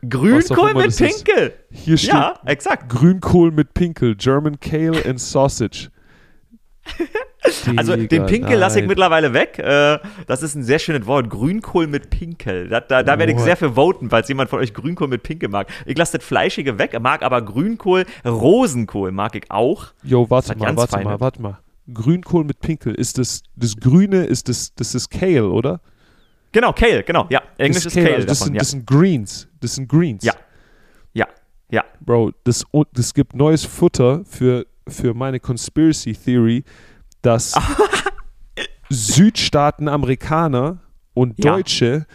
Grünkohl 0.08 0.74
mit 0.74 0.96
Pinkel. 0.96 1.52
Hier 1.70 1.96
steht 1.96 2.12
Ja, 2.12 2.38
exakt. 2.44 2.88
Grünkohl 2.88 3.50
mit 3.50 3.74
Pinkel, 3.74 4.14
German 4.16 4.60
Kale 4.60 5.04
and 5.06 5.20
Sausage. 5.20 5.90
Also 7.76 7.96
den 7.96 8.26
Pinkel 8.26 8.58
lasse 8.58 8.80
ich 8.80 8.86
mittlerweile 8.86 9.32
weg. 9.32 9.58
Äh, 9.58 9.98
das 10.26 10.42
ist 10.42 10.54
ein 10.54 10.62
sehr 10.62 10.78
schönes 10.78 11.06
Wort. 11.06 11.30
Grünkohl 11.30 11.86
mit 11.86 12.10
Pinkel. 12.10 12.68
Da, 12.68 12.80
da, 12.80 13.02
da 13.02 13.18
werde 13.18 13.32
ich 13.32 13.38
sehr 13.38 13.56
für 13.56 13.74
voten, 13.76 14.10
falls 14.10 14.28
jemand 14.28 14.50
von 14.50 14.58
euch 14.58 14.74
Grünkohl 14.74 15.08
mit 15.08 15.22
Pinkel 15.22 15.48
mag. 15.48 15.68
Ich 15.86 15.96
lasse 15.96 16.18
das 16.18 16.26
Fleischige 16.26 16.78
weg, 16.78 16.98
mag 17.00 17.22
aber 17.22 17.40
Grünkohl, 17.42 18.04
Rosenkohl 18.26 19.12
mag 19.12 19.34
ich 19.36 19.50
auch. 19.50 19.86
Jo, 20.02 20.28
warte 20.28 20.56
mal, 20.56 20.76
warte 20.76 20.92
feine- 20.92 21.04
mal, 21.04 21.20
warte 21.20 21.40
mal. 21.40 21.58
Grünkohl 21.92 22.44
mit 22.44 22.60
Pinkel, 22.60 22.94
ist 22.94 23.16
das, 23.16 23.42
das 23.56 23.76
Grüne, 23.76 24.24
ist 24.24 24.48
das, 24.48 24.74
das 24.74 24.94
ist 24.94 25.08
Kale, 25.08 25.48
oder? 25.48 25.80
Genau, 26.52 26.72
Kale, 26.72 27.02
genau. 27.02 27.26
Ja, 27.30 27.42
Englisch 27.56 27.84
das 27.84 27.94
ist 27.96 28.02
Kale, 28.02 28.14
also 28.16 28.26
das, 28.26 28.38
davon, 28.40 28.46
sind, 28.46 28.54
ja. 28.54 28.58
das 28.58 28.70
sind 28.72 28.86
Greens. 28.86 29.47
Das 29.60 29.74
sind 29.74 29.88
Greens. 29.88 30.24
Ja. 30.24 30.34
ja, 31.14 31.26
ja. 31.70 31.84
Bro, 32.00 32.32
das, 32.44 32.64
und 32.70 32.88
das 32.92 33.12
gibt 33.14 33.34
neues 33.34 33.64
Futter 33.64 34.24
für, 34.24 34.66
für 34.86 35.14
meine 35.14 35.40
Conspiracy 35.40 36.12
Theory, 36.14 36.64
dass 37.22 37.54
Südstaaten-Amerikaner 38.90 40.78
und 41.14 41.42
Ja. 41.42 41.52
Deutsche 41.52 42.06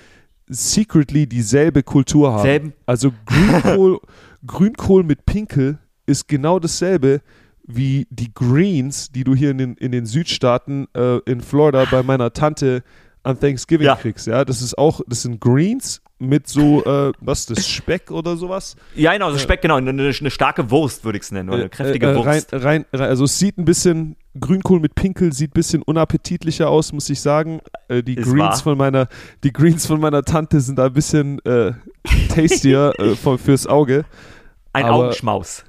secretly 0.48 1.28
dieselbe 1.28 1.84
Kultur 1.84 2.32
haben. 2.34 2.41
Selben. 2.44 2.74
Also 2.86 3.12
Grünkohl, 3.26 4.00
Grünkohl 4.46 5.04
mit 5.04 5.26
Pinkel 5.26 5.80
ist 6.06 6.28
genau 6.28 6.60
dasselbe 6.60 7.22
wie 7.66 8.06
die 8.10 8.34
Greens, 8.34 9.10
die 9.12 9.24
du 9.24 9.34
hier 9.36 9.52
in 9.52 9.58
den, 9.58 9.74
in 9.76 9.91
den 9.94 10.06
Südstaaten 10.06 10.88
äh, 10.94 11.20
in 11.20 11.39
Florida 11.41 11.86
bei 11.89 12.04
meiner 12.04 12.34
Tante 12.34 12.84
an 13.24 13.39
Thanksgiving 13.39 13.86
Ja. 13.88 13.96
kriegst. 13.96 14.28
Ja, 14.28 14.44
das 14.44 14.62
ist 14.62 14.78
auch, 14.78 15.00
das 15.08 15.22
sind 15.22 15.39
Greens 15.39 16.02
mit 16.24 16.47
so, 16.47 16.84
äh, 16.86 17.11
was 17.19 17.45
das, 17.45 17.67
Speck 17.67 18.09
oder 18.11 18.36
sowas? 18.38 18.76
Ja, 18.95 19.13
genau, 19.13 19.32
so 19.32 19.38
Speck, 19.38 19.61
genau. 19.61 19.76
Eine, 19.76 19.91
eine 19.91 20.32
starke 20.32 20.69
Wurst, 20.71 21.03
würde 21.05 21.17
ich 21.17 21.24
es 21.24 21.32
nennen. 21.32 21.49
Oder 21.49 21.59
eine 21.61 21.69
kräftige 21.69 22.07
Äh, 22.07 22.09
äh, 22.09 22.15
rein, 22.17 22.26
Wurst. 22.26 22.53
rein, 22.53 22.86
rein, 22.93 23.09
also 23.09 23.26
es 23.26 23.38
sieht 23.38 23.57
ein 23.57 23.65
bisschen, 23.65 24.15
Grünkohl 24.39 24.80
mit 24.80 24.95
Pinkel 24.95 25.32
sieht 25.34 25.51
ein 25.51 25.53
bisschen 25.53 25.82
unappetitlicher 25.84 26.67
aus, 26.69 26.91
muss 26.91 27.09
ich 27.09 27.21
sagen. 27.21 27.59
Äh, 27.88 28.01
die, 28.01 28.15
Ist 28.15 28.26
Greens 28.26 28.39
wahr. 28.39 28.57
von 28.57 28.78
meiner, 28.78 29.07
die 29.43 29.53
Greens 29.53 29.86
von 29.86 29.99
meiner 29.99 30.24
Tante 30.24 30.59
sind 30.59 30.80
da 30.80 30.86
ein 30.88 30.93
bisschen 30.93 31.43
äh, 31.45 31.74
tastier 32.30 32.93
äh, 32.99 33.15
von, 33.15 33.38
fürs 33.38 33.67
Auge. 33.67 34.05
Ein 34.71 34.86
aber- 34.86 34.95
Augenschmaus. 34.95 35.63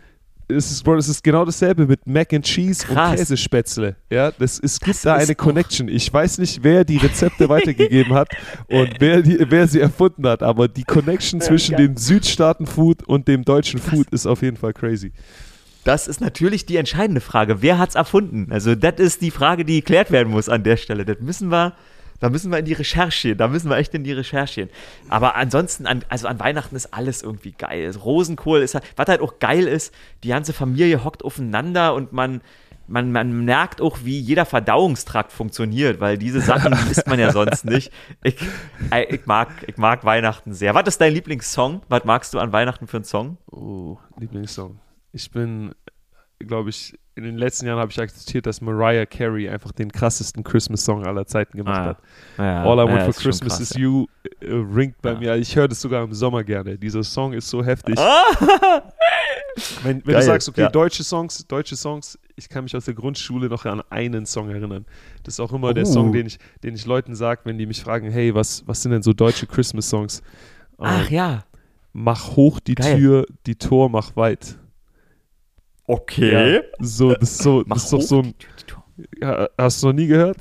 Es 0.47 0.71
ist, 0.71 0.83
Bro, 0.85 0.97
es 0.97 1.09
ist 1.09 1.25
genau 1.25 1.45
dasselbe 1.45 1.87
mit 1.87 2.07
Mac 2.07 2.33
and 2.33 2.45
Cheese 2.45 2.87
Krass. 2.87 3.13
und 3.13 3.17
Käsespätzle. 3.17 3.97
Ja, 4.11 4.31
das, 4.31 4.61
es 4.63 4.79
gibt 4.79 4.97
Das 4.97 5.03
da 5.03 5.15
eine 5.15 5.35
Connection. 5.35 5.89
Ich 5.89 6.13
weiß 6.13 6.39
nicht, 6.39 6.63
wer 6.63 6.85
die 6.85 6.99
Rezepte 6.99 7.49
weitergegeben 7.49 8.13
hat 8.13 8.29
und 8.69 8.91
wer, 9.01 9.23
die, 9.23 9.39
wer 9.49 9.67
sie 9.67 9.81
erfunden 9.81 10.27
hat, 10.27 10.43
aber 10.43 10.69
die 10.69 10.85
Connection 10.85 11.41
zwischen 11.41 11.77
geil. 11.77 11.89
dem 11.89 11.97
Südstaaten-Food 11.97 13.05
und 13.05 13.27
dem 13.27 13.45
deutschen 13.45 13.81
Food 13.81 14.09
ist 14.11 14.27
auf 14.27 14.43
jeden 14.43 14.57
Fall 14.59 14.75
crazy. 14.75 15.13
Das 15.85 16.09
ist 16.09 16.21
natürlich 16.21 16.67
die 16.67 16.77
entscheidende 16.77 17.21
Frage. 17.21 17.61
Wer 17.63 17.79
hat's 17.79 17.95
erfunden? 17.95 18.49
Also, 18.51 18.75
das 18.75 18.95
ist 18.99 19.23
die 19.23 19.31
Frage, 19.31 19.65
die 19.65 19.81
geklärt 19.81 20.11
werden 20.11 20.31
muss 20.31 20.49
an 20.49 20.63
der 20.63 20.77
Stelle. 20.77 21.05
Das 21.05 21.21
müssen 21.21 21.51
wir, 21.51 21.75
da 22.25 22.31
müssen 22.31 22.51
wir 22.51 22.59
in 22.59 22.65
die 22.65 22.73
Recherche 22.73 23.29
gehen. 23.29 23.37
Da 23.37 23.49
müssen 23.49 23.69
wir 23.69 23.77
echt 23.77 23.93
in 23.93 24.03
die 24.03 24.15
Recherche 24.15 24.63
gehen. 24.63 24.75
Aber 25.11 25.37
ansonsten, 25.37 25.87
an, 25.87 26.07
also 26.09 26.27
an 26.27 26.41
Weihnachten 26.41 26.75
ist 26.75 26.95
alles 26.95 27.21
irgendwie 27.21 27.53
geil. 27.53 27.95
Rosenkohl 27.95 28.63
ist 28.63 28.73
halt, 28.73 28.85
was 28.97 29.09
halt 29.09 29.21
auch 29.21 29.41
geil 29.41 29.69
ist, 29.69 29.95
die 30.23 30.29
ganze 30.29 30.55
Familie 30.55 31.05
hockt 31.05 31.23
aufeinander 31.23 31.93
und 31.93 32.15
man, 32.15 32.41
man, 32.87 33.13
man 33.13 33.45
merkt 33.45 33.83
auch, 33.83 33.99
wie 34.05 34.19
jeder 34.19 34.47
Verdauungstrakt 34.47 35.33
funktioniert, 35.33 36.01
weil 36.01 36.17
diese 36.17 36.41
Sachen 36.41 36.73
isst 36.91 37.07
man 37.07 37.21
ja 37.21 37.31
sonst 37.31 37.67
nicht. 37.67 37.93
Ich, 38.23 38.37
ich, 39.11 39.27
mag, 39.27 39.51
ich 39.67 39.77
mag 39.77 40.07
Weihnachten 40.07 40.55
sehr. 40.55 40.75
Was 40.75 40.89
ist 40.89 41.03
dein 41.03 41.13
Lieblingssong? 41.13 41.83
Was 41.91 42.07
magst 42.07 42.33
du 42.33 42.39
an 42.39 42.53
Weihnachten 42.53 42.87
für 42.87 42.97
einen 42.97 43.05
Song? 43.05 43.37
Oh, 43.51 43.99
Lieblingssong. 44.19 44.81
Ich 45.13 45.31
bin, 45.31 45.75
glaube 46.39 46.71
ich, 46.71 46.99
in 47.17 47.23
den 47.25 47.39
letzten 47.39 47.67
Jahren 47.67 47.79
habe 47.79 47.91
ich 47.93 48.01
akzeptiert, 48.01 48.45
dass 48.47 48.61
Mariah 48.61 49.07
Carey 49.07 49.49
einfach 49.49 49.71
den 49.73 49.91
krassesten 49.93 50.43
Christmas-Song 50.43 51.07
aller 51.07 51.27
Zeiten 51.27 51.57
gemacht 51.57 51.79
Ah, 51.81 51.85
hat. 51.87 51.99
Ja, 52.39 52.65
All 52.65 52.75
I 52.79 52.89
Want 52.89 52.91
ja, 52.99 53.05
for 53.05 53.15
Christmas 53.15 53.57
krass, 53.57 53.61
is. 53.61 53.77
You 53.77 54.07
äh, 54.41 54.47
ringt 54.53 55.01
bei 55.01 55.13
Ja. 55.13 55.19
mir. 55.19 55.37
Ich 55.37 55.55
höre 55.55 55.69
das 55.69 55.81
sogar 55.81 56.03
im 56.03 56.13
Sommer 56.13 56.43
gerne. 56.43 56.77
Dieser 56.77 57.05
Song 57.05 57.33
ist 57.33 57.49
so 57.49 57.65
heftig. 57.65 57.97
Wenn, 59.85 60.05
wenn 60.05 60.15
Geil, 60.15 60.21
du 60.21 60.27
sagst, 60.27 60.49
okay, 60.49 60.69
deutsche 60.73 61.05
Songs, 61.05 61.47
deutsche 61.47 61.77
Songs, 61.77 62.19
ich 62.35 62.49
kann 62.49 62.65
mich 62.65 62.75
aus 62.77 62.87
der 62.87 62.95
Grundschule 62.95 63.49
noch 63.49 63.65
an 63.67 63.83
einen 63.89 64.27
Song 64.27 64.51
erinnern. 64.51 64.85
Das 65.23 65.35
ist 65.35 65.41
auch 65.41 65.53
immer 65.53 65.73
der 65.73 65.85
Oh. 65.85 65.93
Song, 65.93 66.13
den 66.13 66.27
ich, 66.27 66.39
den 66.65 66.75
ich 66.75 66.85
Leuten 66.87 67.15
sage, 67.15 67.43
wenn 67.45 67.57
die 67.57 67.67
mich 67.67 67.81
fragen, 67.81 68.11
hey, 68.11 68.35
was, 68.35 68.67
was 68.67 68.83
sind 68.83 68.91
denn 68.91 69.03
so 69.03 69.13
deutsche 69.13 69.47
Christmas-Songs? 69.47 70.23
Ach 70.79 71.07
Ähm, 71.09 71.15
ja. 71.15 71.45
Mach 71.93 72.35
hoch 72.35 72.59
die 72.59 72.75
Geil. 72.75 72.97
Tür, 72.99 73.27
die 73.47 73.55
Tor 73.55 73.89
mach 73.89 74.17
weit. 74.17 74.57
Okay. 75.87 76.55
Ja, 76.55 76.61
so, 76.81 77.13
das 77.15 77.31
ist 77.33 77.43
so, 77.43 77.63
Mach 77.67 77.77
das 77.77 77.85
ist 77.85 77.93
doch 77.93 78.01
so 78.01 78.19
ein, 78.21 78.35
die 78.39 79.25
hast 79.59 79.83
du 79.83 79.89
noch 79.89 79.93
nie 79.95 80.07
gehört? 80.07 80.39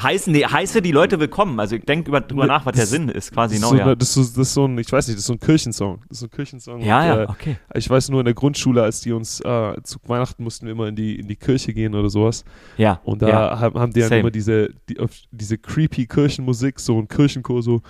Heißen, 0.00 0.30
nee, 0.30 0.44
heiße 0.44 0.82
die 0.82 0.92
Leute 0.92 1.18
willkommen. 1.18 1.58
Also 1.58 1.76
ich 1.76 1.84
denke 1.84 2.10
über, 2.10 2.20
drüber 2.20 2.42
Ne, 2.42 2.48
nach, 2.48 2.66
was 2.66 2.74
der 2.74 2.82
das- 2.82 2.90
Sinn 2.90 3.08
ist, 3.08 3.32
quasi 3.32 3.54
das, 3.54 3.64
ist 3.64 3.70
neu. 3.70 3.78
so, 3.78 3.88
ja. 3.88 3.94
das, 3.94 4.08
ist 4.08 4.14
so, 4.14 4.20
das 4.20 4.48
ist 4.48 4.54
so 4.54 4.64
ein, 4.66 4.76
ich 4.78 4.92
weiß 4.92 5.08
nicht, 5.08 5.16
das 5.16 5.22
ist 5.22 5.26
so 5.26 5.32
ein 5.32 5.40
Kirchensong. 5.40 6.00
Das 6.08 6.16
ist 6.16 6.20
so 6.20 6.26
ein 6.26 6.30
Kirchensong. 6.30 6.80
ja, 6.82 7.00
und, 7.00 7.06
ja, 7.06 7.22
äh, 7.22 7.26
okay. 7.28 7.56
Ich 7.74 7.88
weiß 7.88 8.10
nur 8.10 8.20
in 8.20 8.26
der 8.26 8.34
Grundschule, 8.34 8.82
als 8.82 9.00
die 9.00 9.12
uns 9.12 9.40
äh, 9.40 9.74
zu 9.82 9.98
Weihnachten 10.04 10.44
mussten 10.44 10.66
wir 10.66 10.72
immer 10.72 10.88
in 10.88 10.96
die, 10.96 11.18
in 11.18 11.26
die 11.28 11.36
Kirche 11.36 11.72
gehen 11.72 11.94
oder 11.94 12.10
sowas. 12.10 12.44
Ja. 12.76 13.00
Und 13.04 13.22
da 13.22 13.28
ja. 13.28 13.58
haben, 13.58 13.80
haben 13.80 13.92
die 13.94 14.00
dann 14.00 14.10
Same. 14.10 14.20
immer 14.20 14.30
diese, 14.30 14.68
die, 14.88 14.98
diese 15.30 15.56
creepy 15.56 16.06
Kirchenmusik, 16.06 16.78
so 16.78 16.98
ein 16.98 17.08
Kirchenchor, 17.08 17.62
so 17.62 17.80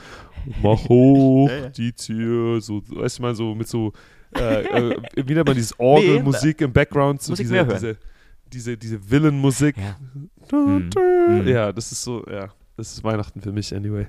mach 0.62 0.88
hoch 0.88 1.50
die 1.76 1.92
Tür, 1.92 2.60
so, 2.60 2.82
weißt 2.88 3.18
du 3.18 3.22
mal, 3.22 3.34
so 3.34 3.52
mit 3.56 3.66
so, 3.66 3.92
äh, 4.34 4.64
äh, 4.64 4.96
wie 5.14 5.34
nennt 5.34 5.46
man 5.46 5.56
dieses 5.56 5.78
Orgelmusik 5.78 6.60
im 6.60 6.72
Background, 6.72 7.22
so 7.22 7.34
diese, 7.34 7.64
diese, 7.66 7.96
diese, 8.52 8.76
diese 8.76 9.10
Villenmusik. 9.10 9.76
Ja. 9.76 9.96
Du, 10.48 10.80
du. 10.80 11.00
Mhm. 11.00 11.48
Ja, 11.48 11.72
das 11.72 11.92
ist 11.92 12.02
so, 12.02 12.24
ja, 12.26 12.48
das 12.76 12.92
ist 12.92 13.04
Weihnachten 13.04 13.40
für 13.40 13.52
mich, 13.52 13.74
anyway. 13.74 14.06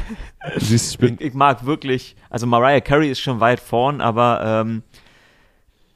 Siehst, 0.56 0.92
ich 0.92 0.98
bin, 0.98 1.14
Ich, 1.14 1.28
ich 1.28 1.34
mag 1.34 1.64
wirklich, 1.66 2.16
also 2.30 2.46
Mariah 2.46 2.80
Carey 2.80 3.10
ist 3.10 3.20
schon 3.20 3.40
weit 3.40 3.60
vorn, 3.60 4.00
aber 4.00 4.40
ähm, 4.44 4.82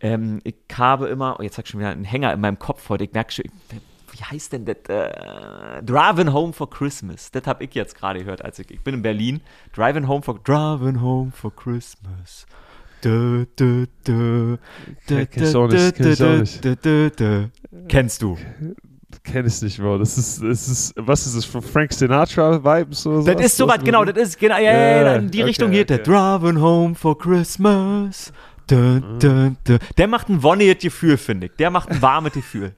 ähm, 0.01 0.41
ich 0.45 0.57
habe 0.75 1.09
immer, 1.09 1.37
oh, 1.39 1.43
jetzt 1.43 1.59
hab 1.59 1.65
ich 1.65 1.71
schon 1.71 1.81
wieder 1.81 1.91
einen 1.91 2.05
Hänger 2.05 2.33
in 2.33 2.41
meinem 2.41 2.59
Kopf 2.59 2.89
heute, 2.89 3.05
ich 3.05 3.13
merke 3.13 3.33
schon, 3.33 3.45
wie 4.13 4.25
heißt 4.25 4.53
denn 4.53 4.65
das? 4.65 4.77
Äh, 4.89 5.83
Driving 5.83 6.33
Home 6.33 6.53
for 6.53 6.69
Christmas. 6.69 7.31
Das 7.31 7.47
habe 7.47 7.65
ich 7.65 7.75
jetzt 7.75 7.95
gerade 7.95 8.21
gehört, 8.21 8.45
als 8.45 8.59
ich, 8.59 8.71
ich 8.71 8.81
bin 8.81 8.95
in 8.95 9.03
Berlin. 9.03 9.41
Driving 9.75 10.09
Home 10.09 10.23
for, 10.23 10.39
Driving 10.43 11.01
Home 11.01 11.31
for 11.31 11.55
Christmas. 11.55 12.47
Kennst 17.89 18.23
du? 18.23 18.37
kenn 19.25 19.47
ich 19.47 19.63
nicht, 19.63 19.79
Bro. 19.79 19.99
Das 19.99 20.19
ist, 20.19 20.43
das 20.43 20.69
ist, 20.69 20.95
was 20.97 21.27
ist 21.27 21.37
das, 21.37 21.45
von 21.45 21.63
Frank 21.63 21.93
Sinatra 21.93 22.63
Vibes 22.63 23.07
oder 23.07 23.23
so? 23.23 23.33
Das 23.33 23.45
ist 23.45 23.57
sowas, 23.57 23.79
genau, 23.83 24.05
das 24.05 24.29
ist 24.29 24.39
genau, 24.39 24.57
ja, 24.57 24.73
ja, 24.73 25.03
ja, 25.03 25.15
in 25.17 25.31
die 25.31 25.39
okay, 25.39 25.49
Richtung 25.49 25.71
geht 25.71 25.91
der. 25.91 26.01
okay. 26.01 26.11
Driving 26.11 26.61
home 26.61 26.95
for 26.95 27.17
Christmas. 27.17 28.33
Dun, 28.67 29.19
dun, 29.19 29.57
dun. 29.65 29.79
Der 29.97 30.09
macht 30.09 30.29
ein 30.29 30.43
wonniges 30.43 30.83
Gefühl, 30.83 31.17
finde 31.17 31.47
ich. 31.47 31.53
Der 31.57 31.71
macht 31.71 31.91
ein 31.91 32.03
warmes 32.03 32.33
Gefühl. 32.33 32.75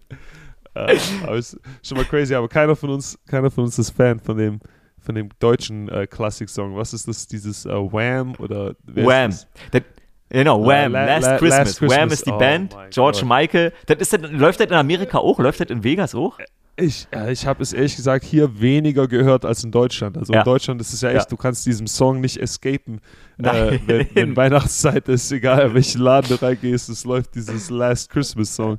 Äh, 0.75 0.97
aber 1.25 1.37
ist 1.37 1.59
schon 1.83 1.99
mal 1.99 2.05
crazy, 2.05 2.35
aber 2.35 2.49
keiner 2.49 2.77
von 2.77 2.91
uns, 2.91 3.19
keiner 3.27 3.51
von 3.51 3.65
uns 3.65 3.79
ist 3.79 3.91
Fan 3.91 4.21
von 4.21 4.37
dem, 4.37 4.61
von 5.01 5.17
dem 5.17 5.31
deutschen 5.41 5.89
äh, 5.89 6.07
Klassik-Song. 6.07 6.77
Was 6.77 6.93
ist 6.93 7.09
das, 7.09 7.27
dieses 7.27 7.67
äh, 7.67 7.71
Wham 7.71 8.35
oder 8.39 8.77
Wham. 8.87 9.33
das? 9.73 9.83
Genau, 10.31 10.65
Wham, 10.65 10.93
La- 10.93 11.05
Last, 11.07 11.27
La- 11.27 11.39
Christmas. 11.39 11.59
Last 11.59 11.83
Wham 11.83 11.89
Christmas. 11.89 12.13
ist 12.13 12.27
die 12.27 12.31
Oh 12.33 12.39
Band. 12.39 12.77
George 12.91 13.19
Gott. 13.21 13.29
Michael. 13.29 13.73
Das 13.87 13.99
ist 13.99 14.13
das, 14.13 14.21
läuft 14.31 14.61
das 14.61 14.67
in 14.69 14.75
Amerika 14.75 15.19
auch? 15.19 15.39
Läuft 15.39 15.61
das 15.61 15.69
in 15.71 15.83
Vegas 15.85 16.15
auch? 16.15 16.39
Ich, 16.77 17.07
äh, 17.15 17.31
ich 17.33 17.47
habe 17.47 17.63
es 17.63 17.73
ehrlich 17.75 17.95
gesagt 17.97 18.25
hier 18.25 18.59
weniger 18.61 19.07
gehört 19.07 19.45
als 19.45 19.65
in 19.65 19.71
Deutschland. 19.71 20.17
Also 20.17 20.33
Ja. 20.33 20.39
in 20.41 20.45
Deutschland 20.45 20.81
ist 20.81 20.95
es 20.95 21.01
ja 21.03 21.11
echt, 21.11 21.19
Ja. 21.25 21.29
du 21.29 21.37
kannst 21.37 21.67
diesem 21.67 21.87
Song 21.87 22.21
nicht 22.21 22.39
escapen. 22.39 23.01
Äh, 23.39 23.79
wenn, 23.87 24.07
wenn 24.15 24.37
Weihnachtszeit 24.37 25.09
ist, 25.09 25.31
egal 25.33 25.67
in 25.69 25.75
welchen 25.75 26.01
Laden 26.01 26.29
du 26.29 26.41
reingehst, 26.43 26.89
es 26.89 27.05
läuft 27.05 27.35
dieses 27.35 27.69
Last 27.69 28.09
Christmas 28.11 28.55
Song. 28.55 28.79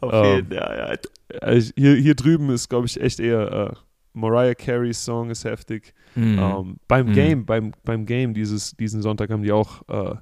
Auf 0.00 0.12
Ähm, 0.14 0.36
jeden, 0.36 0.52
ja, 0.54 0.76
ja. 0.92 0.94
Äh, 1.40 1.60
hier, 1.76 1.94
hier 1.96 2.14
drüben 2.14 2.48
ist, 2.50 2.68
glaube 2.70 2.86
ich, 2.86 2.98
echt 3.00 3.20
eher 3.20 3.72
äh, 3.72 3.76
Mariah 4.14 4.54
Carey's 4.54 5.04
Song 5.04 5.28
ist 5.30 5.44
heftig. 5.44 5.92
Mhm. 6.14 6.38
Ähm, 6.38 6.76
beim 6.88 7.06
Mhm. 7.08 7.12
Game, 7.12 7.44
beim, 7.46 7.72
beim 7.84 8.06
Game 8.06 8.32
dieses, 8.34 8.76
diesen 8.76 9.02
Sonntag 9.02 9.30
haben 9.30 9.42
die 9.42 9.52
auch 9.52 9.82
äh, 9.88 10.14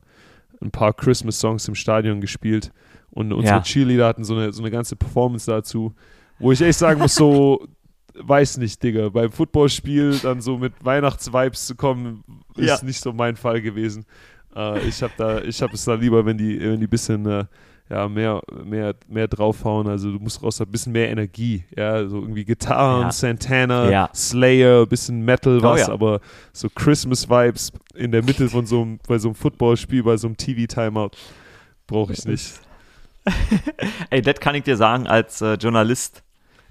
ein 0.62 0.70
paar 0.70 0.92
Christmas-Songs 0.92 1.66
im 1.68 1.74
Stadion 1.74 2.20
gespielt 2.20 2.72
und 3.10 3.32
unsere 3.32 3.56
Ja. 3.58 3.62
Cheerleader 3.62 4.06
hatten 4.06 4.24
so 4.24 4.34
eine, 4.34 4.52
so 4.52 4.62
eine 4.62 4.70
ganze 4.70 4.96
Performance 4.96 5.50
dazu, 5.50 5.94
wo 6.38 6.52
ich 6.52 6.60
echt 6.60 6.78
sagen 6.78 7.00
muss, 7.00 7.14
so, 7.14 7.66
weiß 8.14 8.58
nicht, 8.58 8.82
Digga, 8.82 9.08
beim 9.08 9.30
Footballspiel 9.32 10.18
dann 10.22 10.40
so 10.40 10.58
mit 10.58 10.72
Weihnachtsvibes 10.84 11.66
zu 11.66 11.74
kommen, 11.74 12.24
ist 12.56 12.66
Ja. 12.66 12.78
nicht 12.84 13.00
so 13.00 13.12
mein 13.12 13.36
Fall 13.36 13.60
gewesen. 13.62 14.04
Äh, 14.54 14.80
ich 14.86 15.02
habe 15.02 15.12
da, 15.16 15.40
ich 15.42 15.62
habe 15.62 15.74
es 15.74 15.84
da 15.84 15.94
lieber, 15.94 16.24
wenn 16.26 16.36
die, 16.36 16.60
wenn 16.60 16.80
die 16.80 16.86
bisschen, 16.86 17.24
äh, 17.26 17.44
ja, 17.90 18.08
mehr, 18.08 18.40
mehr, 18.64 18.94
mehr 19.08 19.26
draufhauen. 19.28 19.88
Also 19.88 20.12
du 20.12 20.18
musst 20.20 20.42
raus, 20.42 20.60
ein 20.60 20.68
bisschen 20.70 20.92
mehr 20.92 21.10
Energie. 21.10 21.64
Ja, 21.76 22.06
so 22.06 22.20
irgendwie 22.20 22.44
Gitarren, 22.44 23.02
Ja. 23.02 23.12
Santana, 23.12 23.90
Ja. 23.90 24.10
Slayer, 24.14 24.86
bisschen 24.86 25.24
Metal, 25.24 25.58
Oh 25.58 25.62
was, 25.64 25.80
ja. 25.80 25.88
aber 25.92 26.20
so 26.52 26.68
Christmas-Vibes 26.70 27.72
in 27.94 28.12
der 28.12 28.22
Mitte 28.22 28.48
von 28.48 28.64
so 28.64 28.82
einem, 28.82 28.98
bei 29.08 29.18
so 29.18 29.28
einem 29.28 29.34
Footballspiel, 29.34 30.04
bei 30.04 30.16
so 30.16 30.28
einem 30.28 30.36
TV-Timeout 30.36 31.10
brauche 31.88 32.12
ich 32.12 32.24
nicht. 32.24 32.60
Ey, 34.10 34.22
das 34.22 34.40
kann 34.40 34.54
ich 34.54 34.62
dir 34.64 34.76
sagen 34.76 35.06
als 35.06 35.40
äh, 35.42 35.54
Journalist, 35.54 36.22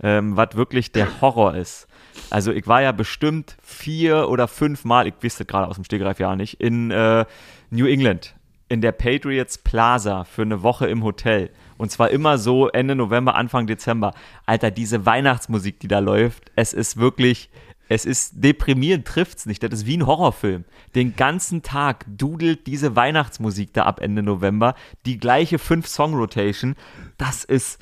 ähm, 0.01 0.36
was 0.38 0.55
wirklich 0.55 0.91
der 0.91 1.22
Horror 1.22 1.55
ist. 1.55 1.88
Also 2.30 2.51
ich 2.51 2.67
war 2.67 2.82
ja 2.82 2.91
bestimmt 2.91 3.55
vier 3.61 4.30
oder 4.30 4.47
fünf 4.47 4.84
Mal, 4.86 5.07
ich 5.07 5.13
wüsste 5.22 5.45
gerade 5.45 5.67
aus 5.67 5.76
dem 5.76 5.84
Stegreif 5.84 6.20
ja 6.20 6.36
nicht, 6.36 6.59
in 6.59 6.91
äh, 6.91 7.26
New 7.70 7.86
England, 7.86 8.36
in 8.70 8.82
der 8.82 8.91
Patriots 8.91 9.57
Plaza 9.57 10.24
für 10.24 10.43
eine 10.43 10.63
Woche 10.63 10.88
im 10.88 11.03
Hotel. 11.03 11.49
Und 11.78 11.91
zwar 11.91 12.11
immer 12.11 12.38
so 12.38 12.67
Ende 12.70 12.95
November, 12.95 13.36
Anfang 13.36 13.67
Dezember. 13.67 14.13
Alter, 14.45 14.70
diese 14.72 15.05
Weihnachtsmusik, 15.05 15.80
die 15.80 15.88
da 15.88 15.99
läuft, 15.99 16.51
es 16.55 16.74
ist 16.74 16.97
wirklich, 16.97 17.49
es 17.88 18.05
ist 18.05 18.34
deprimierend, 18.43 19.07
trifft's 19.07 19.45
nicht. 19.45 19.63
Das 19.63 19.72
ist 19.74 19.86
wie 19.86 19.97
ein 19.97 20.05
Horrorfilm. 20.05 20.65
Den 20.93 21.15
ganzen 21.15 21.63
Tag 21.63 22.05
dudelt 22.07 22.67
diese 22.67 22.95
Weihnachtsmusik 22.95 23.74
da 23.74 23.84
ab 23.86 24.01
Ende 24.01 24.22
November. 24.22 24.76
Die 25.05 25.17
gleiche 25.17 25.57
Fünf-Song-Rotation. 25.57 26.76
Das 27.17 27.43
ist, 27.43 27.80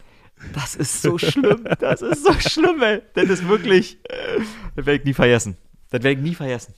das 0.53 0.75
ist 0.75 1.01
so 1.01 1.17
schlimm. 1.17 1.67
Das 1.79 2.01
ist 2.01 2.23
so 2.23 2.33
schlimm, 2.33 2.81
ey. 2.81 3.01
Das 3.15 3.25
ist 3.29 3.47
wirklich, 3.47 3.97
das 4.75 4.85
werde 4.85 4.99
ich 4.99 5.05
nie 5.05 5.13
vergessen. 5.13 5.57
Das 5.89 6.03
werde 6.03 6.17
ich 6.19 6.23
nie 6.25 6.35
vergessen. 6.35 6.73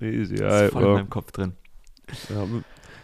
Easy, 0.00 0.34
Das 0.36 0.62
ist 0.62 0.72
voll 0.72 0.82
in 0.82 0.88
ja, 0.88 0.94
meinem 0.94 1.10
Kopf 1.10 1.30
drin. 1.30 1.52
ja, 2.28 2.44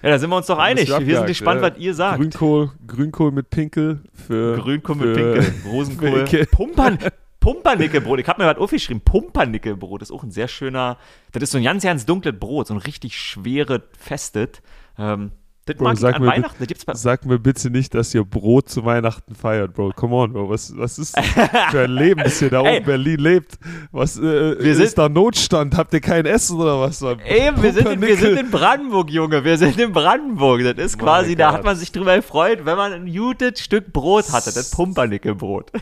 Ja, 0.07 0.12
da 0.12 0.18
sind 0.20 0.30
wir 0.30 0.36
uns 0.36 0.46
doch 0.46 0.59
einig. 0.59 0.88
Wir 0.88 1.16
sind 1.16 1.26
gespannt, 1.26 1.62
ja. 1.62 1.70
was 1.72 1.78
ihr 1.78 1.92
sagt. 1.92 2.20
Grünkohl, 2.20 2.70
Grünkohl 2.86 3.32
mit 3.32 3.50
Pinkel 3.50 4.04
für 4.14 4.57
Grünkohl 4.57 4.94
mit 4.94 5.16
für- 5.16 5.34
Pinkel, 5.34 5.54
Rosenkohl. 5.70 6.46
Pumpern, 6.52 6.98
Pumpernickelbrot. 7.40 8.20
Ich 8.20 8.28
habe 8.28 8.40
mir 8.40 8.48
was 8.48 8.57
aufgeschrieben. 8.59 9.00
Pumpernickelbrot 9.00 10.02
ist 10.02 10.12
auch 10.12 10.22
ein 10.22 10.30
sehr 10.30 10.46
schöner, 10.46 10.96
das 11.32 11.42
ist 11.42 11.50
so 11.50 11.59
ein 11.59 11.64
ganz, 11.64 11.82
ganz 11.82 12.07
dunkles 12.07 12.38
Brot, 12.38 12.68
so 12.68 12.74
ein 12.74 12.78
richtig 12.78 13.18
schweres, 13.18 13.80
festes. 13.98 14.62
Ähm, 14.96 15.32
das 15.67 15.77
Bro, 15.77 15.85
mag 15.85 15.95
ich 15.95 16.01
sag 16.01 16.14
an 16.14 16.23
mir 16.23 16.29
Weihnachten. 16.29 16.57
Das 16.59 16.69
gibt's 16.69 16.85
bei, 16.85 16.95
Sag 16.95 17.27
mir 17.27 17.39
bitte 17.41 17.71
nicht, 17.71 17.93
dass 17.95 18.14
ihr 18.14 18.25
Brot 18.25 18.69
zu 18.69 18.85
Weihnachten 18.85 19.35
feiert, 19.35 19.75
Bro. 19.75 19.93
Come 19.97 20.14
on, 20.14 20.33
Bro. 20.33 20.49
Was, 20.49 20.73
was 20.77 20.99
ist 20.99 21.17
das 21.17 21.27
für 21.71 21.83
ein 21.83 21.91
Leben, 21.91 22.23
das 22.23 22.41
ihr 22.41 22.51
da 22.51 22.61
oben 22.61 22.71
in 22.71 22.85
Berlin 22.85 23.19
lebt? 23.19 23.59
Was, 23.91 24.17
äh, 24.17 24.23
Wir 24.23 24.79
ist 24.79 24.97
da 24.97 25.09
Notstand? 25.09 25.77
Habt 25.77 25.93
ihr 25.93 26.01
kein 26.01 26.25
Essen 26.25 26.61
oder 26.61 26.81
was? 26.81 27.03
Eben, 27.03 27.62
wir 27.62 27.73
sind, 27.73 27.89
in, 27.89 28.01
wir 28.01 28.17
sind 28.17 28.39
in 28.39 28.51
Brandenburg, 28.51 29.11
Junge. 29.11 29.45
Wir 29.45 29.59
sind 29.59 29.79
in 29.79 29.93
Brandenburg. 29.93 30.62
Das 30.62 30.77
ist 30.85 30.99
quasi, 30.99 31.35
da 31.35 31.53
hat 31.53 31.64
man 31.64 31.77
sich 31.77 31.91
drüber 31.91 32.14
gefreut, 32.14 32.61
wenn 32.64 32.77
man 32.77 32.93
ein 32.93 33.12
gutes 33.12 33.61
Stück 33.61 33.93
Brot 33.93 34.33
hatte. 34.33 34.53
Das 34.55 34.71
Pumpernickelbrot. 34.71 35.73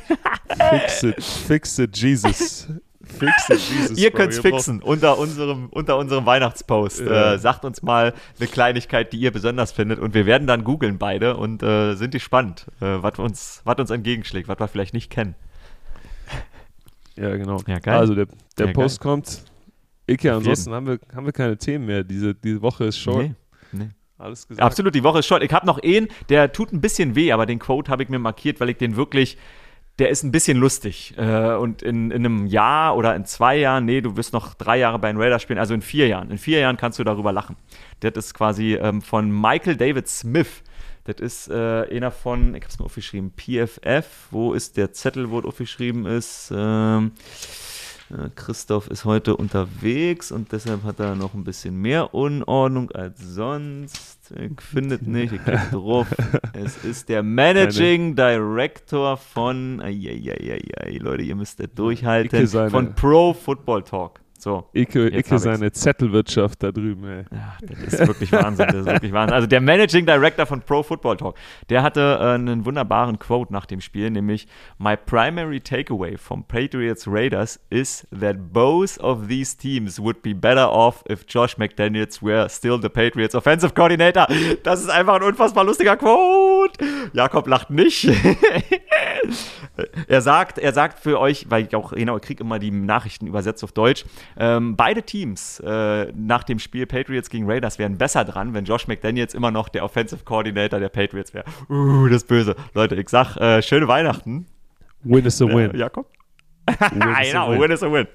Fix 0.70 1.02
it, 1.02 1.22
fix 1.22 1.78
it, 1.78 1.96
Jesus. 1.96 2.68
Fix 3.18 3.48
it, 3.50 3.58
Jesus. 3.70 3.98
Ihr 3.98 4.10
könnt's 4.10 4.40
braucht- 4.40 4.54
fixen 4.54 4.82
unter 4.82 5.18
unserem, 5.18 5.68
unter 5.70 5.96
unserem 5.98 6.26
Weihnachtspost. 6.26 7.00
Ja. 7.00 7.34
Äh, 7.34 7.38
sagt 7.38 7.64
uns 7.64 7.82
mal 7.82 8.14
eine 8.38 8.48
Kleinigkeit, 8.48 9.12
die 9.12 9.18
ihr 9.18 9.30
besonders 9.32 9.72
findet. 9.72 9.98
Und 9.98 10.14
wir 10.14 10.26
werden 10.26 10.46
dann 10.46 10.64
googeln 10.64 10.98
beide 10.98 11.36
und 11.36 11.62
äh, 11.62 11.94
sind 11.94 12.10
gespannt, 12.12 12.66
äh, 12.80 12.84
was 13.02 13.18
uns, 13.18 13.60
was 13.64 13.76
uns 13.78 13.90
entgegenschlägt, 13.90 14.48
was 14.48 14.58
wir 14.58 14.68
vielleicht 14.68 14.94
nicht 14.94 15.10
kennen. 15.10 15.34
Ja, 17.16 17.36
genau. 17.36 17.60
Ja, 17.66 17.78
geil. 17.78 17.98
Also, 17.98 18.14
der, 18.14 18.26
der 18.58 18.66
Ja, 18.66 18.72
Post 18.72 19.00
kommt. 19.00 19.42
Icke, 20.06 20.32
Auf 20.32 20.38
ansonsten 20.38 20.72
haben 20.72 20.86
wir, 20.86 20.98
haben 21.14 21.24
wir 21.26 21.32
keine 21.32 21.56
Themen 21.56 21.86
mehr. 21.86 22.04
Diese, 22.04 22.34
diese 22.34 22.60
Woche 22.60 22.84
ist 22.84 22.98
short. 22.98 23.22
Nee, 23.22 23.34
nee. 23.72 23.88
Alles 24.18 24.46
gesagt. 24.46 24.62
Absolut, 24.64 24.94
die 24.94 25.02
Woche 25.02 25.20
ist 25.20 25.26
short. 25.26 25.42
Ich 25.42 25.52
habe 25.52 25.66
noch 25.66 25.78
einen, 25.82 26.08
der 26.28 26.52
tut 26.52 26.72
ein 26.72 26.80
bisschen 26.80 27.14
weh, 27.14 27.32
aber 27.32 27.46
den 27.46 27.58
Quote 27.58 27.90
habe 27.90 28.02
ich 28.02 28.08
mir 28.08 28.18
markiert, 28.18 28.60
weil 28.60 28.68
ich 28.70 28.76
den 28.76 28.96
wirklich, 28.96 29.38
der 29.98 30.08
ist 30.10 30.22
ein 30.24 30.32
bisschen 30.32 30.58
lustig. 30.58 31.14
Äh, 31.16 31.54
und 31.54 31.82
in, 31.82 32.10
in 32.10 32.26
einem 32.26 32.46
Jahr 32.46 32.96
oder 32.96 33.14
in 33.14 33.24
zwei 33.24 33.56
Jahren, 33.56 33.84
nee, 33.84 34.00
du 34.00 34.16
wirst 34.16 34.32
noch 34.32 34.54
drei 34.54 34.78
Jahre 34.78 34.98
bei 34.98 35.08
den 35.08 35.20
Raiders 35.20 35.42
spielen, 35.42 35.58
also 35.58 35.74
in 35.74 35.82
vier 35.82 36.08
Jahren. 36.08 36.30
In 36.30 36.38
vier 36.38 36.60
Jahren 36.60 36.76
kannst 36.76 36.98
du 36.98 37.04
darüber 37.04 37.32
lachen. 37.32 37.56
Das 38.00 38.12
ist 38.16 38.34
quasi 38.34 38.74
ähm, 38.74 39.02
von 39.02 39.30
Michael 39.30 39.76
David 39.76 40.08
Smith. 40.08 40.62
Das 41.04 41.16
ist 41.20 41.48
äh, 41.48 41.86
einer 41.90 42.10
von, 42.10 42.54
ich 42.54 42.62
habe 42.62 42.70
es 42.70 42.78
mir 42.78 42.86
aufgeschrieben, 42.86 43.32
PFF. 43.36 44.06
Wo 44.30 44.54
ist 44.54 44.76
der 44.76 44.92
Zettel, 44.92 45.30
wo 45.30 45.38
es 45.38 45.44
aufgeschrieben 45.44 46.06
ist? 46.06 46.50
Ähm, 46.54 47.12
äh, 47.14 47.73
Christoph 48.34 48.88
ist 48.88 49.04
heute 49.04 49.36
unterwegs 49.36 50.30
und 50.30 50.52
deshalb 50.52 50.84
hat 50.84 51.00
er 51.00 51.14
noch 51.14 51.34
ein 51.34 51.44
bisschen 51.44 51.76
mehr 51.80 52.14
Unordnung 52.14 52.90
als 52.90 53.18
sonst. 53.20 54.30
Ich 54.30 54.60
finde 54.60 54.96
es 54.96 55.02
nicht, 55.02 55.32
ich 55.32 55.42
klicke 55.42 55.68
drauf. 55.70 56.06
Es 56.52 56.84
ist 56.84 57.08
der 57.08 57.22
Managing 57.22 58.14
Director 58.14 59.16
von, 59.16 59.80
ai, 59.80 60.98
Leute, 60.98 61.22
ihr 61.22 61.36
müsst 61.36 61.60
das 61.60 61.68
durchhalten, 61.74 62.46
von 62.70 62.94
Pro 62.94 63.32
Football 63.32 63.82
Talk. 63.82 64.20
So. 64.44 64.68
Icke, 64.74 65.08
Icke 65.08 65.38
seine 65.38 65.72
Zettelwirtschaft 65.72 66.62
da 66.62 66.70
drüben, 66.70 67.02
ey. 67.08 67.24
Ja, 67.32 67.56
das 67.62 67.94
ist 67.94 68.06
wirklich 68.06 68.30
Wahnsinn. 68.30 68.66
Das 68.66 68.76
ist 68.76 68.84
wirklich 68.84 69.10
Wahnsinn. 69.10 69.34
Also 69.34 69.46
der 69.46 69.62
Managing 69.62 70.04
Director 70.04 70.44
von 70.44 70.60
Pro 70.60 70.82
Football 70.82 71.16
Talk, 71.16 71.36
der 71.70 71.82
hatte 71.82 72.18
äh, 72.20 72.34
einen 72.34 72.66
wunderbaren 72.66 73.18
Quote 73.18 73.50
nach 73.50 73.64
dem 73.64 73.80
Spiel, 73.80 74.10
nämlich 74.10 74.46
My 74.76 74.98
primary 74.98 75.60
takeaway 75.60 76.18
from 76.18 76.44
Patriots 76.44 77.08
Raiders 77.08 77.58
is 77.70 78.06
that 78.10 78.52
both 78.52 79.00
of 79.00 79.28
these 79.28 79.56
teams 79.56 79.98
would 79.98 80.20
be 80.20 80.34
better 80.34 80.70
off 80.70 81.02
if 81.08 81.24
Josh 81.26 81.56
McDaniels 81.56 82.22
were 82.22 82.46
still 82.50 82.78
the 82.78 82.90
Patriots 82.90 83.34
offensive 83.34 83.72
coordinator. 83.72 84.26
Das 84.62 84.82
ist 84.82 84.90
einfach 84.90 85.14
ein 85.14 85.22
unfassbar 85.22 85.64
lustiger 85.64 85.96
Quote. 85.96 86.53
Jakob 87.12 87.46
lacht 87.46 87.70
nicht. 87.70 88.08
Er 90.06 90.20
sagt, 90.20 90.58
er 90.58 90.72
sagt 90.72 91.00
für 91.00 91.18
euch, 91.18 91.46
weil 91.50 91.66
ich 91.66 91.74
auch 91.74 91.92
genau, 91.92 92.16
ich 92.16 92.22
kriege 92.22 92.44
immer 92.44 92.60
die 92.60 92.70
Nachrichten 92.70 93.26
übersetzt 93.26 93.64
auf 93.64 93.72
Deutsch, 93.72 94.04
ähm, 94.36 94.76
beide 94.76 95.02
Teams 95.02 95.58
äh, 95.60 96.12
nach 96.14 96.44
dem 96.44 96.60
Spiel 96.60 96.86
Patriots 96.86 97.28
gegen 97.28 97.50
Raiders 97.50 97.78
wären 97.78 97.98
besser 97.98 98.24
dran, 98.24 98.54
wenn 98.54 98.64
Josh 98.66 98.86
McDaniels 98.86 99.34
immer 99.34 99.50
noch 99.50 99.68
der 99.68 99.84
Offensive 99.84 100.22
Coordinator 100.24 100.78
der 100.78 100.90
Patriots 100.90 101.34
wäre. 101.34 101.44
Uh, 101.68 102.06
das 102.06 102.18
ist 102.18 102.28
böse. 102.28 102.54
Leute, 102.74 102.94
ich 102.94 103.08
sag, 103.08 103.36
äh, 103.36 103.62
schöne 103.62 103.88
Weihnachten. 103.88 104.46
Win 105.02 105.24
is 105.26 105.42
a 105.42 105.46
Äh, 105.46 105.54
win. 105.72 105.76
Jakob? 105.76 106.06
Win 106.66 106.76
is 106.76 106.82
a 106.92 107.22
genau, 107.22 107.50
win. 107.50 107.60
win 107.60 107.70
is 107.72 107.82
a 107.82 107.90
win. 107.92 108.06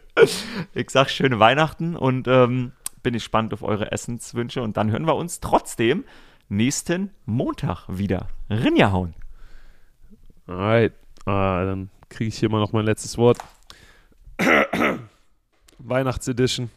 Ich 0.74 0.90
sag 0.92 1.10
schöne 1.10 1.40
Weihnachten 1.40 1.96
und 1.98 2.28
ähm, 2.30 2.72
bin 3.04 3.14
gespannt 3.14 3.54
auf 3.54 3.64
eure 3.64 3.92
Essenswünsche 3.92 4.62
und 4.62 4.78
dann 4.78 4.92
hören 4.92 5.06
wir 5.06 5.16
uns 5.16 5.40
trotzdem 5.42 6.06
nächsten 6.50 7.12
Montag 7.26 7.88
wieder. 7.88 8.28
Rinja 8.50 8.92
hauen. 8.92 9.16
Alright. 10.48 10.94
Ah, 11.26 11.64
dann 11.64 11.90
kriege 12.10 12.30
ich 12.30 12.40
hier 12.40 12.50
mal 12.50 12.60
noch 12.60 12.74
mein 12.74 12.86
letztes 12.86 13.18
Wort. 13.18 13.38
Weihnachtsedition. 15.78 16.70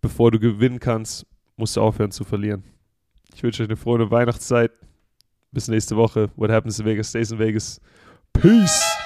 Bevor 0.00 0.30
du 0.30 0.38
gewinnen 0.38 0.80
kannst, 0.80 1.26
musst 1.56 1.76
du 1.76 1.82
aufhören 1.82 2.10
zu 2.10 2.24
verlieren. 2.24 2.64
Ich 3.34 3.42
wünsche 3.42 3.62
euch 3.62 3.68
eine 3.68 3.76
frohe 3.76 4.10
Weihnachtszeit. 4.10 4.72
Bis 5.52 5.68
nächste 5.68 5.96
Woche. 5.96 6.30
What 6.36 6.50
happens 6.50 6.78
in 6.78 6.86
Vegas 6.86 7.10
stays 7.10 7.30
in 7.30 7.38
Vegas. 7.38 7.80
Peace. 8.32 8.99